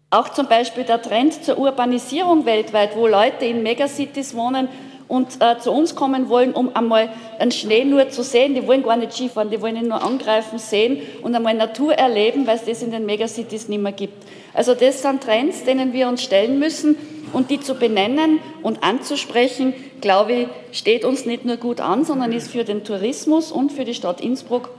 auch 0.10 0.30
zum 0.30 0.48
Beispiel 0.48 0.86
der 0.86 1.02
Trend 1.02 1.44
zur 1.44 1.58
Urbanisierung 1.58 2.46
weltweit, 2.46 2.96
wo 2.96 3.08
Leute 3.08 3.46
in 3.46 3.64
Megacities 3.64 4.34
wohnen 4.34 4.70
und 5.10 5.42
äh, 5.42 5.58
zu 5.60 5.72
uns 5.72 5.96
kommen 5.96 6.30
wollen, 6.30 6.54
um 6.54 6.74
einmal 6.74 7.10
einen 7.40 7.52
Schnee 7.52 7.84
nur 7.84 8.10
zu 8.10 8.24
sehen. 8.24 8.56
Die 8.56 8.66
wollen 8.66 8.84
gar 8.84 8.96
nicht 8.96 9.14
Skifahren, 9.14 9.50
die 9.50 9.62
wollen 9.62 9.76
ihn 9.76 9.88
nur 9.90 10.02
angreifen, 10.02 10.60
sehen 10.60 11.02
und 11.22 11.36
einmal 11.36 11.54
Natur 11.54 11.94
erleben, 11.94 12.48
weil 12.48 12.56
es 12.56 12.66
das 12.66 12.82
in 12.82 12.92
den 12.92 13.06
Megacities 13.06 13.68
nicht 13.68 13.82
mehr 13.82 13.92
gibt. 13.92 14.24
Also 14.54 14.74
das 14.74 15.02
sind 15.02 15.22
Trends, 15.22 15.66
denen 15.66 15.92
wir 15.92 16.08
uns 16.08 16.24
stellen 16.24 16.60
müssen 16.60 16.96
und 17.34 17.50
die 17.50 17.60
zu 17.60 17.76
benennen 17.76 18.40
und 18.64 18.84
anzusprechen, 18.84 19.74
glaube 20.02 20.34
ich, 20.34 20.48
steht 20.72 21.06
uns 21.06 21.26
nicht 21.26 21.46
nur 21.46 21.58
gut 21.58 21.82
an, 21.82 22.06
sondern 22.06 22.32
ist 22.32 22.50
für 22.52 22.64
den 22.64 22.84
Tourismus 22.84 23.52
und 23.52 23.72
für 23.72 23.86
die 23.86 23.94
Stadt 23.94 24.22
Innsbruck 24.22 24.70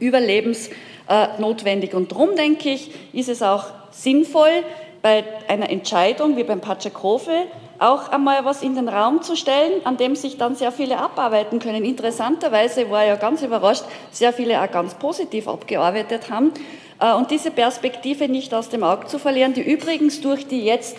überlebensnotwendig. 0.00 1.94
Und 1.94 2.12
darum, 2.12 2.36
denke 2.36 2.70
ich, 2.70 2.90
ist 3.12 3.28
es 3.28 3.42
auch 3.42 3.66
sinnvoll, 3.90 4.64
bei 5.02 5.24
einer 5.46 5.70
Entscheidung 5.70 6.36
wie 6.36 6.42
beim 6.42 6.60
Patschakofel 6.60 7.46
auch 7.78 8.08
einmal 8.08 8.44
was 8.44 8.62
in 8.62 8.74
den 8.74 8.88
Raum 8.88 9.22
zu 9.22 9.36
stellen, 9.36 9.84
an 9.84 9.96
dem 9.96 10.16
sich 10.16 10.36
dann 10.38 10.56
sehr 10.56 10.72
viele 10.72 10.98
abarbeiten 10.98 11.58
können. 11.58 11.84
Interessanterweise 11.84 12.90
war 12.90 13.04
ja 13.04 13.16
ganz 13.16 13.42
überrascht, 13.42 13.84
sehr 14.10 14.32
viele 14.32 14.60
auch 14.60 14.70
ganz 14.70 14.94
positiv 14.94 15.46
abgearbeitet 15.46 16.30
haben. 16.30 16.52
Äh, 16.98 17.12
und 17.14 17.30
diese 17.30 17.50
Perspektive 17.50 18.28
nicht 18.28 18.54
aus 18.54 18.68
dem 18.68 18.82
Auge 18.82 19.06
zu 19.06 19.18
verlieren, 19.18 19.52
die 19.52 19.62
übrigens 19.62 20.20
durch 20.20 20.46
die 20.46 20.64
jetzt 20.64 20.96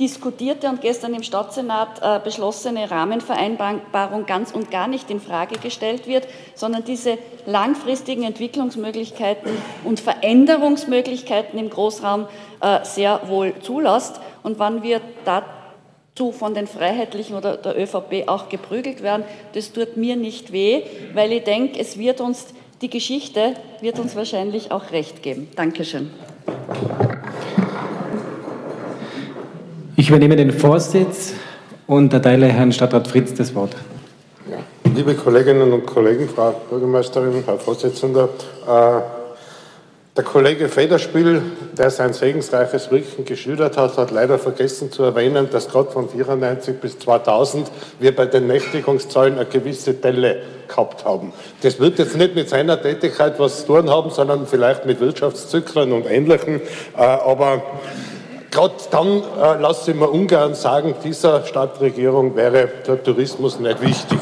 diskutierte 0.00 0.68
und 0.68 0.80
gestern 0.80 1.14
im 1.14 1.22
Stadtsenat 1.22 2.00
äh, 2.02 2.20
beschlossene 2.22 2.90
Rahmenvereinbarung 2.90 4.26
ganz 4.26 4.52
und 4.52 4.70
gar 4.70 4.86
nicht 4.86 5.10
in 5.10 5.20
Frage 5.20 5.58
gestellt 5.58 6.06
wird, 6.06 6.28
sondern 6.54 6.84
diese 6.84 7.18
langfristigen 7.46 8.22
Entwicklungsmöglichkeiten 8.22 9.50
und 9.84 9.98
Veränderungsmöglichkeiten 9.98 11.58
im 11.58 11.70
Großraum 11.70 12.26
äh, 12.60 12.84
sehr 12.84 13.28
wohl 13.28 13.54
zulässt. 13.60 14.20
Und 14.42 14.58
wann 14.58 14.82
wir 14.82 15.00
dazu 15.24 16.30
von 16.30 16.54
den 16.54 16.68
Freiheitlichen 16.68 17.36
oder 17.36 17.56
der 17.56 17.76
ÖVP 17.76 18.28
auch 18.28 18.48
geprügelt 18.48 19.02
werden, 19.02 19.24
das 19.54 19.72
tut 19.72 19.96
mir 19.96 20.14
nicht 20.14 20.52
weh, 20.52 20.82
weil 21.14 21.32
ich 21.32 21.44
denke, 21.44 21.78
es 21.80 21.98
wird 21.98 22.20
uns 22.20 22.46
die 22.80 22.90
Geschichte 22.90 23.54
wird 23.80 23.98
uns 23.98 24.14
wahrscheinlich 24.14 24.70
auch 24.70 24.92
recht 24.92 25.22
geben. 25.22 25.48
Dankeschön. 25.56 26.10
Ich 30.08 30.10
übernehme 30.10 30.36
den 30.36 30.52
Vorsitz 30.52 31.34
und 31.86 32.14
erteile 32.14 32.46
Herrn 32.46 32.72
Stadtrat 32.72 33.08
Fritz 33.08 33.34
das 33.34 33.54
Wort. 33.54 33.76
Liebe 34.96 35.12
Kolleginnen 35.12 35.70
und 35.70 35.84
Kollegen, 35.84 36.30
Frau 36.30 36.58
Bürgermeisterin, 36.70 37.42
Herr 37.44 37.58
Vorsitzender, 37.58 38.30
äh, 38.66 39.00
der 40.16 40.24
Kollege 40.24 40.70
Federspiel, 40.70 41.42
der 41.76 41.90
sein 41.90 42.14
segensreiches 42.14 42.90
Wirken 42.90 43.26
geschildert 43.26 43.76
hat, 43.76 43.98
hat 43.98 44.10
leider 44.10 44.38
vergessen 44.38 44.90
zu 44.90 45.02
erwähnen, 45.02 45.50
dass 45.50 45.68
gerade 45.68 45.90
von 45.90 46.04
1994 46.04 46.76
bis 46.80 46.98
2000 47.00 47.70
wir 48.00 48.16
bei 48.16 48.24
den 48.24 48.46
Nächtigungszahlen 48.46 49.34
eine 49.34 49.44
gewisse 49.44 49.92
Delle 49.92 50.38
gehabt 50.68 51.04
haben. 51.04 51.34
Das 51.60 51.80
wird 51.80 51.98
jetzt 51.98 52.16
nicht 52.16 52.34
mit 52.34 52.48
seiner 52.48 52.80
Tätigkeit 52.80 53.38
was 53.38 53.66
zu 53.66 53.74
tun 53.74 53.90
haben, 53.90 54.08
sondern 54.08 54.46
vielleicht 54.46 54.86
mit 54.86 55.00
Wirtschaftszyklen 55.00 55.92
und 55.92 56.06
Ähnlichem. 56.10 56.62
Äh, 56.96 57.02
aber 57.02 57.62
Gerade 58.50 58.74
dann 58.90 59.22
äh, 59.22 59.60
lasse 59.60 59.90
ich 59.90 59.96
mir 59.96 60.08
ungern 60.08 60.54
sagen, 60.54 60.94
dieser 61.04 61.44
Stadtregierung 61.44 62.34
wäre 62.34 62.68
der 62.86 63.02
Tourismus 63.02 63.60
nicht 63.60 63.82
wichtig. 63.82 64.18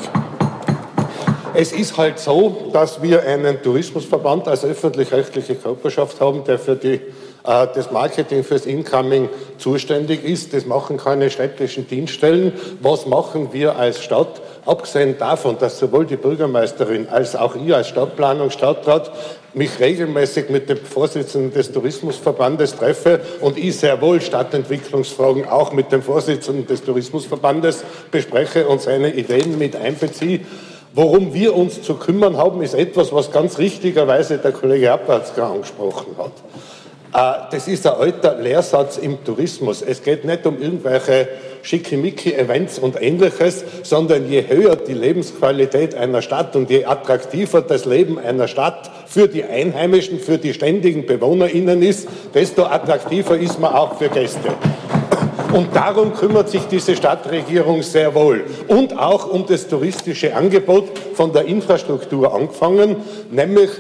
Es 1.55 1.73
ist 1.73 1.97
halt 1.97 2.19
so, 2.19 2.69
dass 2.73 3.01
wir 3.01 3.23
einen 3.23 3.63
Tourismusverband 3.63 4.49
als 4.49 4.65
öffentlich-rechtliche 4.65 5.55
Körperschaft 5.55 6.21
haben, 6.21 6.45
der 6.45 6.59
für 6.59 6.77
die, 6.77 6.95
äh, 6.95 7.01
das 7.45 7.93
Marketing 7.93 8.43
fürs 8.43 8.67
Incoming 8.67 9.29
zuständig 9.59 10.25
ist. 10.25 10.53
Das 10.53 10.67
machen 10.67 10.97
keine 10.97 11.31
städtischen 11.31 11.87
Dienststellen. 11.87 12.53
Was 12.83 13.07
machen 13.07 13.53
wir 13.53 13.77
als 13.77 14.03
Stadt? 14.03 14.43
Abgesehen 14.67 15.17
davon, 15.17 15.57
dass 15.59 15.79
sowohl 15.79 16.07
die 16.07 16.17
Bürgermeisterin 16.17 17.09
als 17.09 17.37
auch 17.37 17.55
ich 17.55 17.73
als 17.73 17.89
Stadtplanung, 17.89 18.51
Stadtrat 18.51 19.13
mich 19.55 19.79
regelmäßig 19.79 20.51
mit 20.51 20.69
dem 20.69 20.79
Vorsitzenden 20.79 21.53
des 21.53 21.71
Tourismusverbandes 21.71 22.75
treffe 22.75 23.21
und 23.41 23.57
ich 23.57 23.79
sehr 23.79 24.01
wohl 24.01 24.21
Stadtentwicklungsfragen 24.21 25.49
auch 25.49 25.73
mit 25.73 25.93
dem 25.93 26.03
Vorsitzenden 26.03 26.67
des 26.67 26.83
Tourismusverbandes 26.83 27.85
bespreche 28.11 28.67
und 28.67 28.83
seine 28.83 29.15
Ideen 29.15 29.57
mit 29.57 29.77
einbeziehe. 29.77 30.41
Worum 30.95 31.33
wir 31.33 31.55
uns 31.55 31.83
zu 31.83 31.95
kümmern 31.95 32.37
haben, 32.37 32.61
ist 32.61 32.75
etwas, 32.75 33.13
was 33.13 33.31
ganz 33.31 33.59
richtigerweise 33.59 34.39
der 34.39 34.51
Kollege 34.51 34.93
Abwartzka 34.93 35.49
angesprochen 35.49 36.17
hat. 36.19 36.33
Das 37.17 37.67
ist 37.67 37.87
ein 37.87 37.95
alter 37.95 38.37
Lehrsatz 38.37 38.99
im 38.99 39.25
Tourismus. 39.25 39.81
Es 39.81 40.03
geht 40.03 40.27
nicht 40.27 40.45
um 40.45 40.61
irgendwelche 40.61 41.29
Schickimicki-Events 41.63 42.79
und 42.79 43.01
ähnliches, 43.01 43.65
sondern 43.83 44.31
je 44.31 44.47
höher 44.47 44.77
die 44.77 44.93
Lebensqualität 44.93 45.95
einer 45.95 46.21
Stadt 46.21 46.55
und 46.57 46.69
je 46.69 46.85
attraktiver 46.85 47.63
das 47.63 47.87
Leben 47.87 48.19
einer 48.19 48.49
Stadt 48.49 48.91
für 49.07 49.29
die 49.29 49.45
Einheimischen, 49.45 50.21
für 50.21 50.37
die 50.37 50.53
ständigen 50.53 51.07
BewohnerInnen 51.07 51.83
ist, 51.83 52.07
desto 52.35 52.65
attraktiver 52.65 53.39
ist 53.39 53.59
man 53.59 53.73
auch 53.73 53.97
für 53.97 54.11
Gäste. 54.11 54.51
Und 55.55 55.75
darum 55.75 56.13
kümmert 56.13 56.51
sich 56.51 56.63
diese 56.71 56.97
Stadtregierung 56.97 57.83
sehr 57.83 58.15
wohl. 58.15 58.45
Und 58.69 58.99
auch 58.99 59.31
um 59.31 59.47
das 59.47 59.69
touristische 59.69 60.37
Angebot 60.37 60.91
von 61.15 61.33
der 61.33 61.47
Infrastruktur 61.47 62.35
angefangen, 62.35 62.97
nämlich 63.31 63.71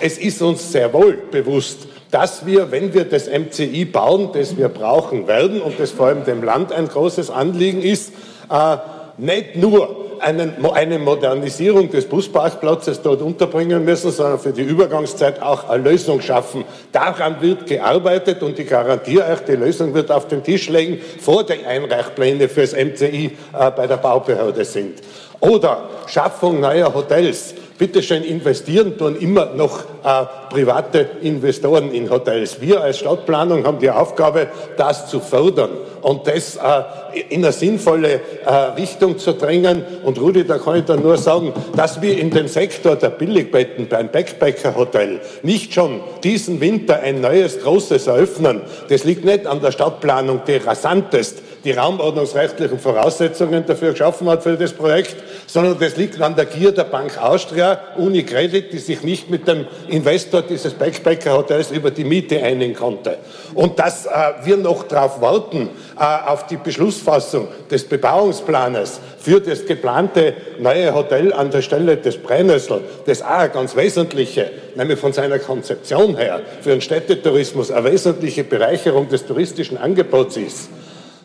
es 0.00 0.18
ist 0.18 0.42
uns 0.42 0.72
sehr 0.72 0.92
wohl 0.92 1.18
bewusst, 1.30 1.88
dass 2.10 2.46
wir, 2.46 2.70
wenn 2.70 2.94
wir 2.94 3.04
das 3.04 3.28
MCI 3.28 3.84
bauen, 3.84 4.30
das 4.32 4.56
wir 4.56 4.68
brauchen 4.68 5.26
werden 5.26 5.60
und 5.60 5.78
das 5.78 5.90
vor 5.90 6.06
allem 6.06 6.24
dem 6.24 6.42
Land 6.42 6.72
ein 6.72 6.88
großes 6.88 7.30
Anliegen 7.30 7.82
ist, 7.82 8.12
äh, 8.50 8.76
nicht 9.18 9.56
nur 9.56 10.08
einen, 10.20 10.64
eine 10.72 10.98
Modernisierung 10.98 11.90
des 11.90 12.06
Busparkplatzes 12.06 13.02
dort 13.02 13.22
unterbringen 13.22 13.84
müssen, 13.84 14.10
sondern 14.10 14.38
für 14.38 14.52
die 14.52 14.62
Übergangszeit 14.62 15.40
auch 15.42 15.68
eine 15.68 15.90
Lösung 15.90 16.20
schaffen. 16.20 16.64
Daran 16.92 17.40
wird 17.40 17.66
gearbeitet 17.66 18.42
und 18.42 18.58
ich 18.58 18.68
garantiere 18.68 19.32
euch, 19.32 19.40
die 19.40 19.52
Lösung 19.52 19.94
wird 19.94 20.10
auf 20.10 20.28
den 20.28 20.42
Tisch 20.42 20.68
legen, 20.68 21.00
vor 21.20 21.44
die 21.44 21.64
Einreichpläne 21.64 22.48
fürs 22.48 22.72
MCI 22.72 23.36
äh, 23.52 23.70
bei 23.70 23.86
der 23.86 23.96
Baubehörde 23.98 24.64
sind. 24.64 25.00
Oder 25.40 25.88
Schaffung 26.06 26.60
neuer 26.60 26.92
Hotels. 26.92 27.54
Bitte 27.78 28.02
schön 28.02 28.24
investieren 28.24 28.98
tun 28.98 29.14
immer 29.14 29.54
noch 29.54 29.84
äh, 30.04 30.24
private 30.50 31.06
Investoren 31.22 31.92
in 31.92 32.10
Hotels. 32.10 32.60
Wir 32.60 32.80
als 32.80 32.98
Stadtplanung 32.98 33.64
haben 33.64 33.78
die 33.78 33.88
Aufgabe, 33.88 34.48
das 34.76 35.06
zu 35.06 35.20
fördern 35.20 35.70
und 36.02 36.26
das 36.26 36.56
äh, 36.56 37.20
in 37.28 37.44
eine 37.44 37.52
sinnvolle 37.52 38.20
äh, 38.44 38.52
Richtung 38.76 39.16
zu 39.18 39.32
drängen. 39.32 39.84
Und 40.02 40.20
Rudi, 40.20 40.44
da 40.44 40.58
kann 40.58 40.78
ich 40.78 40.86
dann 40.86 41.02
nur 41.02 41.18
sagen, 41.18 41.52
dass 41.76 42.02
wir 42.02 42.18
in 42.18 42.30
dem 42.30 42.48
Sektor 42.48 42.96
der 42.96 43.10
Billigbetten 43.10 43.86
beim 43.86 44.10
Backpacker-Hotel 44.10 45.20
nicht 45.44 45.72
schon 45.72 46.00
diesen 46.24 46.60
Winter 46.60 46.98
ein 46.98 47.20
neues 47.20 47.60
großes 47.60 48.08
eröffnen, 48.08 48.62
das 48.88 49.04
liegt 49.04 49.24
nicht 49.24 49.46
an 49.46 49.60
der 49.60 49.70
Stadtplanung, 49.70 50.40
die 50.48 50.56
rasantest 50.56 51.42
die 51.64 51.72
raumordnungsrechtlichen 51.72 52.78
Voraussetzungen 52.78 53.66
dafür 53.66 53.90
geschaffen 53.90 54.28
hat 54.28 54.42
für 54.42 54.56
das 54.56 54.72
Projekt, 54.72 55.16
sondern 55.46 55.78
das 55.78 55.96
liegt 55.96 56.18
an 56.20 56.36
der 56.36 56.46
Gier 56.46 56.72
der 56.72 56.84
Bank 56.84 57.20
Austria, 57.20 57.67
Unicredit, 57.96 58.72
die 58.72 58.78
sich 58.78 59.02
nicht 59.02 59.30
mit 59.30 59.48
dem 59.48 59.66
Investor 59.88 60.42
dieses 60.42 60.74
Backpacker-Hotels 60.74 61.70
über 61.70 61.90
die 61.90 62.04
Miete 62.04 62.42
einigen 62.42 62.74
konnte. 62.74 63.18
Und 63.54 63.78
dass 63.78 64.06
äh, 64.06 64.10
wir 64.44 64.56
noch 64.56 64.84
darauf 64.84 65.20
warten, 65.20 65.70
äh, 65.98 66.02
auf 66.02 66.46
die 66.46 66.56
Beschlussfassung 66.56 67.48
des 67.70 67.84
Bebauungsplanes 67.84 69.00
für 69.18 69.40
das 69.40 69.66
geplante 69.66 70.34
neue 70.58 70.94
Hotel 70.94 71.32
an 71.32 71.50
der 71.50 71.62
Stelle 71.62 71.96
des 71.96 72.18
Brennössl, 72.18 72.80
das 73.06 73.22
auch 73.22 73.28
eine 73.28 73.50
ganz 73.50 73.74
wesentliche, 73.74 74.50
nämlich 74.76 74.98
von 74.98 75.12
seiner 75.12 75.38
Konzeption 75.38 76.16
her, 76.16 76.40
für 76.60 76.70
den 76.70 76.80
Städtetourismus 76.80 77.70
eine 77.70 77.90
wesentliche 77.90 78.44
Bereicherung 78.44 79.08
des 79.08 79.26
touristischen 79.26 79.76
Angebots 79.76 80.36
ist. 80.36 80.68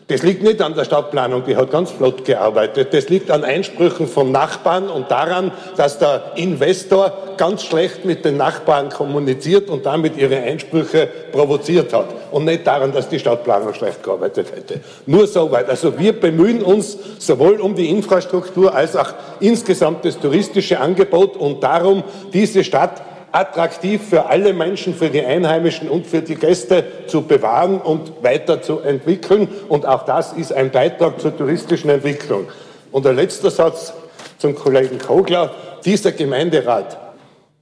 Das 0.06 0.22
liegt 0.22 0.42
nicht 0.42 0.60
an 0.60 0.74
der 0.74 0.84
Stadtplanung, 0.84 1.44
die 1.46 1.56
hat 1.56 1.70
ganz 1.70 1.90
flott 1.90 2.26
gearbeitet. 2.26 2.92
Das 2.92 3.08
liegt 3.08 3.30
an 3.30 3.42
Einsprüchen 3.42 4.06
von 4.06 4.30
Nachbarn 4.30 4.90
und 4.90 5.10
daran, 5.10 5.50
dass 5.78 5.98
der 5.98 6.32
Investor 6.36 7.10
ganz 7.38 7.62
schlecht 7.62 8.04
mit 8.04 8.22
den 8.22 8.36
Nachbarn 8.36 8.90
kommuniziert 8.90 9.70
und 9.70 9.86
damit 9.86 10.18
ihre 10.18 10.36
Einsprüche 10.36 11.08
provoziert 11.32 11.94
hat. 11.94 12.08
Und 12.32 12.44
nicht 12.44 12.66
daran, 12.66 12.92
dass 12.92 13.08
die 13.08 13.18
Stadtplanung 13.18 13.72
schlecht 13.72 14.02
gearbeitet 14.02 14.48
hätte. 14.54 14.80
Nur 15.06 15.26
so 15.26 15.50
weit. 15.50 15.70
Also 15.70 15.98
wir 15.98 16.12
bemühen 16.12 16.62
uns 16.62 16.98
sowohl 17.18 17.58
um 17.60 17.74
die 17.74 17.88
Infrastruktur 17.88 18.74
als 18.74 18.96
auch 18.96 19.14
insgesamt 19.40 20.04
das 20.04 20.20
touristische 20.20 20.80
Angebot 20.80 21.34
und 21.38 21.62
darum, 21.62 22.04
diese 22.30 22.62
Stadt 22.62 23.00
attraktiv 23.34 24.00
für 24.08 24.26
alle 24.26 24.52
Menschen, 24.52 24.94
für 24.94 25.10
die 25.10 25.24
Einheimischen 25.24 25.88
und 25.88 26.06
für 26.06 26.22
die 26.22 26.36
Gäste 26.36 26.84
zu 27.08 27.22
bewahren 27.22 27.80
und 27.80 28.22
weiterzuentwickeln. 28.22 29.48
Und 29.68 29.86
auch 29.86 30.04
das 30.04 30.32
ist 30.32 30.52
ein 30.52 30.70
Beitrag 30.70 31.20
zur 31.20 31.36
touristischen 31.36 31.90
Entwicklung. 31.90 32.46
Und 32.92 33.04
der 33.04 33.12
letzte 33.12 33.50
Satz 33.50 33.92
zum 34.38 34.54
Kollegen 34.54 34.98
Kogler. 34.98 35.50
Dieser 35.84 36.12
Gemeinderat, 36.12 36.96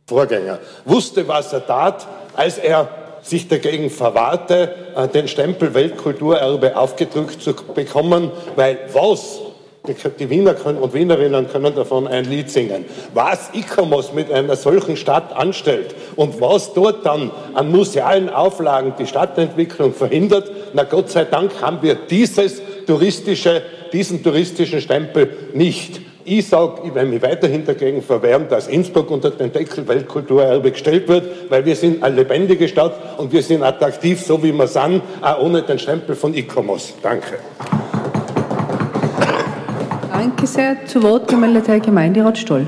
Vorgänger, 0.06 0.58
wusste, 0.84 1.26
was 1.26 1.52
er 1.52 1.66
tat, 1.66 2.06
als 2.34 2.58
er 2.58 2.88
sich 3.22 3.48
dagegen 3.48 3.88
verwahrte, 3.88 4.74
äh, 4.96 5.08
den 5.08 5.28
Stempel 5.28 5.74
Weltkulturerbe 5.74 6.76
aufgedrückt 6.76 7.40
zu 7.40 7.54
bekommen, 7.54 8.30
weil 8.56 8.78
was 8.92 9.40
die 9.84 10.30
Wiener 10.30 10.54
können, 10.54 10.78
und 10.78 10.94
Wienerinnen 10.94 11.48
können 11.48 11.74
davon 11.74 12.06
ein 12.06 12.24
Lied 12.24 12.50
singen. 12.50 12.84
Was 13.14 13.50
ICOMOS 13.52 14.12
mit 14.12 14.30
einer 14.30 14.54
solchen 14.54 14.96
Stadt 14.96 15.34
anstellt 15.34 15.96
und 16.14 16.40
was 16.40 16.72
dort 16.72 17.04
dann 17.04 17.32
an 17.54 17.70
musealen 17.72 18.30
Auflagen 18.30 18.94
die 18.96 19.06
Stadtentwicklung 19.06 19.92
verhindert, 19.92 20.50
na 20.72 20.84
Gott 20.84 21.10
sei 21.10 21.24
Dank 21.24 21.60
haben 21.60 21.78
wir 21.82 21.96
dieses 21.96 22.62
touristische, 22.86 23.62
diesen 23.92 24.22
touristischen 24.22 24.80
Stempel 24.80 25.30
nicht. 25.52 26.00
Ich 26.24 26.46
sage, 26.46 26.82
ich 26.84 26.94
werde 26.94 27.08
mich 27.08 27.20
weiterhin 27.20 27.66
dagegen 27.66 28.02
verwehren, 28.02 28.46
dass 28.48 28.68
Innsbruck 28.68 29.10
unter 29.10 29.32
den 29.32 29.50
Deckel 29.50 29.88
Weltkulturerbe 29.88 30.70
gestellt 30.70 31.08
wird, 31.08 31.50
weil 31.50 31.64
wir 31.64 31.74
sind 31.74 32.04
eine 32.04 32.14
lebendige 32.14 32.68
Stadt 32.68 33.18
und 33.18 33.32
wir 33.32 33.42
sind 33.42 33.64
attraktiv, 33.64 34.24
so 34.24 34.40
wie 34.44 34.52
wir 34.52 34.68
sind, 34.68 35.02
auch 35.20 35.42
ohne 35.42 35.62
den 35.62 35.80
Stempel 35.80 36.14
von 36.14 36.32
ICOMOS. 36.32 36.94
Danke. 37.02 37.38
Danke 40.22 40.46
sehr. 40.46 40.86
Zu 40.86 41.02
Wort 41.02 41.26
gemeldet 41.26 41.66
Herr 41.66 41.80
Gemeinderat 41.80 42.38
Stoll. 42.38 42.64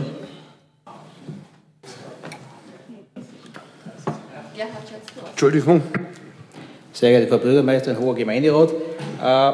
Entschuldigung. 5.31 5.81
Sehr 6.93 7.11
geehrte 7.11 7.29
Frau 7.29 7.39
Bürgermeisterin, 7.39 8.01
hoher 8.01 8.17
Gemeinderat. 8.17 8.73
Äh, 9.23 9.53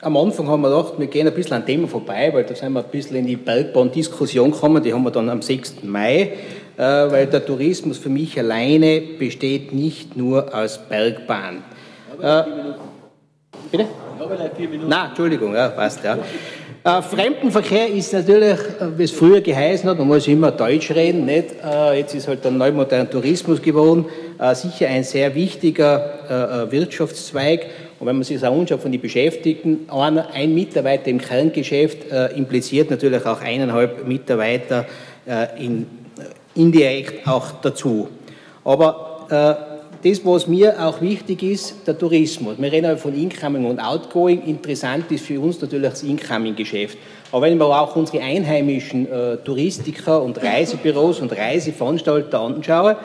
am 0.00 0.16
Anfang 0.16 0.48
haben 0.48 0.62
wir 0.62 0.70
gedacht, 0.70 0.94
wir 0.96 1.06
gehen 1.08 1.28
ein 1.28 1.34
bisschen 1.34 1.52
an 1.52 1.66
Thema 1.66 1.88
vorbei, 1.88 2.30
weil 2.32 2.44
da 2.44 2.54
sind 2.54 2.72
wir 2.72 2.82
ein 2.82 2.90
bisschen 2.90 3.16
in 3.16 3.26
die 3.26 3.36
Bergbahn-Diskussion 3.36 4.52
gekommen. 4.52 4.82
Die 4.82 4.94
haben 4.94 5.02
wir 5.02 5.10
dann 5.10 5.28
am 5.28 5.42
6. 5.42 5.82
Mai, 5.82 6.32
äh, 6.78 6.82
weil 6.82 7.26
der 7.26 7.44
Tourismus 7.44 7.98
für 7.98 8.08
mich 8.08 8.38
alleine 8.38 9.02
besteht 9.18 9.74
nicht 9.74 10.16
nur 10.16 10.54
aus 10.54 10.78
Bergbahn. 10.88 11.62
Äh, 12.18 12.42
bitte? 13.70 13.88
Nein, 14.88 15.08
Entschuldigung, 15.08 15.54
ja, 15.54 15.68
passt, 15.68 16.02
ja. 16.02 16.16
Äh, 16.84 17.00
Fremdenverkehr 17.00 17.86
ist 17.86 18.12
natürlich, 18.12 18.58
äh, 18.58 18.98
wie 18.98 19.04
es 19.04 19.12
früher 19.12 19.40
geheißen 19.40 19.88
hat, 19.88 19.98
man 19.98 20.08
muss 20.08 20.26
immer 20.26 20.50
Deutsch 20.50 20.90
reden, 20.90 21.26
nicht? 21.26 21.54
Äh, 21.64 21.98
jetzt 21.98 22.12
ist 22.12 22.26
halt 22.26 22.42
der 22.44 22.50
neumoderne 22.50 23.08
Tourismus 23.08 23.62
geworden, 23.62 24.06
äh, 24.40 24.52
sicher 24.56 24.88
ein 24.88 25.04
sehr 25.04 25.32
wichtiger 25.36 26.66
äh, 26.66 26.72
Wirtschaftszweig. 26.72 27.66
Und 28.00 28.08
wenn 28.08 28.16
man 28.16 28.24
sich 28.24 28.40
das 28.40 28.50
auch 28.50 28.58
anschaut 28.58 28.80
von 28.80 28.90
den 28.90 29.00
Beschäftigten, 29.00 29.86
einer, 29.92 30.30
ein 30.32 30.52
Mitarbeiter 30.54 31.06
im 31.06 31.20
Kerngeschäft 31.20 32.10
äh, 32.10 32.32
impliziert 32.36 32.90
natürlich 32.90 33.24
auch 33.26 33.40
eineinhalb 33.40 34.04
Mitarbeiter 34.04 34.86
in, 35.56 35.86
indirekt 36.56 37.28
auch 37.28 37.52
dazu. 37.62 38.08
Aber 38.64 39.68
das, 40.02 40.24
was 40.24 40.48
mir 40.48 40.84
auch 40.84 41.00
wichtig 41.00 41.42
ist, 41.42 41.86
der 41.86 41.96
Tourismus. 41.96 42.56
Wir 42.58 42.72
reden 42.72 42.98
von 42.98 43.14
Incoming 43.14 43.66
und 43.66 43.78
Outgoing. 43.78 44.42
Interessant 44.46 45.10
ist 45.12 45.26
für 45.26 45.40
uns 45.40 45.60
natürlich 45.60 45.90
das 45.90 46.02
Incoming-Geschäft. 46.02 46.98
Aber 47.30 47.46
wenn 47.46 47.56
wir 47.56 47.66
auch 47.66 47.94
unsere 47.94 48.22
einheimischen 48.22 49.10
äh, 49.10 49.36
Touristiker 49.38 50.20
und 50.22 50.42
Reisebüros 50.42 51.20
und 51.20 51.30
Reiseveranstalter 51.32 52.40
anschauen, 52.40 52.96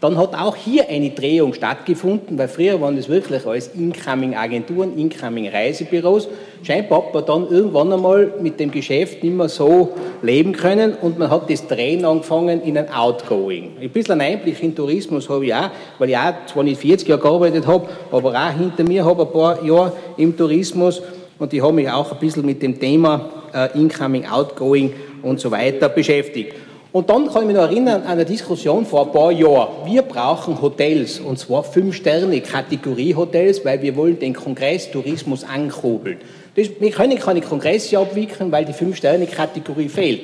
dann 0.00 0.18
hat 0.18 0.34
auch 0.34 0.54
hier 0.54 0.88
eine 0.90 1.10
Drehung 1.10 1.54
stattgefunden, 1.54 2.36
weil 2.36 2.48
früher 2.48 2.80
waren 2.80 2.96
das 2.96 3.08
wirklich 3.08 3.46
als 3.46 3.68
Incoming-Agenturen, 3.68 4.96
Incoming-Reisebüros. 4.96 6.28
Scheinbar 6.62 7.06
hat 7.06 7.14
man 7.14 7.24
dann 7.24 7.48
irgendwann 7.48 7.92
einmal 7.92 8.32
mit 8.42 8.60
dem 8.60 8.70
Geschäft 8.70 9.24
nicht 9.24 9.34
mehr 9.34 9.48
so 9.48 9.94
leben 10.20 10.52
können 10.52 10.94
und 11.00 11.18
man 11.18 11.30
hat 11.30 11.48
das 11.48 11.66
Drehen 11.66 12.04
angefangen 12.04 12.60
in 12.60 12.76
ein 12.76 12.92
Outgoing. 12.92 13.72
Ein 13.80 13.90
bisschen 13.90 14.20
einen 14.20 14.34
Einblick 14.34 14.62
in 14.62 14.74
Tourismus 14.74 15.30
habe 15.30 15.46
ich 15.46 15.54
auch, 15.54 15.70
weil 15.98 16.10
ich 16.10 16.16
auch 16.16 16.34
zwar 16.46 16.62
nicht 16.62 16.80
40 16.80 17.08
Jahre 17.08 17.22
gearbeitet 17.22 17.66
habe, 17.66 17.88
aber 18.12 18.34
auch 18.34 18.50
hinter 18.50 18.84
mir 18.84 19.02
habe 19.02 19.22
ein 19.22 19.32
paar 19.32 19.64
Jahre 19.64 19.92
im 20.18 20.36
Tourismus 20.36 21.00
und 21.38 21.52
ich 21.54 21.62
habe 21.62 21.72
mich 21.72 21.90
auch 21.90 22.12
ein 22.12 22.18
bisschen 22.18 22.44
mit 22.44 22.60
dem 22.62 22.78
Thema 22.78 23.30
äh, 23.54 23.78
Incoming, 23.78 24.26
Outgoing 24.26 24.92
und 25.22 25.40
so 25.40 25.50
weiter 25.50 25.88
beschäftigt. 25.88 26.54
Und 26.96 27.10
dann 27.10 27.26
kann 27.30 27.42
ich 27.42 27.48
mich 27.48 27.56
noch 27.56 27.64
erinnern 27.64 28.04
an 28.04 28.12
eine 28.12 28.24
Diskussion 28.24 28.86
vor 28.86 29.04
ein 29.04 29.12
paar 29.12 29.30
Jahren. 29.30 29.84
Wir 29.84 30.00
brauchen 30.00 30.62
Hotels, 30.62 31.20
und 31.20 31.38
zwar 31.38 31.62
fünf 31.62 31.94
Sterne 31.94 32.40
Kategorie-Hotels, 32.40 33.66
weil 33.66 33.82
wir 33.82 33.94
wollen 33.96 34.18
den 34.18 34.32
Kongresstourismus 34.32 35.44
ankurbeln. 35.44 36.16
Das, 36.54 36.68
wir 36.80 36.90
können 36.90 37.18
keine 37.18 37.42
Kongresse 37.42 37.98
abwickeln, 37.98 38.50
weil 38.50 38.64
die 38.64 38.72
fünf 38.72 38.96
Sterne 38.96 39.26
Kategorie 39.26 39.90
fehlt. 39.90 40.22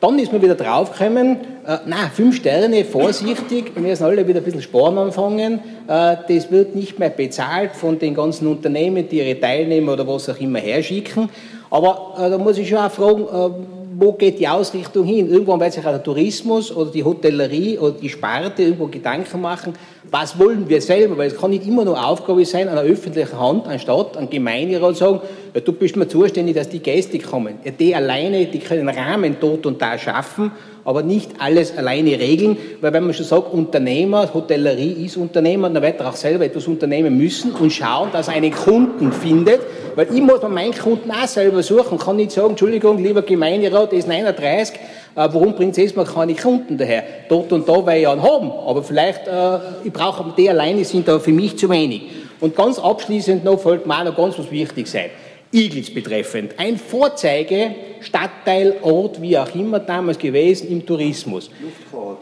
Dann 0.00 0.16
ist 0.20 0.32
man 0.32 0.40
wieder 0.40 0.54
draufgekommen, 0.54 1.36
äh, 1.66 1.78
na, 1.86 2.08
fünf 2.14 2.36
Sterne, 2.36 2.84
vorsichtig, 2.84 3.72
wir 3.74 3.82
müssen 3.82 4.04
alle 4.04 4.28
wieder 4.28 4.38
ein 4.38 4.44
bisschen 4.44 4.62
sparen 4.62 4.96
anfangen. 4.98 5.58
Äh, 5.88 6.16
das 6.28 6.48
wird 6.48 6.76
nicht 6.76 6.96
mehr 6.96 7.10
bezahlt 7.10 7.72
von 7.74 7.98
den 7.98 8.14
ganzen 8.14 8.46
Unternehmen, 8.46 9.08
die 9.08 9.18
ihre 9.18 9.40
Teilnehmer 9.40 9.94
oder 9.94 10.06
was 10.06 10.28
auch 10.28 10.38
immer 10.38 10.60
herschicken. 10.60 11.28
Aber 11.70 12.14
äh, 12.18 12.30
da 12.30 12.38
muss 12.38 12.56
ich 12.56 12.68
schon 12.68 12.78
auch 12.78 12.90
fragen, 12.92 13.22
äh, 13.24 13.73
wo 13.96 14.12
geht 14.12 14.38
die 14.38 14.48
Ausrichtung 14.48 15.04
hin? 15.04 15.30
Irgendwann 15.30 15.60
wird 15.60 15.72
sich 15.72 15.84
auch 15.84 15.90
der 15.90 16.02
Tourismus 16.02 16.74
oder 16.74 16.90
die 16.90 17.04
Hotellerie 17.04 17.78
oder 17.78 17.92
die 17.92 18.08
Sparte 18.08 18.62
irgendwo 18.62 18.86
Gedanken 18.86 19.40
machen, 19.40 19.74
was 20.10 20.38
wollen 20.38 20.68
wir 20.68 20.80
selber? 20.80 21.16
Weil 21.18 21.28
es 21.28 21.36
kann 21.36 21.50
nicht 21.50 21.66
immer 21.66 21.84
nur 21.84 22.02
Aufgabe 22.02 22.44
sein, 22.44 22.68
einer 22.68 22.82
öffentlichen 22.82 23.38
Hand, 23.38 23.66
anstatt 23.66 24.16
an 24.16 24.28
Gemeinderat 24.30 24.96
sagen, 24.96 25.20
ja, 25.54 25.60
du 25.60 25.72
bist 25.72 25.96
mir 25.96 26.08
zuständig, 26.08 26.54
dass 26.54 26.68
die 26.68 26.80
Gäste 26.80 27.18
kommen. 27.18 27.58
Ja, 27.64 27.70
die 27.70 27.94
alleine, 27.94 28.46
die 28.46 28.58
können 28.58 28.88
Rahmen 28.88 29.36
dort 29.40 29.66
und 29.66 29.80
da 29.80 29.96
schaffen, 29.98 30.52
aber 30.84 31.02
nicht 31.02 31.30
alles 31.38 31.76
alleine 31.76 32.18
regeln, 32.18 32.56
weil 32.80 32.92
wenn 32.92 33.04
man 33.04 33.14
schon 33.14 33.24
sagt, 33.24 33.52
Unternehmer, 33.52 34.32
Hotellerie 34.32 35.04
ist 35.04 35.16
Unternehmer, 35.16 35.70
dann 35.70 35.82
wird 35.82 36.00
er 36.00 36.10
auch 36.10 36.16
selber 36.16 36.44
etwas 36.44 36.66
unternehmen 36.66 37.16
müssen 37.16 37.52
und 37.52 37.72
schauen, 37.72 38.10
dass 38.12 38.28
er 38.28 38.34
einen 38.34 38.52
Kunden 38.52 39.12
findet, 39.12 39.60
weil 39.94 40.08
ich 40.12 40.20
muss 40.20 40.42
meinen 40.42 40.74
Kunden 40.74 41.10
auch 41.10 41.26
selber 41.26 41.62
suchen, 41.62 41.98
kann 41.98 42.16
nicht 42.16 42.32
sagen, 42.32 42.50
Entschuldigung, 42.50 43.02
lieber 43.02 43.22
Gemeinderat, 43.22 43.92
der 43.92 43.98
ist 43.98 44.08
39, 44.08 44.76
äh, 44.76 44.78
warum 45.14 45.54
bringt 45.54 45.78
es 45.78 45.96
mal 45.96 46.04
keine 46.04 46.34
Kunden 46.34 46.76
daher? 46.76 47.04
Dort 47.28 47.52
und 47.52 47.68
da 47.68 47.86
weil 47.86 48.02
ich 48.02 48.08
einen 48.08 48.22
haben, 48.22 48.50
aber 48.50 48.82
vielleicht, 48.82 49.26
äh, 49.26 49.58
ich 49.84 49.92
brauche, 49.92 50.34
die 50.36 50.50
alleine 50.50 50.84
sind 50.84 51.08
da 51.08 51.18
für 51.18 51.32
mich 51.32 51.56
zu 51.56 51.70
wenig. 51.70 52.02
Und 52.40 52.56
ganz 52.56 52.78
abschließend 52.78 53.44
noch, 53.44 53.60
fällt 53.60 53.86
mir 53.86 53.98
auch 53.98 54.04
noch 54.04 54.16
ganz 54.16 54.38
was 54.38 54.50
wichtig 54.50 54.86
sein. 54.86 55.10
Igels 55.54 55.94
betreffend. 55.94 56.58
Ein 56.58 56.76
Vorzeige, 56.76 57.74
Stadtteil, 58.00 58.74
Ort, 58.82 59.22
wie 59.22 59.38
auch 59.38 59.54
immer 59.54 59.78
damals 59.78 60.18
gewesen 60.18 60.68
im 60.70 60.84
Tourismus. 60.84 61.48
Luftfahrt. 61.62 62.18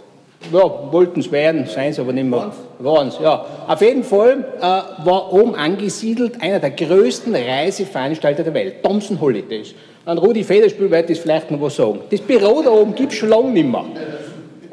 Ja, 0.52 0.92
wollten 0.92 1.20
es 1.20 1.30
werden, 1.30 1.66
seien 1.66 1.92
es 1.92 1.98
aber 1.98 2.12
nicht 2.12 2.28
mehr. 2.28 2.52
Waren 2.80 3.08
es, 3.08 3.18
ja. 3.22 3.46
Auf 3.66 3.80
jeden 3.80 4.02
Fall 4.02 4.44
äh, 4.58 4.60
war 4.60 5.32
oben 5.32 5.54
angesiedelt 5.54 6.42
einer 6.42 6.58
der 6.58 6.72
größten 6.72 7.34
Reiseveranstalter 7.34 8.42
der 8.42 8.52
Welt, 8.52 8.82
Thompson 8.82 9.20
Holidays. 9.20 9.74
An 10.04 10.18
Rudi 10.18 10.42
Federspiel 10.42 10.90
wird 10.90 11.08
das 11.08 11.20
vielleicht 11.20 11.50
noch 11.50 11.60
was 11.60 11.76
sagen. 11.76 12.00
Das 12.10 12.20
Büro 12.20 12.60
da 12.60 12.70
oben 12.70 12.94
gibt 12.94 13.12
es 13.12 13.18
schon 13.18 13.28
lange 13.28 13.50
nicht 13.50 13.68
mehr. 13.68 13.84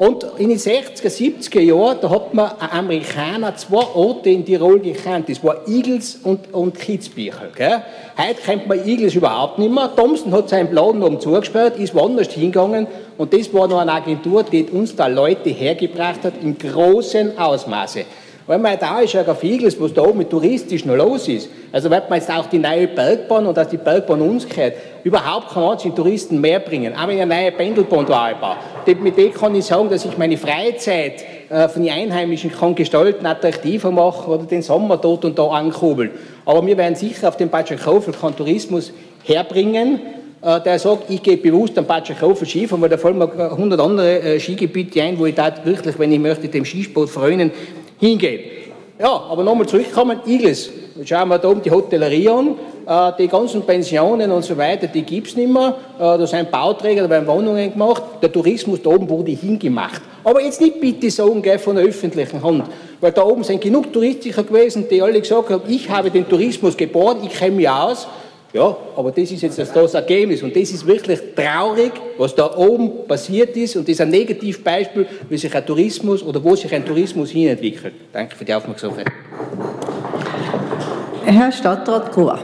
Und 0.00 0.24
in 0.38 0.48
den 0.48 0.56
60er, 0.56 1.10
70er 1.10 1.60
Jahren, 1.60 1.98
da 2.00 2.08
hat 2.08 2.32
man 2.32 2.52
ein 2.58 2.70
Amerikaner 2.70 3.54
zwei 3.56 3.84
Orte 3.94 4.30
in 4.30 4.46
Tirol 4.46 4.80
gekannt. 4.80 5.28
Das 5.28 5.44
war 5.44 5.68
Igels 5.68 6.20
und, 6.24 6.54
und 6.54 6.78
Kitzbüchel. 6.78 7.50
Gell? 7.54 7.82
Heute 8.16 8.40
kennt 8.40 8.66
man 8.66 8.88
Igels 8.88 9.14
überhaupt 9.14 9.58
nicht 9.58 9.70
mehr. 9.70 9.94
Thompson 9.94 10.32
hat 10.32 10.48
seinen 10.48 10.72
Laden 10.72 11.02
oben 11.02 11.20
zugesperrt, 11.20 11.78
ist 11.78 11.94
woanders 11.94 12.32
hingegangen. 12.32 12.86
Und 13.18 13.34
das 13.34 13.52
war 13.52 13.68
noch 13.68 13.78
eine 13.78 13.92
Agentur, 13.92 14.42
die 14.42 14.64
uns 14.64 14.96
da 14.96 15.06
Leute 15.06 15.50
hergebracht 15.50 16.24
hat, 16.24 16.32
im 16.42 16.56
großen 16.56 17.36
Ausmaße. 17.36 18.06
Wenn 18.50 18.62
man 18.62 18.76
da 18.80 18.98
ist 18.98 19.12
ja 19.12 19.24
auf 19.24 19.44
Igels, 19.44 19.80
was 19.80 19.94
da 19.94 20.02
oben 20.02 20.28
touristisch 20.28 20.84
noch 20.84 20.96
los 20.96 21.28
ist. 21.28 21.48
Also 21.70 21.88
wenn 21.88 22.02
man 22.08 22.18
jetzt 22.18 22.28
auch 22.28 22.46
die 22.46 22.58
neue 22.58 22.88
Bergbahn 22.88 23.46
und 23.46 23.56
dass 23.56 23.68
die 23.68 23.76
Bergbahn 23.76 24.20
uns 24.20 24.48
gehört, 24.48 24.74
überhaupt 25.04 25.50
kann 25.50 25.62
man 25.62 25.78
Touristen 25.78 26.40
mehr 26.40 26.58
bringen. 26.58 26.92
Aber 26.92 27.12
eine 27.12 27.26
neue 27.26 27.52
Pendelbahn 27.52 28.06
da 28.06 28.24
einbauen. 28.24 28.56
Mit 29.04 29.16
dem 29.16 29.32
kann 29.32 29.54
ich 29.54 29.66
sagen, 29.66 29.88
dass 29.88 30.04
ich 30.04 30.18
meine 30.18 30.36
Freizeit 30.36 31.24
äh, 31.48 31.68
von 31.68 31.84
den 31.84 31.92
Einheimischen 31.92 32.50
kann 32.50 32.74
gestalten, 32.74 33.24
attraktiver 33.24 33.92
machen 33.92 34.32
oder 34.32 34.42
den 34.42 34.62
Sommer 34.62 34.96
dort 34.96 35.24
und 35.24 35.38
da 35.38 35.46
ankurbeln. 35.46 36.10
Aber 36.44 36.66
wir 36.66 36.76
werden 36.76 36.96
sicher 36.96 37.28
auf 37.28 37.36
den 37.36 37.50
Batschakofel 37.50 38.12
keinen 38.12 38.34
Tourismus 38.34 38.92
herbringen, 39.22 40.00
äh, 40.42 40.60
der 40.62 40.78
sagt, 40.78 41.10
ich 41.10 41.22
gehe 41.22 41.36
bewusst 41.36 41.76
am 41.76 41.84
Batschakofel 41.84 42.48
Skifahren, 42.48 42.80
weil 42.80 42.88
da 42.88 42.96
fallen 42.96 43.18
mir 43.18 43.30
100 43.30 43.78
andere 43.78 44.20
äh, 44.20 44.40
Skigebiete 44.40 45.02
ein, 45.02 45.18
wo 45.18 45.26
ich 45.26 45.34
da 45.34 45.52
wirklich, 45.64 45.98
wenn 45.98 46.10
ich 46.12 46.18
möchte, 46.18 46.48
dem 46.48 46.64
Skisport 46.64 47.10
freunen, 47.10 47.50
hingehen. 48.00 48.40
Ja, 48.98 49.08
aber 49.30 49.44
nochmal 49.44 49.66
zurückkommen, 49.66 50.20
Igles. 50.26 50.70
Schauen 51.04 51.28
wir 51.28 51.38
da 51.38 51.48
oben 51.48 51.62
die 51.62 51.70
Hotellerie 51.70 52.28
an. 52.28 52.56
Äh, 52.86 53.12
die 53.18 53.28
ganzen 53.28 53.62
Pensionen 53.62 54.30
und 54.30 54.44
so 54.44 54.56
weiter, 54.56 54.86
die 54.88 55.02
gibt 55.02 55.28
es 55.28 55.36
nicht 55.36 55.50
mehr. 55.50 55.74
Äh, 55.98 56.18
da 56.18 56.26
sind 56.26 56.50
Bauträger, 56.50 57.04
da 57.04 57.10
werden 57.10 57.26
Wohnungen 57.26 57.72
gemacht. 57.72 58.02
Der 58.20 58.30
Tourismus 58.30 58.82
da 58.82 58.90
oben 58.90 59.08
wurde 59.08 59.30
hingemacht. 59.30 60.02
Aber 60.24 60.42
jetzt 60.42 60.60
nicht 60.60 60.80
bitte 60.80 61.10
sagen 61.10 61.40
gell, 61.40 61.58
von 61.58 61.76
der 61.76 61.84
öffentlichen 61.86 62.42
Hand. 62.42 62.64
Weil 63.00 63.12
da 63.12 63.22
oben 63.22 63.44
sind 63.44 63.60
genug 63.62 63.92
Touristiker 63.92 64.42
gewesen, 64.42 64.86
die 64.90 65.00
alle 65.00 65.20
gesagt 65.20 65.48
haben, 65.50 65.62
ich 65.68 65.88
habe 65.88 66.10
den 66.10 66.28
Tourismus 66.28 66.76
geboren, 66.76 67.18
ich 67.22 67.38
kenne 67.38 67.56
mich 67.56 67.68
aus. 67.68 68.06
Ja, 68.52 68.76
aber 68.96 69.12
das 69.12 69.30
ist 69.30 69.42
jetzt 69.42 69.58
das, 69.58 69.72
das 69.72 69.94
Ergebnis 69.94 70.42
und 70.42 70.56
das 70.56 70.70
ist 70.70 70.84
wirklich 70.84 71.20
traurig, 71.36 71.92
was 72.18 72.34
da 72.34 72.56
oben 72.56 73.06
passiert 73.06 73.56
ist 73.56 73.76
und 73.76 73.86
das 73.86 73.92
ist 73.92 74.00
ein 74.00 74.10
Negativbeispiel, 74.10 75.06
wie 75.28 75.38
sich 75.38 75.54
ein 75.54 75.64
Tourismus 75.64 76.22
oder 76.22 76.42
wo 76.42 76.56
sich 76.56 76.74
ein 76.74 76.84
Tourismus 76.84 77.30
hinentwickelt. 77.30 77.94
Danke 78.12 78.34
für 78.34 78.44
die 78.44 78.52
Aufmerksamkeit. 78.52 79.06
Herr 81.24 81.52
Stadtrat 81.52 82.10
Gruber. 82.10 82.40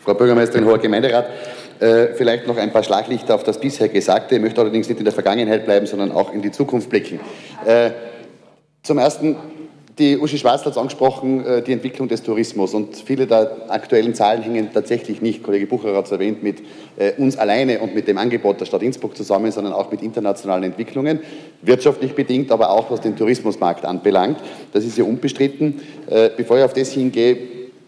Frau 0.00 0.14
Bürgermeisterin, 0.14 0.66
hoher 0.66 0.78
Gemeinderat, 0.78 1.26
äh, 1.78 2.08
vielleicht 2.14 2.46
noch 2.48 2.56
ein 2.56 2.72
paar 2.72 2.82
Schlaglichter 2.82 3.36
auf 3.36 3.44
das 3.44 3.60
bisher 3.60 3.88
Gesagte. 3.88 4.34
Ich 4.34 4.40
möchte 4.40 4.60
allerdings 4.60 4.88
nicht 4.88 4.98
in 4.98 5.04
der 5.04 5.14
Vergangenheit 5.14 5.64
bleiben, 5.64 5.86
sondern 5.86 6.10
auch 6.10 6.32
in 6.32 6.42
die 6.42 6.50
Zukunft 6.50 6.90
blicken. 6.90 7.20
Äh, 7.64 7.90
zum 8.82 8.98
Ersten 8.98 9.36
die 9.98 10.18
Uschi 10.18 10.38
Schwarz 10.38 10.64
hat 10.64 10.72
es 10.72 10.78
angesprochen, 10.78 11.44
äh, 11.44 11.62
die 11.62 11.72
Entwicklung 11.72 12.08
des 12.08 12.22
Tourismus. 12.22 12.74
Und 12.74 12.96
viele 12.96 13.26
der 13.26 13.68
aktuellen 13.68 14.14
Zahlen 14.14 14.42
hängen 14.42 14.70
tatsächlich 14.72 15.20
nicht, 15.20 15.42
Kollege 15.42 15.66
Bucher 15.66 15.94
hat 15.96 16.06
es 16.06 16.12
erwähnt, 16.12 16.42
mit 16.42 16.62
äh, 16.96 17.12
uns 17.18 17.36
alleine 17.36 17.80
und 17.80 17.94
mit 17.94 18.06
dem 18.06 18.18
Angebot 18.18 18.60
der 18.60 18.66
Stadt 18.66 18.82
Innsbruck 18.82 19.16
zusammen, 19.16 19.50
sondern 19.50 19.72
auch 19.72 19.90
mit 19.90 20.02
internationalen 20.02 20.64
Entwicklungen, 20.64 21.20
wirtschaftlich 21.62 22.14
bedingt, 22.14 22.52
aber 22.52 22.70
auch 22.70 22.90
was 22.90 23.00
den 23.00 23.16
Tourismusmarkt 23.16 23.84
anbelangt. 23.84 24.38
Das 24.72 24.84
ist 24.84 24.96
ja 24.96 25.04
unbestritten. 25.04 25.80
Äh, 26.08 26.30
bevor 26.36 26.58
ich 26.58 26.64
auf 26.64 26.72
das 26.72 26.92
hingehe, 26.92 27.36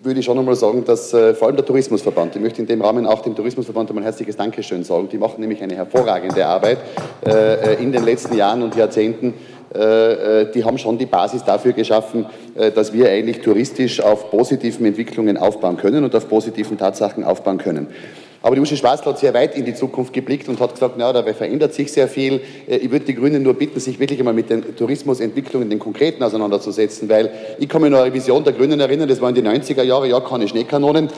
würde 0.03 0.21
ich 0.21 0.25
schon 0.25 0.39
einmal 0.39 0.57
sagen, 0.57 0.83
dass 0.85 1.13
äh, 1.13 1.35
vor 1.35 1.49
allem 1.49 1.57
der 1.57 1.67
Tourismusverband, 1.67 2.35
ich 2.35 2.41
möchte 2.41 2.63
in 2.63 2.67
dem 2.67 2.81
Rahmen 2.81 3.07
auch 3.07 3.21
dem 3.21 3.35
Tourismusverband 3.35 3.91
einmal 3.91 4.03
ein 4.03 4.07
herzliches 4.07 4.37
Dankeschön 4.37 4.83
sagen. 4.83 5.09
Die 5.13 5.19
machen 5.19 5.41
nämlich 5.41 5.63
eine 5.63 5.77
hervorragende 5.77 6.47
Arbeit 6.47 6.79
äh, 7.27 7.75
in 7.83 7.93
den 7.93 8.05
letzten 8.05 8.35
Jahren 8.35 8.63
und 8.63 8.75
Jahrzehnten 8.75 9.35
die 9.73 10.65
haben 10.65 10.79
schon 10.79 10.99
die 10.99 11.07
Basis 11.07 11.45
dafür 11.45 11.73
geschaffen, 11.73 12.27
äh, 12.57 12.73
dass 12.73 12.93
wir 12.93 13.09
eigentlich 13.09 13.41
touristisch 13.41 14.01
auf 14.01 14.31
positiven 14.31 14.85
Entwicklungen 14.85 15.37
aufbauen 15.37 15.77
können 15.77 16.03
und 16.03 16.15
auf 16.15 16.29
positiven 16.29 16.77
Tatsachen 16.77 17.23
aufbauen 17.23 17.59
können. 17.59 17.87
Aber 18.43 18.55
die 18.55 18.63
Uschi 18.63 18.77
Schwarzl 18.77 19.05
hat 19.05 19.19
sehr 19.19 19.35
weit 19.35 19.55
in 19.55 19.67
die 19.67 19.75
Zukunft 19.75 20.15
geblickt 20.15 20.49
und 20.49 20.59
hat 20.61 20.73
gesagt, 20.73 20.95
na, 20.97 21.13
dabei 21.13 21.35
verändert 21.35 21.75
sich 21.75 21.93
sehr 21.93 22.09
viel. 22.09 22.41
Ich 22.67 22.91
würde 22.91 23.05
die 23.05 23.15
Grünen 23.15 23.43
nur 23.43 23.53
bitten, 23.53 23.79
sich 23.81 24.01
wirklich 24.01 24.19
einmal 24.19 24.33
mit 24.33 24.49
den 24.49 24.75
Tourismusentwicklungen, 24.77 25.69
den 25.69 25.79
konkreten 25.79 26.23
auseinanderzusetzen, 26.23 27.07
weil 27.11 27.31
ich 27.59 27.69
kann 27.69 27.83
mich 27.83 27.91
noch 27.91 27.99
an 27.99 28.05
eine 28.05 28.15
Vision 28.15 28.43
der 28.43 28.55
Grünen 28.55 28.81
erinnern, 28.81 29.11
das 29.11 29.21
war 29.21 29.29
in 29.29 29.35
den 29.35 29.47
90er 29.47 29.83
Jahren, 29.83 30.09
ja, 30.09 30.19
keine 30.21 30.49
Schneekanonen 30.49 31.11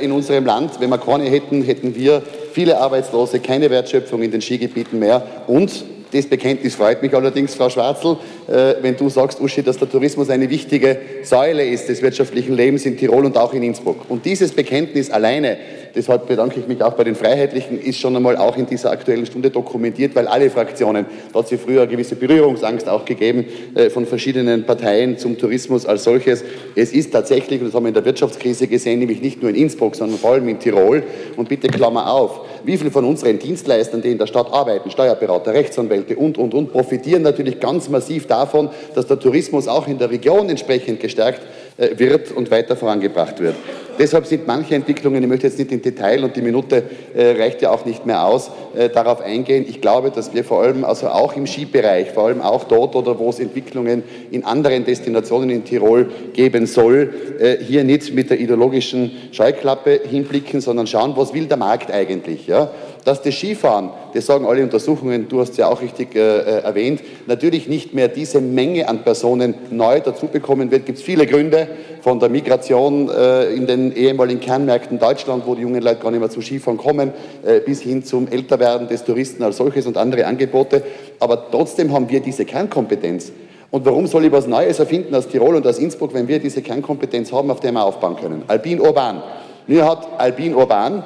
in 0.00 0.12
unserem 0.12 0.46
Land. 0.46 0.78
Wenn 0.78 0.90
wir 0.90 0.98
keine 0.98 1.24
hätten, 1.24 1.62
hätten 1.62 1.96
wir 1.96 2.22
viele 2.52 2.78
Arbeitslose, 2.78 3.40
keine 3.40 3.68
Wertschöpfung 3.68 4.22
in 4.22 4.30
den 4.30 4.40
Skigebieten 4.40 5.00
mehr 5.00 5.26
und 5.48 5.84
das 6.12 6.26
Bekenntnis 6.26 6.74
freut 6.74 7.02
mich 7.02 7.14
allerdings, 7.14 7.54
Frau 7.54 7.68
Schwarzl, 7.68 8.16
äh, 8.48 8.74
wenn 8.80 8.96
du 8.96 9.08
sagst, 9.08 9.40
Uschi, 9.40 9.62
dass 9.62 9.78
der 9.78 9.90
Tourismus 9.90 10.30
eine 10.30 10.48
wichtige 10.48 10.98
Säule 11.22 11.64
ist 11.64 11.88
des 11.88 12.02
wirtschaftlichen 12.02 12.54
Lebens 12.54 12.86
in 12.86 12.96
Tirol 12.96 13.24
und 13.26 13.36
auch 13.36 13.52
in 13.52 13.62
Innsbruck. 13.62 14.08
Und 14.08 14.24
dieses 14.24 14.52
Bekenntnis 14.52 15.10
alleine 15.10 15.58
deshalb 15.94 16.26
bedanke 16.26 16.60
ich 16.60 16.68
mich 16.68 16.82
auch 16.82 16.94
bei 16.94 17.04
den 17.04 17.14
Freiheitlichen, 17.14 17.80
ist 17.80 17.98
schon 17.98 18.14
einmal 18.16 18.36
auch 18.36 18.56
in 18.56 18.66
dieser 18.66 18.90
aktuellen 18.90 19.26
Stunde 19.26 19.50
dokumentiert, 19.50 20.14
weil 20.14 20.26
alle 20.26 20.50
Fraktionen, 20.50 21.06
da 21.32 21.38
hat 21.38 21.46
es 21.46 21.50
ja 21.52 21.58
früher 21.58 21.82
eine 21.82 21.90
gewisse 21.90 22.16
Berührungsangst 22.16 22.88
auch 22.88 23.04
gegeben 23.04 23.44
äh, 23.74 23.90
von 23.90 24.06
verschiedenen 24.06 24.64
Parteien 24.64 25.18
zum 25.18 25.38
Tourismus 25.38 25.86
als 25.86 26.04
solches. 26.04 26.44
Es 26.74 26.92
ist 26.92 27.12
tatsächlich, 27.12 27.60
und 27.60 27.68
das 27.68 27.74
haben 27.74 27.84
wir 27.84 27.88
in 27.88 27.94
der 27.94 28.04
Wirtschaftskrise 28.04 28.66
gesehen, 28.66 28.98
nämlich 28.98 29.22
nicht 29.22 29.40
nur 29.42 29.50
in 29.50 29.56
Innsbruck, 29.56 29.96
sondern 29.96 30.18
vor 30.18 30.32
allem 30.32 30.48
in 30.48 30.58
Tirol. 30.58 31.02
Und 31.36 31.48
bitte 31.48 31.68
Klammer 31.68 32.10
auf, 32.12 32.40
wie 32.64 32.76
viele 32.76 32.90
von 32.90 33.04
unseren 33.04 33.38
Dienstleistern, 33.38 34.02
die 34.02 34.12
in 34.12 34.18
der 34.18 34.26
Stadt 34.26 34.52
arbeiten, 34.52 34.90
Steuerberater, 34.90 35.54
Rechtsanwälte 35.54 36.16
und, 36.16 36.38
und, 36.38 36.54
und, 36.54 36.72
profitieren 36.72 37.22
natürlich 37.22 37.60
ganz 37.60 37.88
massiv 37.88 38.26
davon, 38.26 38.70
dass 38.94 39.06
der 39.06 39.18
Tourismus 39.18 39.68
auch 39.68 39.88
in 39.88 39.98
der 39.98 40.10
Region 40.10 40.48
entsprechend 40.48 41.00
gestärkt 41.00 41.40
äh, 41.42 41.67
wird 41.78 42.32
und 42.32 42.50
weiter 42.50 42.76
vorangebracht 42.76 43.40
wird. 43.40 43.54
Deshalb 43.98 44.26
sind 44.26 44.46
manche 44.46 44.76
Entwicklungen, 44.76 45.22
ich 45.22 45.28
möchte 45.28 45.48
jetzt 45.48 45.58
nicht 45.58 45.72
in 45.72 45.82
Detail 45.82 46.22
und 46.22 46.36
die 46.36 46.42
Minute 46.42 46.84
äh, 47.14 47.30
reicht 47.32 47.62
ja 47.62 47.70
auch 47.70 47.84
nicht 47.84 48.06
mehr 48.06 48.24
aus, 48.24 48.50
äh, 48.76 48.88
darauf 48.88 49.20
eingehen. 49.20 49.66
Ich 49.68 49.80
glaube, 49.80 50.12
dass 50.12 50.32
wir 50.32 50.44
vor 50.44 50.62
allem, 50.62 50.84
also 50.84 51.08
auch 51.08 51.34
im 51.36 51.48
Skibereich, 51.48 52.12
vor 52.12 52.26
allem 52.26 52.40
auch 52.40 52.64
dort 52.64 52.94
oder 52.94 53.18
wo 53.18 53.30
es 53.30 53.40
Entwicklungen 53.40 54.04
in 54.30 54.44
anderen 54.44 54.84
Destinationen 54.84 55.50
in 55.50 55.64
Tirol 55.64 56.10
geben 56.32 56.66
soll, 56.66 57.12
äh, 57.40 57.56
hier 57.56 57.82
nicht 57.82 58.14
mit 58.14 58.30
der 58.30 58.38
ideologischen 58.38 59.10
Scheuklappe 59.32 60.00
hinblicken, 60.08 60.60
sondern 60.60 60.86
schauen, 60.86 61.14
was 61.16 61.34
will 61.34 61.46
der 61.46 61.56
Markt 61.56 61.90
eigentlich. 61.90 62.46
Ja? 62.46 62.70
Dass 63.08 63.22
das 63.22 63.34
Skifahren, 63.36 63.88
das 64.12 64.26
sagen 64.26 64.44
alle 64.44 64.62
Untersuchungen, 64.62 65.30
du 65.30 65.40
hast 65.40 65.56
ja 65.56 65.68
auch 65.68 65.80
richtig 65.80 66.14
äh, 66.14 66.18
äh, 66.18 66.42
erwähnt, 66.60 67.00
natürlich 67.26 67.66
nicht 67.66 67.94
mehr 67.94 68.08
diese 68.08 68.42
Menge 68.42 68.86
an 68.86 68.98
Personen 68.98 69.54
neu 69.70 70.00
dazu 70.00 70.26
bekommen 70.26 70.70
wird. 70.70 70.84
Gibt 70.84 70.98
es 70.98 71.04
viele 71.04 71.26
Gründe, 71.26 71.68
von 72.02 72.20
der 72.20 72.28
Migration 72.28 73.08
äh, 73.08 73.54
in 73.54 73.66
den 73.66 73.92
ehemaligen 73.92 74.40
Kernmärkten 74.40 74.98
Deutschland, 74.98 75.46
wo 75.46 75.54
die 75.54 75.62
jungen 75.62 75.80
Leute 75.80 76.02
gar 76.02 76.10
nicht 76.10 76.20
mehr 76.20 76.28
zu 76.28 76.42
Skifahren 76.42 76.76
kommen, 76.76 77.12
äh, 77.46 77.60
bis 77.60 77.80
hin 77.80 78.04
zum 78.04 78.28
Älterwerden 78.28 78.88
des 78.88 79.04
Touristen 79.04 79.42
als 79.42 79.56
solches 79.56 79.86
und 79.86 79.96
andere 79.96 80.26
Angebote. 80.26 80.82
Aber 81.18 81.50
trotzdem 81.50 81.90
haben 81.94 82.10
wir 82.10 82.20
diese 82.20 82.44
Kernkompetenz. 82.44 83.32
Und 83.70 83.86
warum 83.86 84.06
soll 84.06 84.26
ich 84.26 84.32
was 84.32 84.46
Neues 84.46 84.80
erfinden 84.80 85.14
aus 85.14 85.28
Tirol 85.28 85.56
und 85.56 85.66
aus 85.66 85.78
Innsbruck, 85.78 86.12
wenn 86.12 86.28
wir 86.28 86.40
diese 86.40 86.60
Kernkompetenz 86.60 87.32
haben, 87.32 87.50
auf 87.50 87.60
der 87.60 87.72
wir 87.72 87.84
aufbauen 87.86 88.16
können? 88.16 88.42
Alpin 88.48 88.82
Urban. 88.82 89.22
Mir 89.66 89.86
hat 89.86 90.06
Alpin 90.18 90.54
Urban 90.54 91.02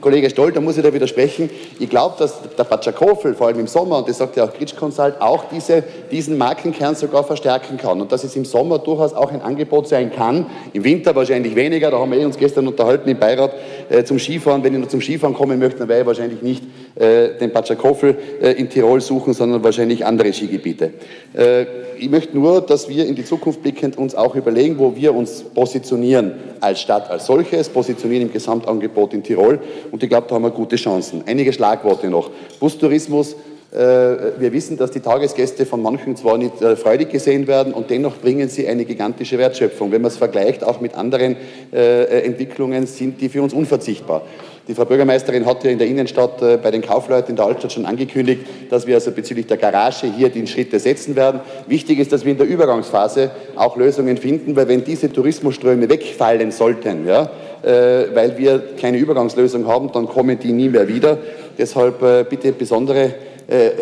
Kollege 0.00 0.30
Stoll, 0.30 0.52
da 0.52 0.60
muss 0.60 0.76
ich 0.76 0.84
da 0.84 0.94
widersprechen. 0.94 1.50
Ich 1.80 1.90
glaube, 1.90 2.14
dass 2.18 2.40
der 2.56 2.64
Batschakofel, 2.64 3.34
vor 3.34 3.48
allem 3.48 3.58
im 3.58 3.66
Sommer, 3.66 3.98
und 3.98 4.08
das 4.08 4.18
sagt 4.18 4.36
ja 4.36 4.44
auch 4.44 4.54
Gritsch 4.54 4.76
Consult, 4.76 5.20
auch 5.20 5.46
diese, 5.50 5.82
diesen 6.10 6.38
Markenkern 6.38 6.94
sogar 6.94 7.24
verstärken 7.24 7.76
kann. 7.78 8.00
Und 8.00 8.12
dass 8.12 8.22
es 8.22 8.36
im 8.36 8.44
Sommer 8.44 8.78
durchaus 8.78 9.12
auch 9.12 9.32
ein 9.32 9.42
Angebot 9.42 9.88
sein 9.88 10.12
kann. 10.12 10.46
Im 10.72 10.84
Winter 10.84 11.16
wahrscheinlich 11.16 11.56
weniger. 11.56 11.90
Da 11.90 11.98
haben 11.98 12.12
wir 12.12 12.18
eh 12.18 12.24
uns 12.24 12.38
gestern 12.38 12.68
unterhalten 12.68 13.08
im 13.08 13.18
Beirat 13.18 13.52
äh, 13.88 14.04
zum 14.04 14.20
Skifahren. 14.20 14.62
Wenn 14.62 14.74
ich 14.74 14.80
nur 14.80 14.88
zum 14.88 15.00
Skifahren 15.00 15.34
kommen 15.34 15.58
möchte, 15.58 15.80
dann 15.80 15.88
werde 15.88 16.02
ich 16.02 16.06
wahrscheinlich 16.06 16.42
nicht 16.42 16.62
den 16.98 17.52
Batschakofel 17.52 18.16
äh, 18.42 18.52
in 18.52 18.68
Tirol 18.68 19.00
suchen, 19.00 19.32
sondern 19.32 19.62
wahrscheinlich 19.62 20.04
andere 20.04 20.32
Skigebiete. 20.32 20.92
Äh, 21.34 21.66
ich 21.98 22.10
möchte 22.10 22.36
nur, 22.36 22.60
dass 22.60 22.88
wir 22.88 23.06
in 23.06 23.14
die 23.14 23.24
Zukunft 23.24 23.62
blickend 23.62 23.98
uns 23.98 24.14
auch 24.14 24.34
überlegen, 24.34 24.78
wo 24.78 24.94
wir 24.94 25.14
uns 25.14 25.42
positionieren 25.42 26.32
als 26.60 26.80
Stadt 26.80 27.10
als 27.10 27.26
solches, 27.26 27.68
positionieren 27.68 28.26
im 28.26 28.32
Gesamtangebot 28.32 29.14
in 29.14 29.22
Tirol. 29.22 29.60
Und 29.90 30.02
ich 30.02 30.08
glaube, 30.08 30.26
da 30.28 30.36
haben 30.36 30.42
wir 30.42 30.50
gute 30.50 30.76
Chancen. 30.76 31.22
Einige 31.26 31.52
Schlagworte 31.52 32.08
noch. 32.08 32.30
Bustourismus. 32.60 33.36
Äh, 33.70 33.76
wir 33.76 34.52
wissen, 34.52 34.78
dass 34.78 34.90
die 34.90 35.00
Tagesgäste 35.00 35.66
von 35.66 35.82
manchen 35.82 36.16
zwar 36.16 36.38
nicht 36.38 36.62
äh, 36.62 36.74
freudig 36.74 37.10
gesehen 37.10 37.46
werden 37.46 37.74
und 37.74 37.90
dennoch 37.90 38.16
bringen 38.16 38.48
sie 38.48 38.66
eine 38.66 38.86
gigantische 38.86 39.36
Wertschöpfung. 39.36 39.92
Wenn 39.92 40.00
man 40.00 40.10
es 40.10 40.16
vergleicht, 40.16 40.64
auch 40.64 40.80
mit 40.80 40.94
anderen 40.94 41.36
äh, 41.70 42.22
Entwicklungen, 42.24 42.86
sind 42.86 43.20
die 43.20 43.28
für 43.28 43.42
uns 43.42 43.52
unverzichtbar. 43.52 44.22
Die 44.68 44.74
Frau 44.74 44.84
Bürgermeisterin 44.84 45.46
hat 45.46 45.64
ja 45.64 45.70
in 45.70 45.78
der 45.78 45.86
Innenstadt 45.86 46.42
äh, 46.42 46.58
bei 46.58 46.70
den 46.70 46.82
Kaufleuten 46.82 47.30
in 47.30 47.36
der 47.36 47.46
Altstadt 47.46 47.72
schon 47.72 47.86
angekündigt, 47.86 48.42
dass 48.68 48.86
wir 48.86 48.96
also 48.96 49.12
bezüglich 49.12 49.46
der 49.46 49.56
Garage 49.56 50.12
hier 50.14 50.28
die 50.28 50.46
Schritte 50.46 50.78
setzen 50.78 51.16
werden. 51.16 51.40
Wichtig 51.66 51.98
ist, 51.98 52.12
dass 52.12 52.26
wir 52.26 52.32
in 52.32 52.38
der 52.38 52.46
Übergangsphase 52.46 53.30
auch 53.56 53.78
Lösungen 53.78 54.18
finden, 54.18 54.56
weil 54.56 54.68
wenn 54.68 54.84
diese 54.84 55.10
Tourismusströme 55.10 55.88
wegfallen 55.88 56.50
sollten, 56.50 57.06
ja, 57.06 57.30
äh, 57.62 58.14
weil 58.14 58.36
wir 58.36 58.62
keine 58.78 58.98
Übergangslösung 58.98 59.66
haben, 59.66 59.90
dann 59.90 60.06
kommen 60.06 60.38
die 60.38 60.52
nie 60.52 60.68
mehr 60.68 60.86
wieder. 60.86 61.16
Deshalb 61.56 62.02
äh, 62.02 62.26
bitte 62.28 62.52
besondere 62.52 63.14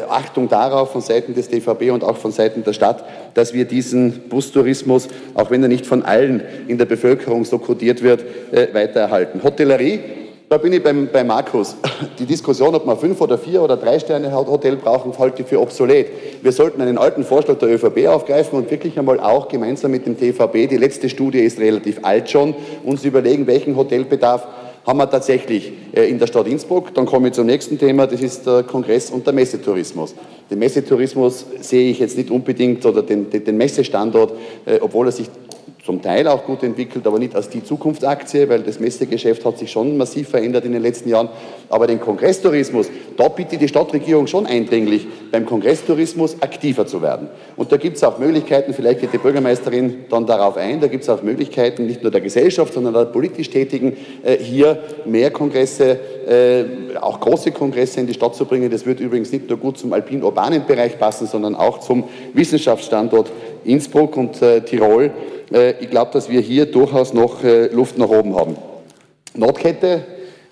Achtung 0.08 0.48
darauf 0.48 0.92
von 0.92 1.00
Seiten 1.00 1.34
des 1.34 1.48
DVB 1.48 1.90
und 1.90 2.04
auch 2.04 2.16
von 2.16 2.30
Seiten 2.30 2.62
der 2.62 2.72
Stadt, 2.72 3.02
dass 3.34 3.52
wir 3.52 3.64
diesen 3.64 4.28
Bustourismus, 4.28 5.08
auch 5.34 5.50
wenn 5.50 5.60
er 5.60 5.68
nicht 5.68 5.86
von 5.86 6.04
allen 6.04 6.40
in 6.68 6.78
der 6.78 6.84
Bevölkerung 6.84 7.44
so 7.44 7.58
kodiert 7.58 8.00
wird, 8.00 8.24
weitererhalten. 8.72 9.42
Hotellerie 9.42 9.98
da 10.48 10.58
bin 10.58 10.72
ich 10.72 10.82
beim, 10.82 11.08
bei 11.12 11.24
Markus. 11.24 11.76
Die 12.18 12.26
Diskussion, 12.26 12.74
ob 12.74 12.86
man 12.86 12.96
fünf 12.96 13.20
oder 13.20 13.36
vier 13.36 13.62
oder 13.62 13.76
drei 13.76 13.98
Sterne 13.98 14.32
Hotel 14.32 14.76
brauchen, 14.76 15.12
halte 15.18 15.42
ich 15.42 15.48
für 15.48 15.60
obsolet. 15.60 16.08
Wir 16.42 16.52
sollten 16.52 16.80
einen 16.80 16.98
alten 16.98 17.24
Vorschlag 17.24 17.58
der 17.58 17.68
ÖVP 17.68 18.06
aufgreifen 18.06 18.58
und 18.58 18.70
wirklich 18.70 18.98
einmal 18.98 19.18
auch 19.18 19.48
gemeinsam 19.48 19.90
mit 19.90 20.06
dem 20.06 20.16
TVB, 20.16 20.68
die 20.68 20.76
letzte 20.76 21.08
Studie 21.08 21.40
ist 21.40 21.58
relativ 21.58 21.98
alt 22.02 22.30
schon, 22.30 22.54
uns 22.84 23.04
überlegen, 23.04 23.46
welchen 23.46 23.76
Hotelbedarf 23.76 24.46
haben 24.86 24.98
wir 24.98 25.10
tatsächlich 25.10 25.72
äh, 25.92 26.08
in 26.08 26.20
der 26.20 26.28
Stadt 26.28 26.46
Innsbruck. 26.46 26.94
Dann 26.94 27.06
komme 27.06 27.28
ich 27.28 27.34
zum 27.34 27.46
nächsten 27.46 27.76
Thema, 27.76 28.06
das 28.06 28.20
ist 28.20 28.46
der 28.46 28.62
Kongress- 28.62 29.10
und 29.10 29.26
der 29.26 29.34
Messetourismus. 29.34 30.14
Den 30.48 30.60
Messetourismus 30.60 31.44
sehe 31.60 31.90
ich 31.90 31.98
jetzt 31.98 32.16
nicht 32.16 32.30
unbedingt 32.30 32.86
oder 32.86 33.02
den, 33.02 33.28
den 33.28 33.56
Messestandort, 33.56 34.32
äh, 34.64 34.78
obwohl 34.80 35.06
er 35.06 35.12
sich 35.12 35.28
zum 35.86 36.02
Teil 36.02 36.26
auch 36.26 36.44
gut 36.44 36.64
entwickelt, 36.64 37.06
aber 37.06 37.20
nicht 37.20 37.36
als 37.36 37.48
die 37.48 37.62
Zukunftsaktie, 37.62 38.48
weil 38.48 38.62
das 38.62 38.80
Messegeschäft 38.80 39.44
hat 39.44 39.56
sich 39.56 39.70
schon 39.70 39.96
massiv 39.96 40.28
verändert 40.28 40.64
in 40.64 40.72
den 40.72 40.82
letzten 40.82 41.08
Jahren. 41.08 41.28
Aber 41.68 41.86
den 41.86 42.00
Kongresstourismus, 42.00 42.88
da 43.16 43.28
bitte 43.28 43.56
die 43.56 43.68
Stadtregierung 43.68 44.26
schon 44.26 44.46
eindringlich, 44.46 45.06
beim 45.30 45.46
Kongresstourismus 45.46 46.42
aktiver 46.42 46.86
zu 46.86 47.02
werden. 47.02 47.28
Und 47.54 47.70
da 47.70 47.76
gibt 47.76 47.96
es 47.96 48.02
auch 48.02 48.18
Möglichkeiten, 48.18 48.74
vielleicht 48.74 49.00
geht 49.00 49.12
die 49.12 49.18
Bürgermeisterin 49.18 50.06
dann 50.10 50.26
darauf 50.26 50.56
ein, 50.56 50.80
da 50.80 50.88
gibt 50.88 51.04
es 51.04 51.08
auch 51.08 51.22
Möglichkeiten, 51.22 51.86
nicht 51.86 52.02
nur 52.02 52.10
der 52.10 52.20
Gesellschaft, 52.20 52.74
sondern 52.74 52.92
der 52.92 53.04
politisch 53.04 53.48
Tätigen, 53.50 53.96
äh, 54.24 54.38
hier 54.38 54.82
mehr 55.04 55.30
Kongresse, 55.30 56.00
äh, 56.26 56.96
auch 57.00 57.20
große 57.20 57.52
Kongresse 57.52 58.00
in 58.00 58.08
die 58.08 58.14
Stadt 58.14 58.34
zu 58.34 58.44
bringen. 58.44 58.70
Das 58.70 58.86
wird 58.86 58.98
übrigens 58.98 59.30
nicht 59.30 59.48
nur 59.48 59.58
gut 59.58 59.78
zum 59.78 59.92
alpin-urbanen 59.92 60.66
Bereich 60.66 60.98
passen, 60.98 61.28
sondern 61.28 61.54
auch 61.54 61.78
zum 61.78 62.04
Wissenschaftsstandort 62.34 63.30
Innsbruck 63.66 64.16
und 64.16 64.40
äh, 64.42 64.60
Tirol. 64.62 65.10
Äh, 65.52 65.74
ich 65.80 65.90
glaube, 65.90 66.10
dass 66.12 66.30
wir 66.30 66.40
hier 66.40 66.66
durchaus 66.66 67.12
noch 67.12 67.42
äh, 67.44 67.66
Luft 67.66 67.98
nach 67.98 68.08
oben 68.08 68.34
haben. 68.36 68.56
Nordkette, 69.34 70.04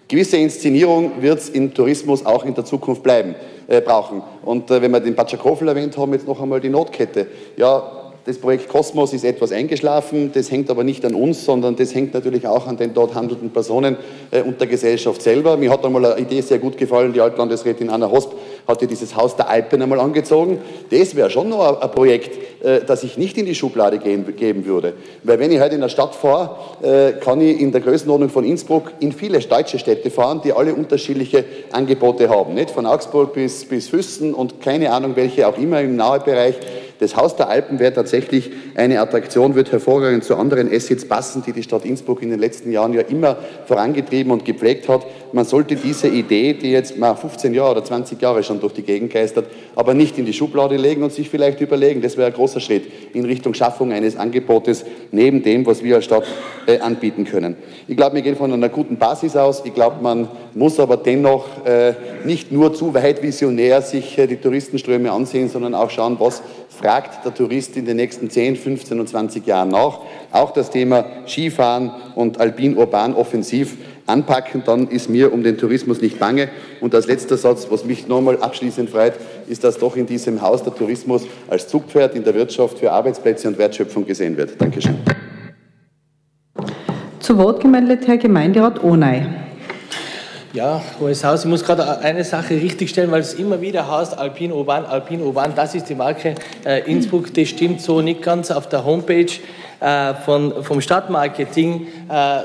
gewisse 0.08 0.36
Inszenierung 0.36 1.12
wird 1.20 1.38
es 1.38 1.48
im 1.48 1.72
Tourismus 1.72 2.26
auch 2.26 2.44
in 2.44 2.54
der 2.54 2.64
Zukunft 2.64 3.02
bleiben, 3.02 3.34
äh, 3.66 3.80
brauchen. 3.80 4.22
Und 4.44 4.70
äh, 4.70 4.82
wenn 4.82 4.90
wir 4.90 5.00
den 5.00 5.14
Batschakofel 5.14 5.68
erwähnt 5.68 5.96
haben, 5.96 6.12
jetzt 6.12 6.26
noch 6.26 6.40
einmal 6.40 6.60
die 6.60 6.68
Nordkette. 6.68 7.26
Ja, 7.56 8.04
das 8.26 8.38
Projekt 8.38 8.70
Kosmos 8.70 9.12
ist 9.12 9.22
etwas 9.22 9.52
eingeschlafen, 9.52 10.30
das 10.32 10.50
hängt 10.50 10.70
aber 10.70 10.82
nicht 10.82 11.04
an 11.04 11.14
uns, 11.14 11.44
sondern 11.44 11.76
das 11.76 11.94
hängt 11.94 12.14
natürlich 12.14 12.46
auch 12.46 12.66
an 12.66 12.78
den 12.78 12.94
dort 12.94 13.14
handelnden 13.14 13.50
Personen 13.50 13.98
äh, 14.30 14.40
und 14.40 14.60
der 14.60 14.66
Gesellschaft 14.66 15.20
selber. 15.20 15.58
Mir 15.58 15.70
hat 15.70 15.84
einmal 15.84 16.06
eine 16.06 16.20
Idee 16.20 16.40
sehr 16.40 16.58
gut 16.58 16.78
gefallen, 16.78 17.12
die 17.12 17.20
Altlandesrätin 17.20 17.90
Anna 17.90 18.10
Hosp 18.10 18.32
hat 18.66 18.80
ja 18.80 18.88
dieses 18.88 19.14
Haus 19.16 19.36
der 19.36 19.48
Alpen 19.48 19.82
einmal 19.82 20.00
angezogen. 20.00 20.58
Das 20.90 21.14
wäre 21.14 21.30
schon 21.30 21.48
noch 21.48 21.80
ein, 21.80 21.90
Projekt, 21.90 22.64
äh, 22.64 22.80
das 22.86 23.04
ich 23.04 23.18
nicht 23.18 23.36
in 23.38 23.46
die 23.46 23.54
Schublade 23.54 23.98
gehen, 23.98 24.24
geben 24.36 24.64
würde. 24.64 24.94
Weil 25.22 25.38
wenn 25.38 25.52
ich 25.52 25.60
heute 25.60 25.74
in 25.74 25.80
der 25.80 25.88
Stadt 25.88 26.14
fahre, 26.14 26.56
äh, 26.82 27.12
kann 27.12 27.40
ich 27.40 27.60
in 27.60 27.72
der 27.72 27.80
Größenordnung 27.80 28.30
von 28.30 28.44
Innsbruck 28.44 28.92
in 29.00 29.12
viele 29.12 29.38
deutsche 29.38 29.78
Städte 29.78 30.10
fahren, 30.10 30.40
die 30.42 30.52
alle 30.52 30.74
unterschiedliche 30.74 31.44
Angebote 31.72 32.28
haben. 32.28 32.54
Nicht 32.54 32.70
von 32.70 32.86
Augsburg 32.86 33.34
bis, 33.34 33.64
bis 33.64 33.88
Füssen 33.88 34.34
und 34.34 34.60
keine 34.60 34.92
Ahnung 34.92 35.16
welche 35.16 35.46
auch 35.46 35.58
immer 35.58 35.80
im 35.80 35.96
Nahebereich. 35.96 36.56
Das 37.00 37.16
Haus 37.16 37.36
der 37.36 37.48
Alpen 37.48 37.78
wäre 37.78 37.92
tatsächlich 37.92 38.50
eine 38.74 39.00
Attraktion, 39.00 39.54
wird 39.54 39.72
hervorragend 39.72 40.24
zu 40.24 40.36
anderen 40.36 40.72
Assets 40.72 41.06
passen, 41.06 41.42
die 41.46 41.52
die 41.52 41.62
Stadt 41.62 41.84
Innsbruck 41.84 42.22
in 42.22 42.30
den 42.30 42.38
letzten 42.38 42.70
Jahren 42.70 42.92
ja 42.92 43.02
immer 43.02 43.36
vorangetrieben 43.66 44.32
und 44.32 44.44
gepflegt 44.44 44.88
hat. 44.88 45.06
Man 45.32 45.44
sollte 45.44 45.76
diese 45.76 46.08
Idee, 46.08 46.54
die 46.54 46.70
jetzt 46.70 46.96
mal 46.96 47.14
15 47.14 47.52
Jahre 47.54 47.72
oder 47.72 47.84
20 47.84 48.20
Jahre 48.22 48.42
schon 48.42 48.60
durch 48.60 48.72
die 48.72 48.82
Gegend 48.82 49.12
geistert, 49.12 49.46
aber 49.74 49.94
nicht 49.94 50.18
in 50.18 50.24
die 50.24 50.32
Schublade 50.32 50.76
legen 50.76 51.02
und 51.02 51.12
sich 51.12 51.28
vielleicht 51.28 51.60
überlegen, 51.60 52.00
das 52.00 52.16
wäre 52.16 52.28
ein 52.28 52.34
großer 52.34 52.60
Schritt 52.60 52.84
in 53.12 53.24
Richtung 53.24 53.54
Schaffung 53.54 53.92
eines 53.92 54.16
Angebotes 54.16 54.84
neben 55.10 55.42
dem, 55.42 55.66
was 55.66 55.82
wir 55.82 55.96
als 55.96 56.04
Stadt 56.04 56.24
äh, 56.66 56.78
anbieten 56.78 57.24
können. 57.24 57.56
Ich 57.88 57.96
glaube, 57.96 58.16
wir 58.16 58.22
gehen 58.22 58.36
von 58.36 58.52
einer 58.52 58.68
guten 58.68 58.96
Basis 58.96 59.36
aus. 59.36 59.62
Ich 59.64 59.74
glaube, 59.74 59.96
man 60.00 60.28
muss 60.54 60.78
aber 60.78 60.96
dennoch 60.96 61.64
äh, 61.66 61.94
nicht 62.24 62.52
nur 62.52 62.72
zu 62.72 62.94
weit 62.94 63.22
visionär 63.22 63.82
sich 63.82 64.16
äh, 64.18 64.26
die 64.26 64.36
Touristenströme 64.36 65.10
ansehen, 65.10 65.48
sondern 65.48 65.74
auch 65.74 65.90
schauen, 65.90 66.16
was 66.18 66.42
fragt 66.78 67.24
der 67.24 67.34
Tourist 67.34 67.76
in 67.76 67.84
den 67.86 67.96
nächsten 67.96 68.30
10, 68.30 68.56
15 68.56 69.00
und 69.00 69.08
20 69.08 69.46
Jahren 69.46 69.68
nach. 69.68 70.00
Auch 70.32 70.52
das 70.52 70.70
Thema 70.70 71.04
Skifahren 71.26 71.90
und 72.14 72.38
Alpin-Urban 72.38 73.14
offensiv 73.14 73.76
anpacken, 74.06 74.62
dann 74.66 74.88
ist 74.88 75.08
mir 75.08 75.32
um 75.32 75.42
den 75.42 75.56
Tourismus 75.56 76.00
nicht 76.00 76.18
bange. 76.18 76.48
Und 76.80 76.94
als 76.94 77.06
letzter 77.06 77.36
Satz, 77.36 77.68
was 77.70 77.84
mich 77.84 78.06
nochmal 78.08 78.38
abschließend 78.38 78.90
freut, 78.90 79.14
ist, 79.48 79.64
dass 79.64 79.78
doch 79.78 79.96
in 79.96 80.06
diesem 80.06 80.42
Haus 80.42 80.62
der 80.62 80.74
Tourismus 80.74 81.22
als 81.48 81.68
Zugpferd 81.68 82.14
in 82.14 82.24
der 82.24 82.34
Wirtschaft 82.34 82.78
für 82.78 82.92
Arbeitsplätze 82.92 83.48
und 83.48 83.58
Wertschöpfung 83.58 84.04
gesehen 84.04 84.36
wird. 84.36 84.60
Dankeschön. 84.60 84.98
Zu 87.20 87.38
Wort 87.38 87.60
gemeldet 87.60 88.06
Herr 88.06 88.18
Gemeinderat 88.18 88.84
Ohney. 88.84 89.22
Ja, 90.54 90.80
Hohes 91.00 91.24
Haus, 91.24 91.40
ich 91.40 91.50
muss 91.50 91.64
gerade 91.64 91.98
eine 91.98 92.22
Sache 92.22 92.54
richtigstellen, 92.54 93.10
weil 93.10 93.22
es 93.22 93.34
immer 93.34 93.60
wieder 93.60 93.90
heißt, 93.90 94.16
Alpin 94.16 94.52
Urban, 94.52 94.86
Alpin 94.86 95.20
Urban, 95.20 95.52
das 95.56 95.74
ist 95.74 95.88
die 95.88 95.96
Marke 95.96 96.36
äh, 96.64 96.88
Innsbruck, 96.88 97.34
das 97.34 97.48
stimmt 97.48 97.80
so 97.80 98.00
nicht 98.00 98.22
ganz. 98.22 98.52
Auf 98.52 98.68
der 98.68 98.84
Homepage 98.84 99.32
äh, 99.80 100.14
von, 100.14 100.62
vom 100.62 100.80
Stadtmarketing 100.80 101.88
äh, 102.08 102.38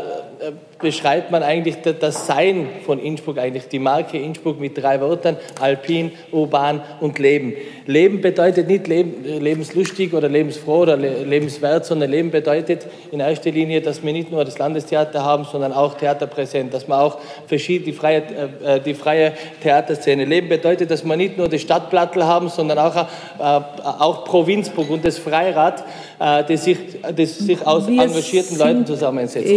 beschreibt 0.80 1.30
man 1.30 1.44
eigentlich 1.44 1.76
das 2.00 2.26
Sein 2.26 2.68
von 2.86 3.00
Innsbruck, 3.00 3.38
eigentlich 3.38 3.68
die 3.68 3.80
Marke 3.80 4.18
Innsbruck 4.18 4.60
mit 4.60 4.82
drei 4.82 5.00
Wörtern, 5.02 5.38
alpin, 5.60 6.12
urban 6.32 6.82
und 7.02 7.20
Leben. 7.20 7.54
Leben 7.86 8.22
bedeutet 8.22 8.68
nicht 8.68 8.88
leben, 8.88 9.24
lebenslustig 9.24 10.14
oder 10.14 10.30
lebensfroh 10.30 10.82
oder 10.82 10.96
lebenswert, 10.96 11.86
sondern 11.86 12.12
Leben 12.12 12.32
bedeutet 12.32 12.86
in 13.12 13.20
erster 13.20 13.52
Linie, 13.52 13.82
dass 13.82 14.04
wir 14.04 14.14
nicht 14.14 14.32
nur 14.32 14.46
das 14.46 14.58
Landestheater 14.58 15.24
haben, 15.24 15.44
sondern 15.44 15.74
auch 15.74 15.96
Theaterpräsent, 15.96 16.74
dass 16.74 16.88
wir 16.88 17.00
auch 17.00 17.18
verschiedene, 17.48 17.92
die 17.92 17.94
freie, 17.94 18.24
äh, 18.64 18.80
die 18.80 18.94
freie 18.94 19.34
Theaterszene. 19.62 20.26
Leben 20.26 20.50
bedeutet, 20.50 20.92
dass 20.92 21.04
wir 21.04 21.18
nicht 21.18 21.38
nur 21.38 21.50
das 21.50 21.62
Stadtplattel 21.62 22.24
haben, 22.26 22.50
sondern 22.50 22.78
auch, 22.78 22.96
äh, 22.96 23.42
auch 23.42 24.24
Provinzburg 24.24 24.90
und 24.90 25.04
das 25.04 25.18
Freirad, 25.18 25.84
äh, 26.20 26.44
das 26.48 26.64
sich, 26.64 26.78
das 27.16 27.38
sich 27.40 27.66
aus 27.66 27.88
wir 27.88 28.04
engagierten 28.04 28.58
Leuten 28.58 28.86
zusammensetzt. 28.86 29.50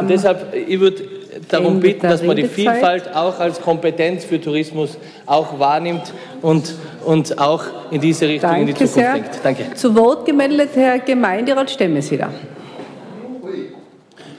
und 0.00 0.10
deshalb, 0.10 0.54
ich 0.70 0.78
würde 0.78 1.02
darum 1.48 1.80
bitten, 1.80 2.02
dass 2.02 2.22
man 2.22 2.36
die 2.36 2.44
Vielfalt 2.44 3.12
auch 3.12 3.40
als 3.40 3.60
Kompetenz 3.60 4.24
für 4.24 4.40
Tourismus 4.40 4.98
auch 5.26 5.58
wahrnimmt 5.58 6.12
und, 6.42 6.76
und 7.04 7.38
auch 7.40 7.64
in 7.90 8.00
diese 8.00 8.28
Richtung 8.28 8.50
Danke 8.50 8.60
in 8.60 8.66
die 8.68 8.72
Zukunft 8.74 8.94
sehr. 8.94 9.14
denkt. 9.14 9.40
Danke. 9.42 9.74
Zu 9.74 9.96
Wort 9.96 10.24
gemeldet 10.24 10.70
Herr 10.76 11.00
Gemeinderat 11.00 11.72
Stemmeseder. 11.72 12.30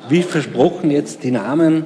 Wie 0.07 0.23
versprochen 0.23 0.89
jetzt 0.89 1.21
die 1.21 1.31
Namen, 1.31 1.85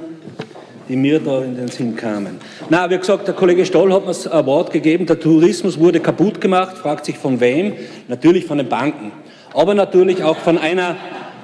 die 0.88 0.94
mir 0.94 1.18
da 1.18 1.42
in 1.42 1.56
den 1.56 1.66
Sinn 1.66 1.96
kamen. 1.96 2.38
Na, 2.70 2.88
wie 2.88 2.98
gesagt, 2.98 3.26
der 3.26 3.34
Kollege 3.34 3.66
Stoll 3.66 3.92
hat 3.92 4.02
mir 4.02 4.08
das 4.08 4.30
Wort 4.30 4.72
gegeben, 4.72 5.06
der 5.06 5.18
Tourismus 5.18 5.80
wurde 5.80 5.98
kaputt 5.98 6.40
gemacht, 6.40 6.78
fragt 6.78 7.04
sich 7.04 7.18
von 7.18 7.40
wem? 7.40 7.72
Natürlich 8.06 8.46
von 8.46 8.58
den 8.58 8.68
Banken, 8.68 9.10
aber 9.52 9.74
natürlich 9.74 10.22
auch 10.22 10.36
von 10.36 10.56
einer 10.56 10.94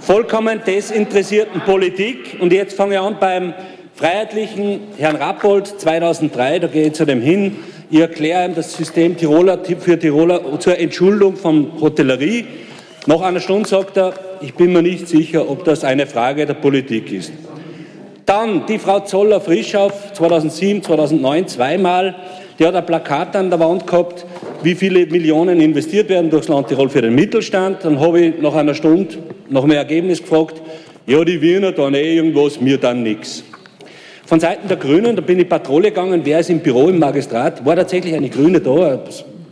vollkommen 0.02 0.60
desinteressierten 0.66 1.60
Politik. 1.60 2.38
Und 2.40 2.52
jetzt 2.52 2.76
fange 2.76 2.94
ich 2.94 3.00
an 3.00 3.16
beim 3.20 3.54
freiheitlichen 3.94 4.80
Herrn 4.98 5.16
Rappold 5.16 5.66
2003, 5.66 6.58
da 6.58 6.66
gehe 6.66 6.88
ich 6.88 6.94
zu 6.94 7.04
dem 7.04 7.20
hin, 7.20 7.56
ich 7.90 8.00
erkläre 8.00 8.46
ihm 8.46 8.54
das 8.54 8.72
System 8.72 9.16
Tiroler 9.16 9.58
für 9.78 9.98
Tiroler 9.98 10.58
zur 10.58 10.78
Entschuldung 10.78 11.36
von 11.36 11.72
Hotellerie. 11.78 12.46
Nach 13.06 13.20
einer 13.20 13.40
Stunde 13.40 13.68
sagt 13.68 13.98
er, 13.98 14.14
ich 14.40 14.54
bin 14.54 14.72
mir 14.72 14.80
nicht 14.80 15.08
sicher, 15.08 15.48
ob 15.48 15.64
das 15.64 15.84
eine 15.84 16.06
Frage 16.06 16.46
der 16.46 16.54
Politik 16.54 17.12
ist. 17.12 17.32
Dann 18.24 18.64
die 18.66 18.78
Frau 18.78 19.00
Zoller-Frischhoff 19.00 20.14
2007, 20.14 20.82
2009 20.82 21.48
zweimal. 21.48 22.14
Die 22.62 22.68
hat 22.68 22.76
ein 22.76 22.86
Plakat 22.86 23.34
an 23.34 23.50
der 23.50 23.58
Wand 23.58 23.88
gehabt, 23.88 24.24
wie 24.62 24.76
viele 24.76 25.04
Millionen 25.06 25.60
investiert 25.60 26.08
werden 26.08 26.30
durchs 26.30 26.46
Land 26.46 26.68
Tirol 26.68 26.88
für 26.88 27.02
den 27.02 27.12
Mittelstand. 27.12 27.78
Dann 27.82 27.98
habe 27.98 28.20
ich 28.20 28.40
nach 28.40 28.54
einer 28.54 28.72
Stunde 28.72 29.16
nach 29.48 29.62
dem 29.62 29.72
Ergebnis 29.72 30.22
gefragt, 30.22 30.62
ja, 31.08 31.24
die 31.24 31.42
Wiener 31.42 31.72
dann 31.72 31.94
eh 31.94 32.14
irgendwas, 32.14 32.60
mir 32.60 32.78
dann 32.78 33.02
nichts. 33.02 33.42
Von 34.26 34.38
Seiten 34.38 34.68
der 34.68 34.76
Grünen, 34.76 35.16
da 35.16 35.22
bin 35.22 35.40
ich 35.40 35.48
Patrouille 35.48 35.88
gegangen, 35.88 36.20
wer 36.22 36.38
ist 36.38 36.50
im 36.50 36.60
Büro 36.60 36.88
im 36.88 37.00
Magistrat, 37.00 37.66
war 37.66 37.74
tatsächlich 37.74 38.14
eine 38.14 38.28
Grüne 38.28 38.60
da, 38.60 39.02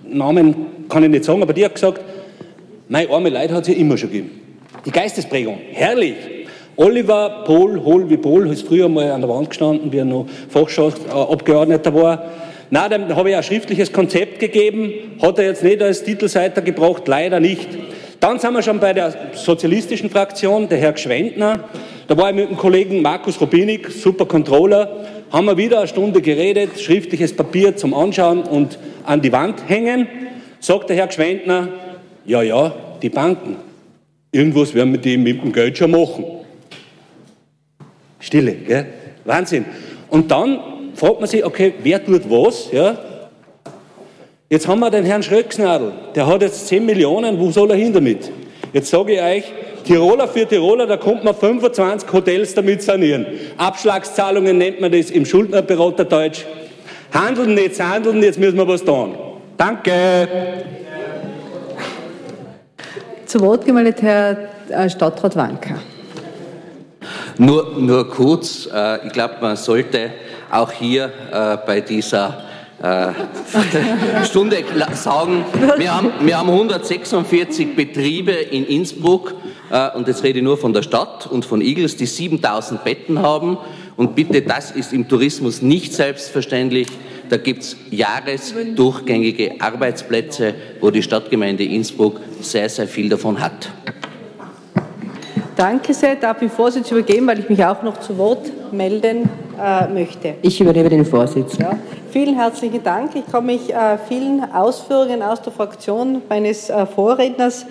Namen 0.08 0.54
kann 0.88 1.02
ich 1.02 1.10
nicht 1.10 1.24
sagen, 1.24 1.42
aber 1.42 1.52
die 1.52 1.64
hat 1.64 1.74
gesagt, 1.74 2.00
meine 2.88 3.10
arme 3.10 3.30
Leute 3.30 3.54
hat 3.54 3.62
es 3.62 3.74
ja 3.74 3.74
immer 3.74 3.98
schon 3.98 4.10
gegeben. 4.10 4.30
Die 4.86 4.92
Geistesprägung, 4.92 5.58
herrlich. 5.72 6.14
Oliver 6.76 7.42
Pohl, 7.44 7.82
Hohl 7.82 8.08
wie 8.08 8.18
Pohl, 8.18 8.46
ist 8.52 8.68
früher 8.68 8.88
mal 8.88 9.10
an 9.10 9.20
der 9.20 9.28
Wand 9.28 9.50
gestanden, 9.50 9.90
wie 9.90 9.98
er 9.98 10.04
noch 10.04 10.26
Fachschaftsabgeordneter 10.48 11.92
war. 11.92 12.24
Na, 12.72 12.88
dem 12.88 13.14
habe 13.16 13.30
ich 13.30 13.36
ein 13.36 13.42
schriftliches 13.42 13.92
Konzept 13.92 14.38
gegeben, 14.38 14.92
hat 15.20 15.38
er 15.38 15.46
jetzt 15.46 15.64
nicht 15.64 15.82
als 15.82 16.04
Titelseiter 16.04 16.62
gebracht, 16.62 17.08
leider 17.08 17.40
nicht. 17.40 17.68
Dann 18.20 18.38
sind 18.38 18.52
wir 18.52 18.62
schon 18.62 18.78
bei 18.78 18.92
der 18.92 19.12
sozialistischen 19.34 20.08
Fraktion, 20.08 20.68
der 20.68 20.78
Herr 20.78 20.92
Gschwendner. 20.92 21.64
Da 22.06 22.16
war 22.16 22.30
ich 22.30 22.36
mit 22.36 22.48
dem 22.48 22.56
Kollegen 22.56 23.02
Markus 23.02 23.40
Robinik, 23.40 23.90
super 23.90 24.24
Controller, 24.24 25.04
haben 25.32 25.46
wir 25.46 25.56
wieder 25.56 25.78
eine 25.78 25.88
Stunde 25.88 26.22
geredet, 26.22 26.78
schriftliches 26.80 27.34
Papier 27.34 27.76
zum 27.76 27.92
Anschauen 27.92 28.42
und 28.42 28.78
an 29.04 29.20
die 29.20 29.32
Wand 29.32 29.68
hängen. 29.68 30.06
Sagt 30.60 30.90
der 30.90 30.96
Herr 30.96 31.08
Gschwendner, 31.08 31.68
ja, 32.24 32.42
ja, 32.42 32.72
die 33.02 33.08
Banken. 33.08 33.56
Irgendwas 34.30 34.74
werden 34.74 34.92
wir 34.92 35.00
die 35.00 35.16
mit 35.16 35.42
dem 35.42 35.52
Geld 35.52 35.76
schon 35.76 35.90
machen. 35.90 36.24
Stille, 38.20 38.52
gell? 38.52 38.86
Wahnsinn. 39.24 39.64
Und 40.08 40.30
dann 40.30 40.58
fragt 41.00 41.18
man 41.18 41.30
sich, 41.30 41.42
okay, 41.42 41.72
wer 41.82 42.04
tut 42.04 42.30
was? 42.30 42.70
Ja? 42.72 42.94
Jetzt 44.50 44.68
haben 44.68 44.80
wir 44.80 44.90
den 44.90 45.06
Herrn 45.06 45.22
Schröcksnadel, 45.22 45.92
der 46.14 46.26
hat 46.26 46.42
jetzt 46.42 46.68
10 46.68 46.84
Millionen, 46.84 47.40
wo 47.40 47.50
soll 47.50 47.70
er 47.70 47.76
hin 47.76 47.94
damit? 47.94 48.30
Jetzt 48.74 48.90
sage 48.90 49.14
ich 49.14 49.22
euch, 49.22 49.44
Tiroler 49.84 50.28
für 50.28 50.46
Tiroler, 50.46 50.86
da 50.86 50.98
kommt 50.98 51.24
man 51.24 51.34
25 51.34 52.12
Hotels 52.12 52.52
damit 52.54 52.82
sanieren. 52.82 53.24
Abschlagszahlungen 53.56 54.58
nennt 54.58 54.82
man 54.82 54.92
das 54.92 55.10
im 55.10 55.24
Schuldnerberaterdeutsch. 55.24 56.44
Handeln, 57.14 57.56
jetzt 57.56 57.82
handeln, 57.82 58.22
jetzt 58.22 58.38
müssen 58.38 58.58
wir 58.58 58.68
was 58.68 58.84
tun. 58.84 59.14
Danke. 59.56 60.28
Zu 63.24 63.40
Wort 63.40 63.64
gemeldet 63.64 64.02
Herr 64.02 64.36
äh, 64.68 64.90
Stadtrat 64.90 65.34
Wanker. 65.34 65.76
Nur, 67.38 67.78
nur 67.78 68.10
kurz, 68.10 68.68
äh, 68.70 69.06
ich 69.06 69.12
glaube, 69.14 69.36
man 69.40 69.56
sollte 69.56 70.10
auch 70.50 70.72
hier 70.72 71.12
äh, 71.32 71.56
bei 71.66 71.80
dieser 71.80 72.44
äh, 72.82 73.12
Stunde 74.24 74.64
sagen, 74.94 75.44
wir 75.76 75.94
haben, 75.94 76.12
wir 76.20 76.38
haben 76.38 76.48
146 76.48 77.76
Betriebe 77.76 78.32
in 78.32 78.66
Innsbruck 78.66 79.34
äh, 79.70 79.90
und 79.96 80.08
jetzt 80.08 80.22
rede 80.22 80.38
ich 80.38 80.44
nur 80.44 80.56
von 80.56 80.72
der 80.72 80.82
Stadt 80.82 81.26
und 81.26 81.44
von 81.44 81.60
Igels, 81.60 81.96
die 81.96 82.06
7000 82.06 82.82
Betten 82.84 83.20
haben 83.20 83.58
und 83.96 84.14
bitte, 84.14 84.42
das 84.42 84.70
ist 84.70 84.92
im 84.92 85.08
Tourismus 85.08 85.60
nicht 85.60 85.92
selbstverständlich. 85.92 86.88
Da 87.28 87.36
gibt 87.36 87.62
es 87.62 87.76
jahresdurchgängige 87.90 89.60
Arbeitsplätze, 89.60 90.54
wo 90.80 90.90
die 90.90 91.02
Stadtgemeinde 91.02 91.64
Innsbruck 91.64 92.20
sehr, 92.40 92.68
sehr 92.68 92.88
viel 92.88 93.08
davon 93.08 93.40
hat. 93.40 93.70
Danke 95.60 95.92
sehr. 95.92 96.16
Darf 96.16 96.40
ich 96.40 96.50
Vorsitz 96.50 96.90
übergeben, 96.90 97.26
weil 97.26 97.40
ich 97.40 97.50
mich 97.50 97.62
auch 97.62 97.82
noch 97.82 98.00
zu 98.00 98.16
Wort 98.16 98.50
melden 98.72 99.28
äh, 99.62 99.88
möchte? 99.88 100.36
Ich 100.40 100.58
übernehme 100.58 100.88
den 100.88 101.04
Vorsitz. 101.04 101.58
Ja. 101.58 101.78
Vielen 102.10 102.34
herzlichen 102.34 102.82
Dank. 102.82 103.14
Ich 103.14 103.30
kann 103.30 103.44
mich 103.44 103.70
äh, 103.70 103.98
vielen 104.08 104.42
Ausführungen 104.54 105.20
aus 105.20 105.42
der 105.42 105.52
Fraktion 105.52 106.22
meines 106.30 106.70
äh, 106.70 106.86
Vorredners, 106.86 107.66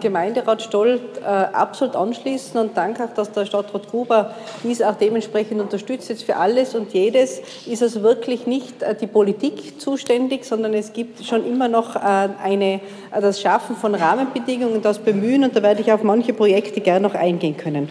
Gemeinderat 0.00 0.62
Stoll, 0.62 1.00
äh, 1.20 1.26
absolut 1.26 1.94
anschließen 1.94 2.60
und 2.60 2.76
danke 2.76 3.04
auch, 3.04 3.14
dass 3.14 3.30
der 3.30 3.46
Stadtrat 3.46 3.88
Gruber 3.88 4.34
dies 4.64 4.82
auch 4.82 4.96
dementsprechend 4.96 5.60
unterstützt. 5.60 6.08
Jetzt 6.08 6.24
für 6.24 6.36
alles 6.36 6.74
und 6.74 6.92
jedes 6.92 7.40
ist 7.66 7.82
also 7.82 8.02
wirklich 8.02 8.46
nicht 8.46 8.82
äh, 8.82 8.96
die 8.96 9.06
Politik 9.06 9.80
zuständig, 9.80 10.44
sondern 10.44 10.74
es 10.74 10.92
gibt 10.92 11.24
schon 11.24 11.46
immer 11.46 11.68
noch 11.68 11.94
äh, 11.94 12.28
eine, 12.42 12.80
das 13.12 13.40
Schaffen 13.40 13.76
von 13.76 13.94
Rahmenbedingungen, 13.94 14.82
das 14.82 14.98
Bemühen 14.98 15.44
und 15.44 15.54
da 15.54 15.62
werde 15.62 15.82
ich 15.82 15.92
auf 15.92 16.02
manche 16.02 16.32
Projekte 16.32 16.80
gerne 16.80 17.06
noch 17.06 17.14
eingehen 17.14 17.56
können. 17.56 17.88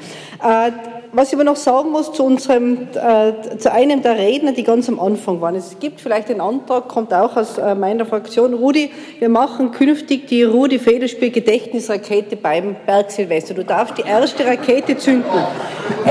Was 1.13 1.29
ich 1.29 1.35
aber 1.35 1.45
noch 1.45 1.55
sagen 1.55 1.91
muss 1.91 2.11
zu 2.11 2.23
unserem, 2.23 2.89
äh, 2.93 3.57
zu 3.57 3.71
einem 3.71 4.01
der 4.01 4.17
Redner, 4.17 4.51
die 4.51 4.63
ganz 4.63 4.89
am 4.89 4.99
Anfang 4.99 5.39
waren. 5.39 5.55
Es 5.55 5.79
gibt 5.79 6.01
vielleicht 6.01 6.27
den 6.29 6.41
Antrag, 6.41 6.89
kommt 6.89 7.13
auch 7.13 7.37
aus 7.37 7.57
äh, 7.57 7.75
meiner 7.75 8.05
Fraktion. 8.05 8.53
Rudi, 8.53 8.91
wir 9.19 9.29
machen 9.29 9.71
künftig 9.71 10.27
die 10.27 10.43
Rudi 10.43 10.79
Federspiel 10.79 11.31
Gedächtnisrakete 11.31 12.35
beim 12.35 12.75
Bergsilvester. 12.85 13.53
Du 13.53 13.63
darfst 13.63 13.97
die 13.97 14.01
erste 14.01 14.45
Rakete 14.45 14.97
zünden. 14.97 15.31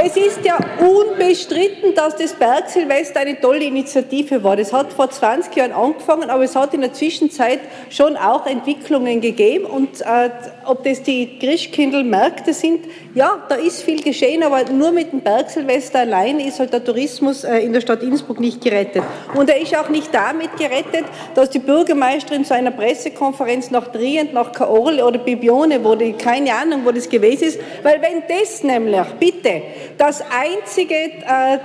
Es 0.03 0.17
ist 0.17 0.41
ja 0.45 0.59
unbestritten, 0.79 1.95
dass 1.95 2.17
das 2.17 2.33
Bergsilvester 2.33 3.21
eine 3.21 3.41
tolle 3.41 3.65
Initiative 3.65 4.43
war. 4.43 4.57
Das 4.57 4.73
hat 4.73 4.93
vor 4.93 5.11
20 5.11 5.55
Jahren 5.57 5.73
angefangen, 5.73 6.31
aber 6.31 6.45
es 6.45 6.57
hat 6.57 6.73
in 6.75 6.81
der 6.81 6.93
Zwischenzeit 6.93 7.61
schon 7.91 8.17
auch 8.17 8.47
Entwicklungen 8.47 9.21
gegeben. 9.21 9.65
Und 9.67 10.01
äh, 10.01 10.31
ob 10.65 10.85
das 10.85 11.03
die 11.03 11.39
Christkindlmärkte 11.39 12.53
sind, 12.53 12.87
ja, 13.15 13.43
da 13.49 13.55
ist 13.55 13.83
viel 13.83 14.03
geschehen, 14.03 14.43
aber 14.43 14.65
nur 14.71 14.86
mit 14.93 15.13
dem 15.13 15.21
Bergsilvester 15.21 16.01
allein 16.01 16.41
ist 16.41 16.59
halt 16.59 16.73
der 16.73 16.85
Tourismus 16.85 17.45
äh, 17.45 17.59
in 17.59 17.73
der 17.73 17.81
Stadt 17.81 18.03
Innsbruck 18.03 18.41
nicht 18.41 18.61
gerettet. 18.61 19.03
Und 19.35 19.49
er 19.49 19.61
ist 19.61 19.77
auch 19.77 19.89
nicht 19.89 20.15
damit 20.15 20.57
gerettet, 20.57 21.05
dass 21.35 21.51
die 21.51 21.59
Bürgermeisterin 21.59 22.45
zu 22.45 22.55
einer 22.55 22.71
Pressekonferenz 22.71 23.71
nach 23.71 23.89
Trient, 23.93 24.33
nach 24.33 24.53
Kaorle 24.53 25.05
oder 25.05 25.19
Bibione, 25.19 25.83
wo 25.85 25.95
die, 25.95 26.13
keine 26.13 26.55
Ahnung, 26.55 26.83
wo 26.85 26.93
das 26.93 27.09
gewesen 27.09 27.49
ist, 27.49 27.61
weil 27.83 28.01
wenn 28.03 28.23
das 28.29 28.63
nämlich, 28.63 29.07
bitte, 29.19 29.63
das 29.99 30.23
einzige 30.23 30.95
äh, 30.95 31.59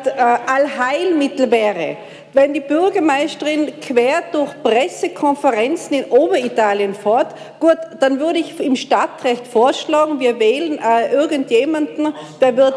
Allheilmittel 0.47 1.49
wäre, 1.51 1.97
wenn 2.33 2.53
die 2.53 2.61
Bürgermeisterin 2.61 3.73
quer 3.81 4.23
durch 4.31 4.51
Pressekonferenzen 4.63 5.97
in 5.97 6.05
Oberitalien 6.05 6.95
fährt, 6.95 7.35
gut, 7.59 7.77
dann 7.99 8.19
würde 8.19 8.39
ich 8.39 8.59
im 8.59 8.75
Stadtrecht 8.75 9.47
vorschlagen, 9.47 10.19
wir 10.19 10.39
wählen 10.39 10.79
äh, 10.79 11.13
irgendjemanden, 11.13 12.13
der 12.39 12.55
wird 12.55 12.75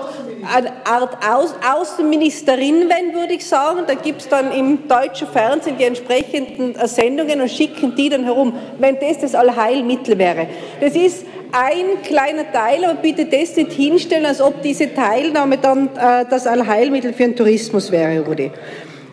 eine 0.53 0.73
Art 0.85 1.19
Aus 1.27 1.55
Außenministerin, 1.73 2.89
wenn, 2.89 3.15
würde 3.15 3.35
ich 3.35 3.47
sagen. 3.47 3.81
Da 3.87 3.95
gibt 3.95 4.23
es 4.23 4.29
dann 4.29 4.53
im 4.53 4.89
deutschen 4.89 5.29
Fernsehen 5.29 5.79
die 5.79 5.85
entsprechenden 5.85 6.75
äh, 6.75 6.89
Sendungen 6.89 7.41
und 7.41 7.51
schicken 7.51 7.95
die 7.95 8.09
dann 8.09 8.25
herum, 8.25 8.55
wenn 8.79 8.99
das 8.99 9.19
das 9.19 9.35
Allheilmittel 9.35 10.19
wäre. 10.19 10.49
Das 10.81 10.97
ist 10.97 11.25
ein 11.53 12.03
kleiner 12.03 12.51
Teil, 12.51 12.85
aber 12.85 12.95
bitte 12.95 13.27
das 13.27 13.55
nicht 13.55 13.73
hinstellen, 13.73 14.27
als 14.27 14.41
ob 14.41 14.61
diese 14.63 14.93
Teilnahme 14.93 15.59
dann 15.59 15.89
äh, 15.97 16.25
das 16.29 16.49
Allheilmittel 16.49 17.13
für 17.13 17.23
den 17.23 17.37
Tourismus 17.37 17.93
wäre, 17.93 18.25
Rudi. 18.25 18.51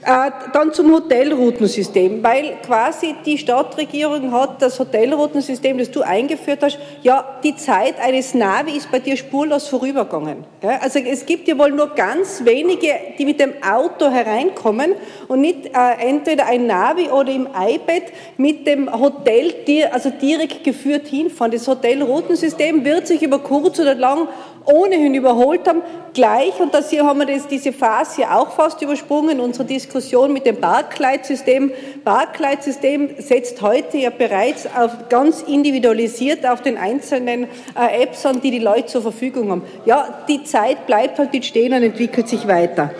Äh, 0.04 0.32
dann 0.54 0.74
zum 0.74 0.91
Hotelroutensystem, 0.91 2.24
weil 2.24 2.58
quasi 2.66 3.14
die 3.24 3.38
Stadtregierung 3.38 4.32
hat 4.32 4.60
das 4.60 4.80
Hotelroutensystem, 4.80 5.78
das 5.78 5.91
du 5.91 6.02
eingeführt 6.02 6.64
hast, 6.64 6.80
ja, 7.04 7.39
die 7.43 7.56
Zeit 7.56 7.99
eines 7.99 8.34
Navi 8.34 8.72
ist 8.78 8.91
bei 8.91 8.97
dir 8.97 9.16
spurlos 9.16 9.68
vorübergegangen. 9.68 10.43
Also 10.82 10.99
es 10.99 11.24
gibt 11.28 11.47
ja 11.47 11.56
wohl 11.56 11.72
nur 11.72 11.89
ganz 11.89 12.43
wenige, 12.43 12.88
die 13.20 13.26
mit 13.26 13.39
dem 13.39 13.54
Auto 13.62 14.10
hereinkommen 14.10 14.95
und 15.28 15.41
nicht 15.41 15.68
äh, 15.68 16.08
entweder 16.08 16.47
ein 16.47 16.66
Navi 16.66 17.10
oder 17.10 17.32
im 17.32 17.47
iPad 17.47 18.04
mit 18.38 18.66
dem 18.66 18.91
Hotel, 18.91 19.54
also 19.91 20.10
direkt 20.10 20.64
geführt 20.64 21.08
hinfahren. 21.10 21.52
Das 21.52 21.68
Hotelroutensystem 21.68 22.84
wird 22.84 23.06
sich 23.06 23.22
über 23.22 23.38
kurz 23.38 23.80
oder 23.80 23.93
lang 23.93 24.28
ohnehin 24.66 25.14
überholt 25.14 25.68
haben, 25.68 25.82
gleich, 26.14 26.59
und 26.59 26.74
das 26.74 26.89
hier 26.89 27.05
haben 27.05 27.20
wir 27.20 27.26
das, 27.26 27.47
diese 27.47 27.72
Phase 27.72 28.18
hier 28.18 28.36
auch 28.36 28.51
fast 28.51 28.82
übersprungen, 28.82 29.39
unsere 29.39 29.66
Diskussion 29.66 30.34
mit 30.34 30.45
dem 30.45 30.59
Barclay-System. 30.59 31.72
Barclay-System 32.03 33.16
setzt 33.20 33.62
heute 33.62 33.97
ja 33.97 34.09
bereits 34.09 34.68
auf, 34.68 35.09
ganz 35.09 35.41
individualisiert 35.41 36.45
auf 36.45 36.62
den 36.62 36.78
einzelnen 36.78 37.45
äh, 37.76 38.03
Apps 38.03 38.26
an, 38.26 38.41
die 38.41 38.51
die 38.51 38.59
Leute 38.59 38.88
zur 38.88 39.01
Verfügung 39.01 39.51
haben. 39.51 39.64
Ja, 39.86 40.24
die 40.28 40.43
Zeit 40.43 40.86
bleibt 40.86 41.18
halt 41.18 41.34
nicht 41.34 41.45
stehen 41.45 41.74
und 41.74 41.84
entwickelt 41.84 42.28
sich 42.28 42.47
weiter. 42.47 42.91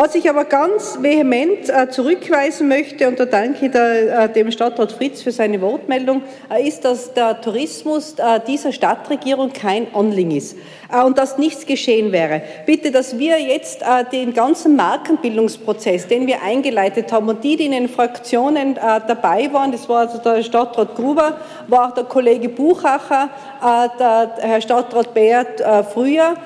Was 0.00 0.14
ich 0.14 0.30
aber 0.30 0.44
ganz 0.44 1.02
vehement 1.02 1.68
äh, 1.68 1.90
zurückweisen 1.90 2.68
möchte, 2.68 3.08
und 3.08 3.18
da 3.18 3.24
danke 3.24 3.66
ich 3.66 3.74
äh, 3.74 4.28
dem 4.28 4.52
Stadtrat 4.52 4.92
Fritz 4.92 5.22
für 5.22 5.32
seine 5.32 5.60
Wortmeldung, 5.60 6.22
äh, 6.48 6.68
ist, 6.68 6.84
dass 6.84 7.14
der 7.14 7.40
Tourismus 7.40 8.14
dieser 8.46 8.70
Stadtregierung 8.70 9.52
kein 9.52 9.92
Anliegen 9.92 10.30
ist 10.30 10.56
und 11.04 11.18
dass 11.18 11.36
nichts 11.36 11.66
geschehen 11.66 12.12
wäre. 12.12 12.42
Bitte, 12.64 12.92
dass 12.92 13.18
wir 13.18 13.40
jetzt 13.40 13.82
den 14.12 14.34
ganzen 14.34 14.76
Markenbildungsprozess, 14.76 16.06
den 16.06 16.28
wir 16.28 16.42
eingeleitet 16.42 17.10
haben 17.10 17.28
und 17.28 17.42
die, 17.42 17.56
die 17.56 17.66
in 17.66 17.72
den 17.72 17.88
Fraktionen 17.88 18.74
dabei 18.74 19.52
waren, 19.52 19.72
das 19.72 19.88
war 19.88 20.00
also 20.06 20.18
der 20.18 20.44
Stadtrat 20.44 20.94
Gruber, 20.94 21.38
war 21.66 21.88
auch 21.88 21.94
der 21.94 22.04
Kollege 22.04 22.48
Buchacher, 22.48 23.30
der 23.98 24.30
Herr 24.40 24.60
Stadtrat 24.60 25.12
Beert 25.12 25.62
früher, 25.92 26.36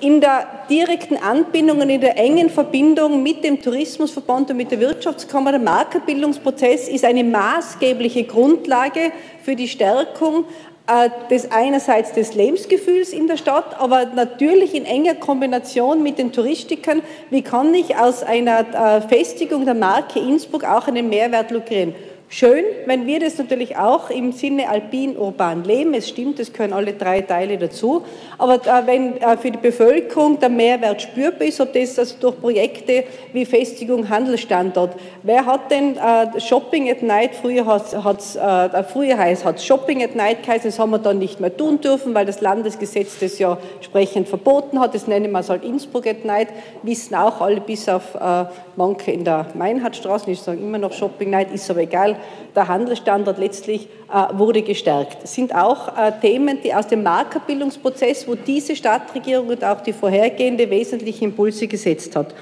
in 0.00 0.20
der 0.20 0.46
direkten 0.68 1.16
Anbindung 1.16 1.80
und 1.80 1.90
in 1.90 2.00
der 2.00 2.16
engen 2.16 2.50
Verbindung 2.50 3.22
mit 3.22 3.44
dem 3.44 3.60
Tourismusverband 3.60 4.50
und 4.50 4.56
mit 4.56 4.70
der 4.70 4.80
Wirtschaftskammer. 4.80 5.52
Der 5.52 5.60
Markenbildungsprozess 5.60 6.88
ist 6.88 7.04
eine 7.04 7.24
maßgebliche 7.24 8.24
Grundlage 8.24 9.12
für 9.42 9.56
die 9.56 9.68
Stärkung 9.68 10.44
äh, 10.86 11.10
des 11.30 11.50
einerseits 11.52 12.12
des 12.12 12.34
Lebensgefühls 12.34 13.12
in 13.12 13.26
der 13.26 13.36
Stadt, 13.36 13.78
aber 13.78 14.06
natürlich 14.06 14.74
in 14.74 14.86
enger 14.86 15.14
Kombination 15.14 16.02
mit 16.02 16.18
den 16.18 16.32
Touristikern. 16.32 17.02
Wie 17.30 17.42
kann 17.42 17.72
ich 17.74 17.96
aus 17.96 18.22
einer 18.22 18.60
äh, 18.60 19.00
Festigung 19.02 19.64
der 19.64 19.74
Marke 19.74 20.18
Innsbruck 20.18 20.64
auch 20.64 20.88
einen 20.88 21.08
Mehrwert 21.08 21.50
lukrieren? 21.50 21.94
Schön, 22.32 22.62
wenn 22.86 23.08
wir 23.08 23.18
das 23.18 23.38
natürlich 23.38 23.76
auch 23.76 24.08
im 24.08 24.30
Sinne 24.30 24.68
alpin-urban 24.68 25.64
leben. 25.64 25.94
Es 25.94 26.08
stimmt, 26.08 26.38
es 26.38 26.52
gehören 26.52 26.72
alle 26.72 26.92
drei 26.92 27.22
Teile 27.22 27.58
dazu. 27.58 28.04
Aber 28.38 28.54
äh, 28.54 28.86
wenn 28.86 29.16
äh, 29.16 29.36
für 29.36 29.50
die 29.50 29.58
Bevölkerung 29.58 30.38
der 30.38 30.48
Mehrwert 30.48 31.02
spürbar 31.02 31.48
ist, 31.48 31.60
ob 31.60 31.72
das 31.72 31.98
also 31.98 32.14
durch 32.20 32.40
Projekte 32.40 33.02
wie 33.32 33.44
Festigung 33.44 34.08
Handelsstandort. 34.08 34.94
Wer 35.24 35.44
hat 35.44 35.72
denn 35.72 35.96
äh, 35.96 36.40
Shopping 36.40 36.88
at 36.88 37.02
Night, 37.02 37.32
früher 37.34 37.66
hat 37.66 38.20
es 38.20 38.36
äh, 38.36 38.84
früher 38.84 39.18
heißt, 39.18 39.44
hat 39.44 39.60
Shopping 39.60 40.00
at 40.04 40.14
Night 40.14 40.44
geheißen, 40.44 40.70
das 40.70 40.78
haben 40.78 40.90
wir 40.90 41.00
dann 41.00 41.18
nicht 41.18 41.40
mehr 41.40 41.56
tun 41.56 41.80
dürfen, 41.80 42.14
weil 42.14 42.26
das 42.26 42.40
Landesgesetz 42.40 43.18
das 43.18 43.40
ja 43.40 43.58
entsprechend 43.74 44.28
verboten 44.28 44.78
hat. 44.78 44.94
Das 44.94 45.08
nennen 45.08 45.32
wir 45.32 45.40
es 45.40 45.50
halt 45.50 45.64
Innsbruck 45.64 46.06
at 46.06 46.24
Night, 46.24 46.50
wissen 46.84 47.16
auch 47.16 47.40
alle 47.40 47.60
bis 47.60 47.88
auf 47.88 48.14
äh, 48.14 48.44
manche 48.76 49.10
in 49.10 49.24
der 49.24 49.46
Meinhardstraße, 49.54 50.30
ich 50.30 50.40
sage 50.40 50.60
immer 50.60 50.78
noch 50.78 50.92
Shopping 50.92 51.30
Night, 51.30 51.52
ist 51.52 51.68
aber 51.68 51.80
egal 51.80 52.19
der 52.54 52.68
Handelsstandort 52.68 53.38
letztlich 53.38 53.88
äh, 54.12 54.38
wurde 54.38 54.62
gestärkt. 54.62 55.22
Das 55.22 55.34
sind 55.34 55.54
auch 55.54 55.96
äh, 55.96 56.12
Themen, 56.20 56.58
die 56.62 56.74
aus 56.74 56.86
dem 56.86 57.02
Markerbildungsprozess, 57.02 58.26
wo 58.26 58.34
diese 58.34 58.74
Stadtregierung 58.74 59.48
und 59.48 59.64
auch 59.64 59.80
die 59.80 59.92
vorhergehende 59.92 60.68
wesentliche 60.70 61.24
Impulse 61.24 61.66
gesetzt 61.68 62.16
hat. 62.16 62.34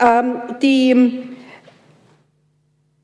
Ähm, 0.00 0.40
die 0.62 1.34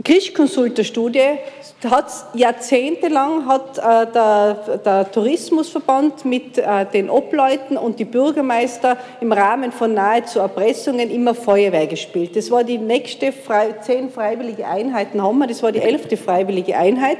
Krischkonsulterstudie 0.02 1.38
hat 1.84 2.06
jahrzehntelang 2.34 3.46
hat 3.46 3.78
äh, 3.78 4.12
der, 4.12 4.78
der, 4.84 5.10
Tourismusverband 5.10 6.24
mit 6.24 6.58
äh, 6.58 6.86
den 6.86 7.10
Obleuten 7.10 7.76
und 7.76 7.98
die 7.98 8.04
Bürgermeister 8.04 8.96
im 9.20 9.32
Rahmen 9.32 9.72
von 9.72 9.94
nahezu 9.94 10.38
Erpressungen 10.38 11.10
immer 11.10 11.34
Feuerwehr 11.34 11.86
gespielt. 11.86 12.36
Das 12.36 12.50
war 12.50 12.64
die 12.64 12.78
nächste 12.78 13.32
frei, 13.32 13.74
zehn 13.80 14.10
freiwillige 14.10 14.66
Einheiten 14.66 15.22
haben 15.22 15.38
wir, 15.38 15.46
das 15.46 15.62
war 15.62 15.72
die 15.72 15.80
elfte 15.80 16.16
freiwillige 16.16 16.76
Einheit. 16.76 17.18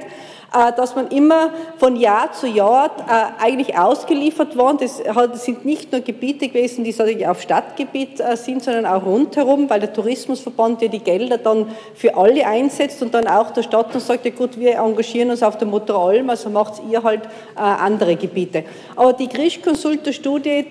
Äh, 0.53 0.73
dass 0.77 0.97
man 0.97 1.09
immer 1.09 1.51
von 1.79 1.95
Jahr 1.95 2.33
zu 2.33 2.49
Jahr 2.49 2.87
äh, 2.87 3.45
eigentlich 3.45 3.79
ausgeliefert 3.79 4.57
worden. 4.57 4.79
Das 4.81 5.45
sind 5.45 5.65
nicht 5.65 5.93
nur 5.93 6.01
Gebiete 6.01 6.49
gewesen, 6.49 6.83
die 6.83 6.91
sozusagen 6.91 7.27
auf 7.27 7.41
Stadtgebiet 7.41 8.19
äh, 8.19 8.37
sind, 8.37 8.65
sondern 8.65 8.85
auch 8.85 9.07
rundherum, 9.07 9.71
weil 9.71 9.79
der 9.79 9.93
Tourismusverband 9.93 10.83
ja 10.83 10.89
die 10.89 10.99
Gelder 10.99 11.39
dann 11.39 11.69
für 11.95 12.17
alle 12.17 12.45
einsetzt 12.45 13.01
und 13.01 13.15
dann 13.15 13.29
auch 13.29 13.53
der 13.53 13.63
Stadt 13.63 13.95
dann 13.95 14.01
sagt, 14.01 14.25
ja 14.25 14.33
gut, 14.33 14.59
wir 14.59 14.79
engagieren 14.79 15.31
uns 15.31 15.45
auf 15.45 15.57
der 15.57 15.69
Mutter 15.69 15.95
Alm, 15.95 16.29
also 16.31 16.51
macht 16.51 16.83
ihr 16.91 17.03
halt 17.03 17.23
andere 17.55 18.17
Gebiete. 18.17 18.65
Aber 18.97 19.13
die 19.13 19.29
Grisch-Konsulter-Studie 19.29 20.67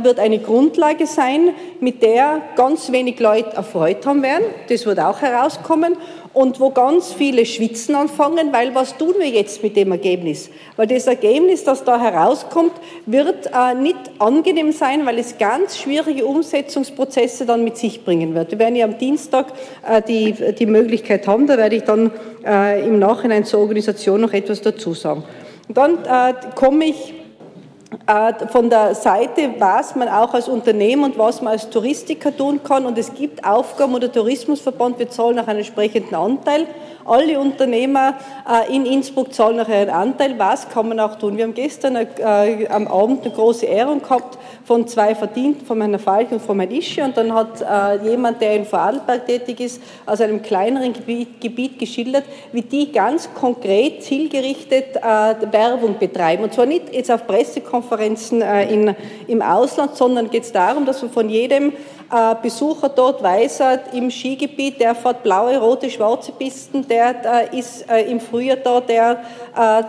wird 0.00 0.20
eine 0.20 0.38
Grundlage 0.38 1.06
sein, 1.06 1.50
mit 1.80 2.02
der 2.02 2.40
ganz 2.56 2.92
wenig 2.92 3.18
Leute 3.18 3.56
erfreut 3.56 4.06
haben 4.06 4.22
werden. 4.22 4.44
Das 4.68 4.86
wird 4.86 5.00
auch 5.00 5.20
herauskommen 5.20 5.96
und 6.34 6.58
wo 6.60 6.70
ganz 6.70 7.12
viele 7.12 7.46
schwitzen 7.46 7.94
anfangen, 7.94 8.52
weil 8.52 8.74
was 8.74 8.96
tun 8.98 9.14
wir 9.18 9.28
jetzt 9.28 9.62
mit 9.62 9.76
dem 9.76 9.92
Ergebnis? 9.92 10.50
Weil 10.76 10.88
das 10.88 11.06
Ergebnis, 11.06 11.64
das 11.64 11.84
da 11.84 12.00
herauskommt, 12.00 12.72
wird 13.06 13.46
äh, 13.46 13.74
nicht 13.74 13.96
angenehm 14.18 14.72
sein, 14.72 15.06
weil 15.06 15.18
es 15.18 15.38
ganz 15.38 15.78
schwierige 15.78 16.26
Umsetzungsprozesse 16.26 17.46
dann 17.46 17.62
mit 17.62 17.78
sich 17.78 18.04
bringen 18.04 18.34
wird. 18.34 18.50
Wir 18.50 18.58
werden 18.58 18.76
ja 18.76 18.84
am 18.84 18.98
Dienstag 18.98 19.46
äh, 19.88 20.02
die, 20.02 20.32
die 20.32 20.66
Möglichkeit 20.66 21.26
haben, 21.28 21.46
da 21.46 21.56
werde 21.56 21.76
ich 21.76 21.84
dann 21.84 22.10
äh, 22.44 22.86
im 22.86 22.98
Nachhinein 22.98 23.44
zur 23.44 23.60
Organisation 23.60 24.20
noch 24.20 24.32
etwas 24.32 24.60
dazu 24.60 24.92
sagen. 24.92 25.22
Und 25.68 25.76
dann 25.76 26.04
äh, 26.04 26.34
komme 26.54 26.86
ich 26.86 27.14
von 28.50 28.70
der 28.70 28.94
Seite, 28.94 29.54
was 29.58 29.94
man 29.94 30.08
auch 30.08 30.34
als 30.34 30.48
Unternehmen 30.48 31.04
und 31.04 31.18
was 31.18 31.42
man 31.42 31.52
als 31.52 31.70
Touristiker 31.70 32.36
tun 32.36 32.60
kann. 32.62 32.86
Und 32.86 32.98
es 32.98 33.14
gibt 33.14 33.44
Aufgaben, 33.44 33.94
und 33.94 34.02
der 34.02 34.12
Tourismusverband, 34.12 35.12
zahlen 35.12 35.36
nach 35.36 35.48
einem 35.48 35.58
entsprechenden 35.58 36.14
Anteil. 36.14 36.66
Alle 37.06 37.38
Unternehmer 37.38 38.14
äh, 38.48 38.74
in 38.74 38.86
Innsbruck 38.86 39.34
zahlen 39.34 39.56
nach 39.56 39.68
ihren 39.68 39.90
Anteil. 39.90 40.38
Was 40.38 40.68
kann 40.70 40.88
man 40.88 41.00
auch 41.00 41.16
tun? 41.16 41.36
Wir 41.36 41.44
haben 41.44 41.52
gestern 41.52 41.96
äh, 41.96 42.66
am 42.68 42.88
Abend 42.88 43.24
eine 43.24 43.34
große 43.34 43.66
Ehrung 43.66 44.00
gehabt 44.00 44.38
von 44.64 44.88
zwei 44.88 45.14
Verdienten, 45.14 45.66
von 45.66 45.80
Herrn 45.82 45.98
Falk 45.98 46.32
und 46.32 46.40
von 46.40 46.58
Herrn 46.58 46.70
Ische. 46.70 47.04
Und 47.04 47.14
dann 47.16 47.34
hat 47.34 47.60
äh, 47.60 48.08
jemand, 48.08 48.40
der 48.40 48.56
in 48.56 48.64
Vorarlberg 48.64 49.26
tätig 49.26 49.60
ist, 49.60 49.82
aus 50.06 50.22
einem 50.22 50.40
kleineren 50.40 50.94
Gebiet, 50.94 51.78
geschildert, 51.78 52.24
wie 52.52 52.62
die 52.62 52.90
ganz 52.90 53.28
konkret 53.34 54.02
zielgerichtet 54.02 54.96
äh, 54.96 55.02
Werbung 55.52 55.98
betreiben. 55.98 56.44
Und 56.44 56.54
zwar 56.54 56.66
nicht 56.66 56.94
jetzt 56.94 57.10
auf 57.10 57.26
Pressekonferenzen 57.26 58.40
äh, 58.40 58.94
im 59.26 59.42
Ausland, 59.42 59.96
sondern 59.96 60.30
geht 60.30 60.44
es 60.44 60.52
darum, 60.52 60.86
dass 60.86 61.02
man 61.02 61.10
von 61.10 61.28
jedem 61.28 61.74
äh, 62.14 62.34
Besucher 62.40 62.88
dort 62.88 63.22
weiß 63.22 63.60
im 63.92 64.10
Skigebiet, 64.10 64.80
der 64.80 64.94
fährt 64.94 65.22
blaue, 65.22 65.58
rote, 65.58 65.90
schwarze 65.90 66.32
Pisten, 66.32 66.86
der 66.94 67.52
ist 67.52 67.88
äh, 67.90 68.10
im 68.10 68.20
Frühjahr 68.20 68.56
da, 68.56 68.80
der 68.80 69.20
äh, 69.56 69.82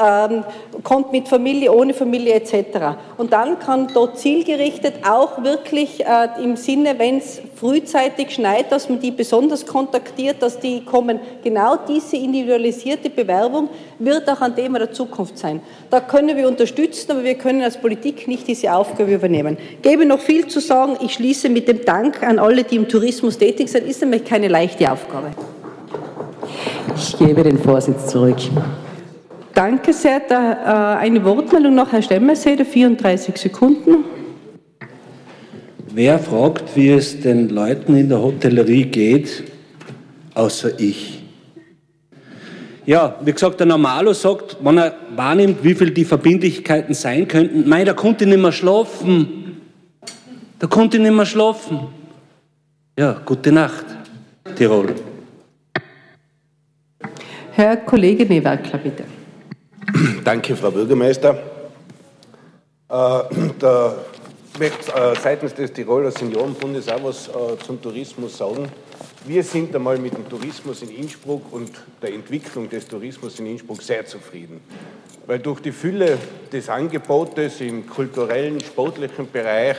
ähm, 0.00 0.44
kommt 0.82 1.12
mit 1.12 1.28
Familie, 1.28 1.72
ohne 1.72 1.94
Familie 1.94 2.34
etc. 2.34 2.96
Und 3.16 3.32
dann 3.32 3.58
kann 3.58 3.88
dort 3.92 4.18
zielgerichtet 4.18 4.94
auch 5.08 5.42
wirklich 5.42 6.04
äh, 6.04 6.28
im 6.42 6.56
Sinne, 6.56 6.98
wenn 6.98 7.18
es 7.18 7.40
frühzeitig 7.56 8.30
schneit, 8.30 8.72
dass 8.72 8.88
man 8.88 9.00
die 9.00 9.10
besonders 9.10 9.66
kontaktiert, 9.66 10.42
dass 10.42 10.58
die 10.58 10.84
kommen. 10.84 11.20
Genau 11.42 11.76
diese 11.88 12.16
individualisierte 12.16 13.10
Bewerbung 13.10 13.68
wird 13.98 14.28
auch 14.28 14.40
ein 14.40 14.54
Thema 14.56 14.78
der 14.78 14.92
Zukunft 14.92 15.38
sein. 15.38 15.60
Da 15.90 16.00
können 16.00 16.36
wir 16.36 16.48
unterstützen, 16.48 17.12
aber 17.12 17.24
wir 17.24 17.34
können 17.34 17.62
als 17.62 17.76
Politik 17.76 18.26
nicht 18.28 18.48
diese 18.48 18.72
Aufgabe 18.72 19.12
übernehmen. 19.12 19.56
Gebe 19.82 20.06
noch 20.06 20.20
viel 20.20 20.46
zu 20.46 20.60
sagen. 20.60 20.96
Ich 21.00 21.14
schließe 21.14 21.48
mit 21.48 21.68
dem 21.68 21.84
Dank 21.84 22.22
an 22.22 22.38
alle, 22.38 22.64
die 22.64 22.76
im 22.76 22.88
Tourismus 22.88 23.38
tätig 23.38 23.68
sind. 23.68 23.86
Ist 23.86 24.00
nämlich 24.00 24.24
keine 24.24 24.48
leichte 24.48 24.90
Aufgabe. 24.90 25.30
Ich 26.96 27.18
gebe 27.18 27.42
den 27.42 27.58
Vorsitz 27.58 28.08
zurück. 28.08 28.38
Danke 29.54 29.92
sehr. 29.92 30.20
Da, 30.20 30.96
äh, 30.96 30.98
eine 30.98 31.24
Wortmeldung 31.24 31.74
noch, 31.74 31.92
Herr 31.92 32.02
Stemmerseder, 32.02 32.64
34 32.64 33.36
Sekunden. 33.36 34.04
Wer 35.94 36.18
fragt, 36.18 36.74
wie 36.74 36.90
es 36.90 37.20
den 37.20 37.50
Leuten 37.50 37.94
in 37.96 38.08
der 38.08 38.22
Hotellerie 38.22 38.86
geht, 38.86 39.44
außer 40.34 40.80
ich? 40.80 41.22
Ja, 42.86 43.16
wie 43.22 43.32
gesagt, 43.32 43.60
der 43.60 43.66
Normalo 43.66 44.12
sagt, 44.12 44.56
wenn 44.62 44.78
er 44.78 44.94
wahrnimmt, 45.14 45.62
wie 45.62 45.74
viel 45.74 45.90
die 45.90 46.04
Verbindlichkeiten 46.04 46.94
sein 46.94 47.28
könnten, 47.28 47.68
nein, 47.68 47.84
da 47.84 47.92
konnte 47.92 48.24
ich 48.24 48.30
nicht 48.30 48.40
mehr 48.40 48.52
schlafen. 48.52 49.60
Da 50.58 50.66
konnte 50.66 50.96
ich 50.96 51.02
nicht 51.02 51.14
mehr 51.14 51.26
schlafen. 51.26 51.80
Ja, 52.98 53.20
gute 53.24 53.52
Nacht, 53.52 53.84
Tirol. 54.56 54.94
Herr 57.62 57.76
Kollege 57.76 58.26
Newerkler, 58.26 58.76
bitte. 58.76 59.04
Danke, 60.24 60.56
Frau 60.56 60.72
Bürgermeister. 60.72 61.38
Äh, 62.90 63.20
ich 63.30 64.58
möchte 64.58 64.92
äh, 64.92 65.14
seitens 65.22 65.54
des 65.54 65.72
Tiroler 65.72 66.10
Seniorenbundes 66.10 66.88
auch 66.88 67.04
was 67.04 67.28
äh, 67.28 67.32
zum 67.64 67.80
Tourismus 67.80 68.36
sagen. 68.36 68.66
Wir 69.24 69.44
sind 69.44 69.72
einmal 69.76 69.96
mit 69.98 70.12
dem 70.12 70.28
Tourismus 70.28 70.82
in 70.82 70.90
Innsbruck 70.90 71.52
und 71.52 71.70
der 72.02 72.12
Entwicklung 72.12 72.68
des 72.68 72.88
Tourismus 72.88 73.38
in 73.38 73.46
Innsbruck 73.46 73.80
sehr 73.80 74.04
zufrieden. 74.06 74.60
weil 75.28 75.38
durch 75.38 75.60
die 75.60 75.70
Fülle 75.70 76.18
des 76.52 76.68
Angebotes 76.68 77.60
im 77.60 77.86
kulturellen, 77.86 78.58
sportlichen 78.58 79.30
Bereich, 79.30 79.76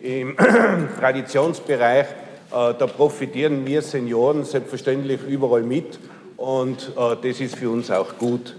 im 0.00 0.34
Traditionsbereich, 0.98 2.06
äh, 2.06 2.14
da 2.50 2.86
profitieren 2.86 3.66
wir 3.66 3.82
Senioren 3.82 4.42
selbstverständlich 4.44 5.20
überall 5.28 5.62
mit 5.62 5.98
und 6.40 6.92
äh, 6.96 7.16
das 7.22 7.38
ist 7.38 7.56
für 7.56 7.68
uns 7.68 7.90
auch 7.90 8.16
gut. 8.18 8.56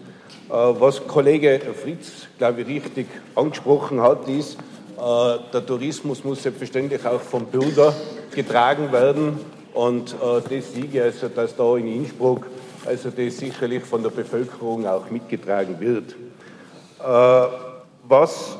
Äh, 0.49 0.53
was 0.53 1.05
Kollege 1.07 1.59
Fritz, 1.81 2.27
glaube 2.37 2.61
ich, 2.61 2.67
richtig 2.67 3.07
angesprochen 3.35 4.01
hat, 4.01 4.27
ist, 4.29 4.57
der 4.97 5.65
Tourismus 5.65 6.23
muss 6.23 6.43
selbstverständlich 6.43 7.03
auch 7.07 7.21
vom 7.21 7.47
Bürger 7.47 7.91
getragen 8.35 8.91
werden 8.91 9.39
und 9.73 10.15
das 10.21 10.73
sehe 10.73 11.03
also, 11.03 11.27
dass 11.27 11.55
da 11.55 11.75
in 11.75 11.87
Innsbruck 11.87 12.45
also 12.85 13.09
das 13.09 13.37
sicherlich 13.39 13.83
von 13.83 14.03
der 14.03 14.11
Bevölkerung 14.11 14.85
auch 14.85 15.09
mitgetragen 15.09 15.79
wird. 15.79 16.15
Was 16.99 18.57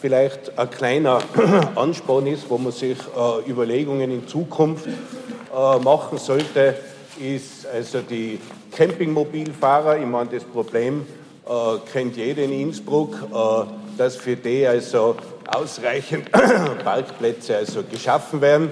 vielleicht 0.00 0.58
ein 0.58 0.70
kleiner 0.70 1.18
Ansporn 1.74 2.26
ist, 2.26 2.48
wo 2.48 2.58
man 2.58 2.72
sich 2.72 2.98
äh, 2.98 3.50
Überlegungen 3.50 4.10
in 4.10 4.28
Zukunft 4.28 4.86
äh, 4.86 5.78
machen 5.80 6.18
sollte, 6.18 6.76
ist 7.20 7.66
also 7.66 8.00
die 8.00 8.40
Campingmobilfahrer. 8.72 9.98
Ich 9.98 10.06
meine, 10.06 10.30
das 10.30 10.44
Problem 10.44 11.06
äh, 11.46 11.50
kennt 11.92 12.16
jeder 12.16 12.42
in 12.42 12.52
Innsbruck, 12.52 13.14
äh, 13.14 13.96
dass 13.96 14.16
für 14.16 14.36
die 14.36 14.66
also 14.66 15.16
ausreichend 15.46 16.30
Parkplätze 16.84 17.56
also 17.56 17.82
geschaffen 17.82 18.40
werden. 18.40 18.70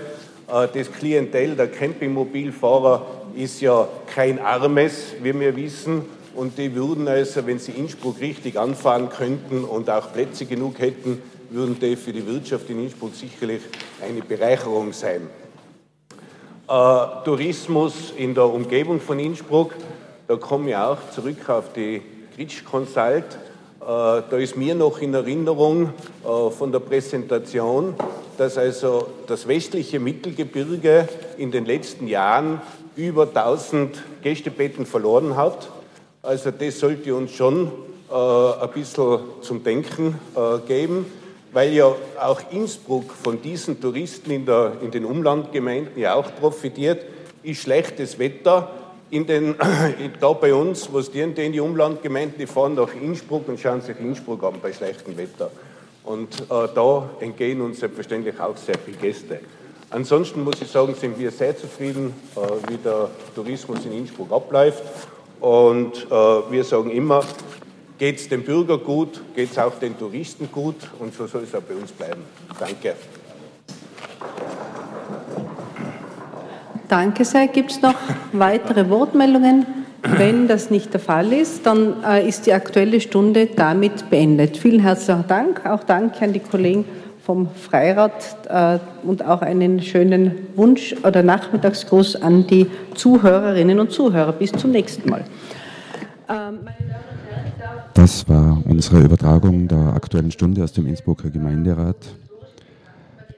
Äh, 0.49 0.69
das 0.73 0.93
Klientel 0.93 1.57
der 1.57 1.69
Campingmobilfahrer 1.69 3.07
ist 3.35 3.61
ja 3.61 3.89
kein 4.15 4.39
armes, 4.39 5.15
wie 5.23 5.39
wir 5.39 5.57
wissen. 5.57 6.05
Und 6.35 6.59
die 6.59 6.75
würden 6.75 7.09
also, 7.09 7.47
wenn 7.47 7.59
sie 7.59 7.73
Innsbruck 7.73 8.21
richtig 8.21 8.59
anfahren 8.59 9.09
könnten 9.09 9.65
und 9.65 9.89
auch 9.89 10.13
Plätze 10.13 10.45
genug 10.45 10.79
hätten, 10.79 11.23
würden 11.51 11.79
die 11.81 11.97
für 11.97 12.13
die 12.13 12.27
Wirtschaft 12.27 12.69
in 12.69 12.83
Innsbruck 12.83 13.15
sicherlich 13.15 13.63
eine 14.03 14.21
Bereicherung 14.21 14.93
sein. 14.93 15.29
Äh, 16.69 17.25
Tourismus 17.25 18.13
in 18.17 18.35
der 18.35 18.47
Umgebung 18.47 19.01
von 19.01 19.19
Innsbruck, 19.19 19.75
da 20.27 20.37
komme 20.37 20.71
ich 20.71 20.77
auch 20.77 20.99
zurück 21.15 21.49
auf 21.49 21.73
die 21.73 22.03
Gritsch 22.35 22.65
Consult. 22.65 23.25
Äh, 23.25 23.85
da 23.87 24.37
ist 24.37 24.57
mir 24.57 24.75
noch 24.75 24.99
in 25.01 25.15
Erinnerung 25.15 25.91
äh, 26.25 26.51
von 26.51 26.73
der 26.73 26.81
Präsentation, 26.81 27.95
dass 28.37 28.59
also 28.59 29.09
das 29.27 29.47
westliche 29.47 30.01
Mittelgebirge 30.01 31.09
in 31.39 31.51
den 31.51 31.67
letzten 31.67 32.09
Jahren 32.09 32.61
über 32.97 33.25
1000 33.25 34.03
Gästebetten 34.23 34.87
verloren 34.87 35.37
hat 35.37 35.69
also 36.27 36.51
das 36.51 36.81
sollte 36.81 37.15
uns 37.15 37.33
schon 37.37 37.71
äh, 38.11 38.15
ein 38.15 38.71
bisschen 38.75 39.21
zum 39.43 39.63
Denken 39.63 40.19
äh, 40.35 40.59
geben, 40.67 41.07
weil 41.57 41.73
ja 41.73 41.87
auch 42.21 42.43
Innsbruck 42.51 43.11
von 43.11 43.41
diesen 43.41 43.81
Touristen 43.81 44.31
in, 44.31 44.45
der, 44.45 44.73
in 44.83 44.91
den 44.91 45.07
Umlandgemeinden 45.07 45.99
ja 45.99 46.15
auch 46.15 46.31
profitiert, 46.39 47.07
ist 47.43 47.63
schlechtes 47.63 48.19
Wetter. 48.19 48.71
In 49.09 49.27
den, 49.27 49.55
da 50.21 50.35
bei 50.35 50.53
uns, 50.53 50.93
was 50.93 51.11
die 51.11 51.21
in 51.21 51.35
die 51.35 51.61
Umlandgemeinden, 51.61 52.37
die 52.39 52.47
fahren 52.47 52.75
nach 52.75 52.95
Innsbruck 52.95 53.49
und 53.49 53.59
schauen 53.59 53.81
sich 53.81 53.99
Innsbruck 53.99 54.43
an 54.43 54.57
bei 54.61 54.71
schlechtem 54.71 55.17
Wetter. 55.17 55.51
Und 56.05 56.39
äh, 56.43 56.69
da 56.75 57.09
entgehen 57.21 57.63
uns 57.63 57.81
selbstverständlich 57.81 58.39
auch 58.39 58.59
sehr 58.59 58.77
viele 58.79 58.99
Gäste. 58.99 59.41
Ansonsten 59.89 60.45
muss 60.45 60.61
ich 60.61 60.69
sagen, 60.69 60.95
sind 60.95 61.19
wir 61.19 61.31
sehr 61.31 61.57
zufrieden, 61.57 62.13
äh, 62.37 62.71
wie 62.71 62.77
der 62.77 63.09
Tourismus 63.35 63.83
in 63.87 63.93
Innsbruck 63.93 64.31
abläuft. 64.31 64.83
Und 65.41 66.07
äh, 66.11 66.11
wir 66.51 66.65
sagen 66.65 66.91
immer, 66.91 67.25
geht 67.99 68.17
es 68.17 68.29
dem 68.29 68.43
Bürger 68.43 68.79
gut, 68.79 69.23
geht 69.35 69.51
es 69.51 69.59
auch 69.59 69.79
den 69.79 69.99
Touristen 69.99 70.49
gut 70.51 70.77
und 70.99 71.15
so 71.15 71.27
soll 71.27 71.45
es 71.45 71.55
auch 71.55 71.63
bei 71.63 71.75
uns 71.75 71.93
bleiben. 71.93 72.23
Danke. 72.59 72.95
Danke 76.89 77.25
sehr. 77.25 77.49
Gibt 77.49 77.73
es 77.73 77.83
noch 77.83 77.97
weitere 78.33 78.89
Wortmeldungen? 78.89 79.67
Wenn 80.03 80.47
das 80.47 80.71
nicht 80.71 80.93
der 80.93 81.01
Fall 81.01 81.33
ist, 81.33 81.67
dann 81.67 82.05
äh, 82.05 82.29
ist 82.29 82.47
die 82.47 82.53
Aktuelle 82.53 83.01
Stunde 83.01 83.47
damit 83.47 84.09
beendet. 84.09 84.57
Vielen 84.57 84.79
herzlichen 84.81 85.25
Dank. 85.27 85.67
Auch 85.67 85.83
danke 85.83 86.25
an 86.25 86.33
die 86.33 86.41
Kollegen 86.41 86.85
vom 87.25 87.49
Freirat 87.51 88.37
äh, 88.49 88.79
und 89.05 89.25
auch 89.25 89.43
einen 89.43 89.83
schönen 89.83 90.47
Wunsch 90.55 90.95
oder 91.03 91.25
Nachmittagsgruß 91.25 92.23
an 92.23 92.47
die 92.47 92.71
Zuhörerinnen 92.95 93.81
und 93.81 93.91
Zuhörer. 93.91 94.33
Bis 94.33 94.53
zum 94.53 94.71
nächsten 94.71 95.11
Mal. 95.11 95.25
Ähm, 96.29 96.61
das 97.97 98.29
war 98.29 98.63
unsere 98.67 99.03
Übertragung 99.03 99.69
der 99.69 99.95
Aktuellen 99.95 100.31
Stunde 100.31 100.63
aus 100.63 100.73
dem 100.73 100.87
Innsbrucker 100.87 101.31
Gemeinderat. 101.31 101.97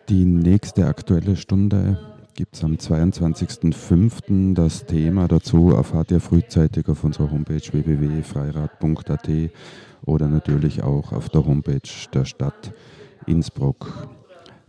Die 0.09 0.24
nächste 0.24 0.86
Aktuelle 0.86 1.36
Stunde 1.36 1.96
gibt 2.34 2.56
es 2.56 2.64
am 2.64 2.72
22.05. 2.74 4.54
Das 4.54 4.84
Thema 4.84 5.28
dazu 5.28 5.70
erfahrt 5.70 6.11
ihr 6.11 6.18
frühzeitig 6.18 6.88
auf 6.88 7.04
unserer 7.04 7.30
Homepage 7.30 7.61
www.freirat.at 7.61 9.28
oder 10.04 10.26
natürlich 10.26 10.82
auch 10.82 11.12
auf 11.12 11.28
der 11.28 11.46
Homepage 11.46 12.09
der 12.12 12.24
Stadt. 12.24 12.72
Innsbruck. 13.26 14.09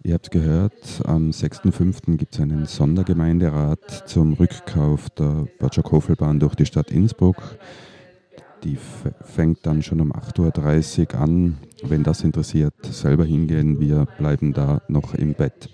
Ihr 0.03 0.13
habt 0.13 0.29
gehört, 0.29 1.01
am 1.05 1.31
6.5. 1.31 2.17
gibt 2.17 2.35
es 2.35 2.41
einen 2.41 2.67
Sondergemeinderat 2.67 4.07
zum 4.07 4.33
Rückkauf 4.33 5.09
der 5.09 5.47
Batschak-Hofelbahn 5.57 6.39
durch 6.39 6.53
die 6.53 6.67
Stadt 6.67 6.91
Innsbruck. 6.91 7.57
Die 8.63 8.77
fängt 9.23 9.65
dann 9.65 9.81
schon 9.81 10.01
um 10.01 10.11
8.30 10.11 11.13
Uhr 11.13 11.19
an. 11.21 11.57
Wenn 11.83 12.03
das 12.03 12.23
interessiert, 12.23 12.73
selber 12.83 13.23
hingehen. 13.23 13.79
Wir 13.79 14.05
bleiben 14.17 14.53
da 14.53 14.81
noch 14.87 15.13
im 15.13 15.33
Bett. 15.33 15.69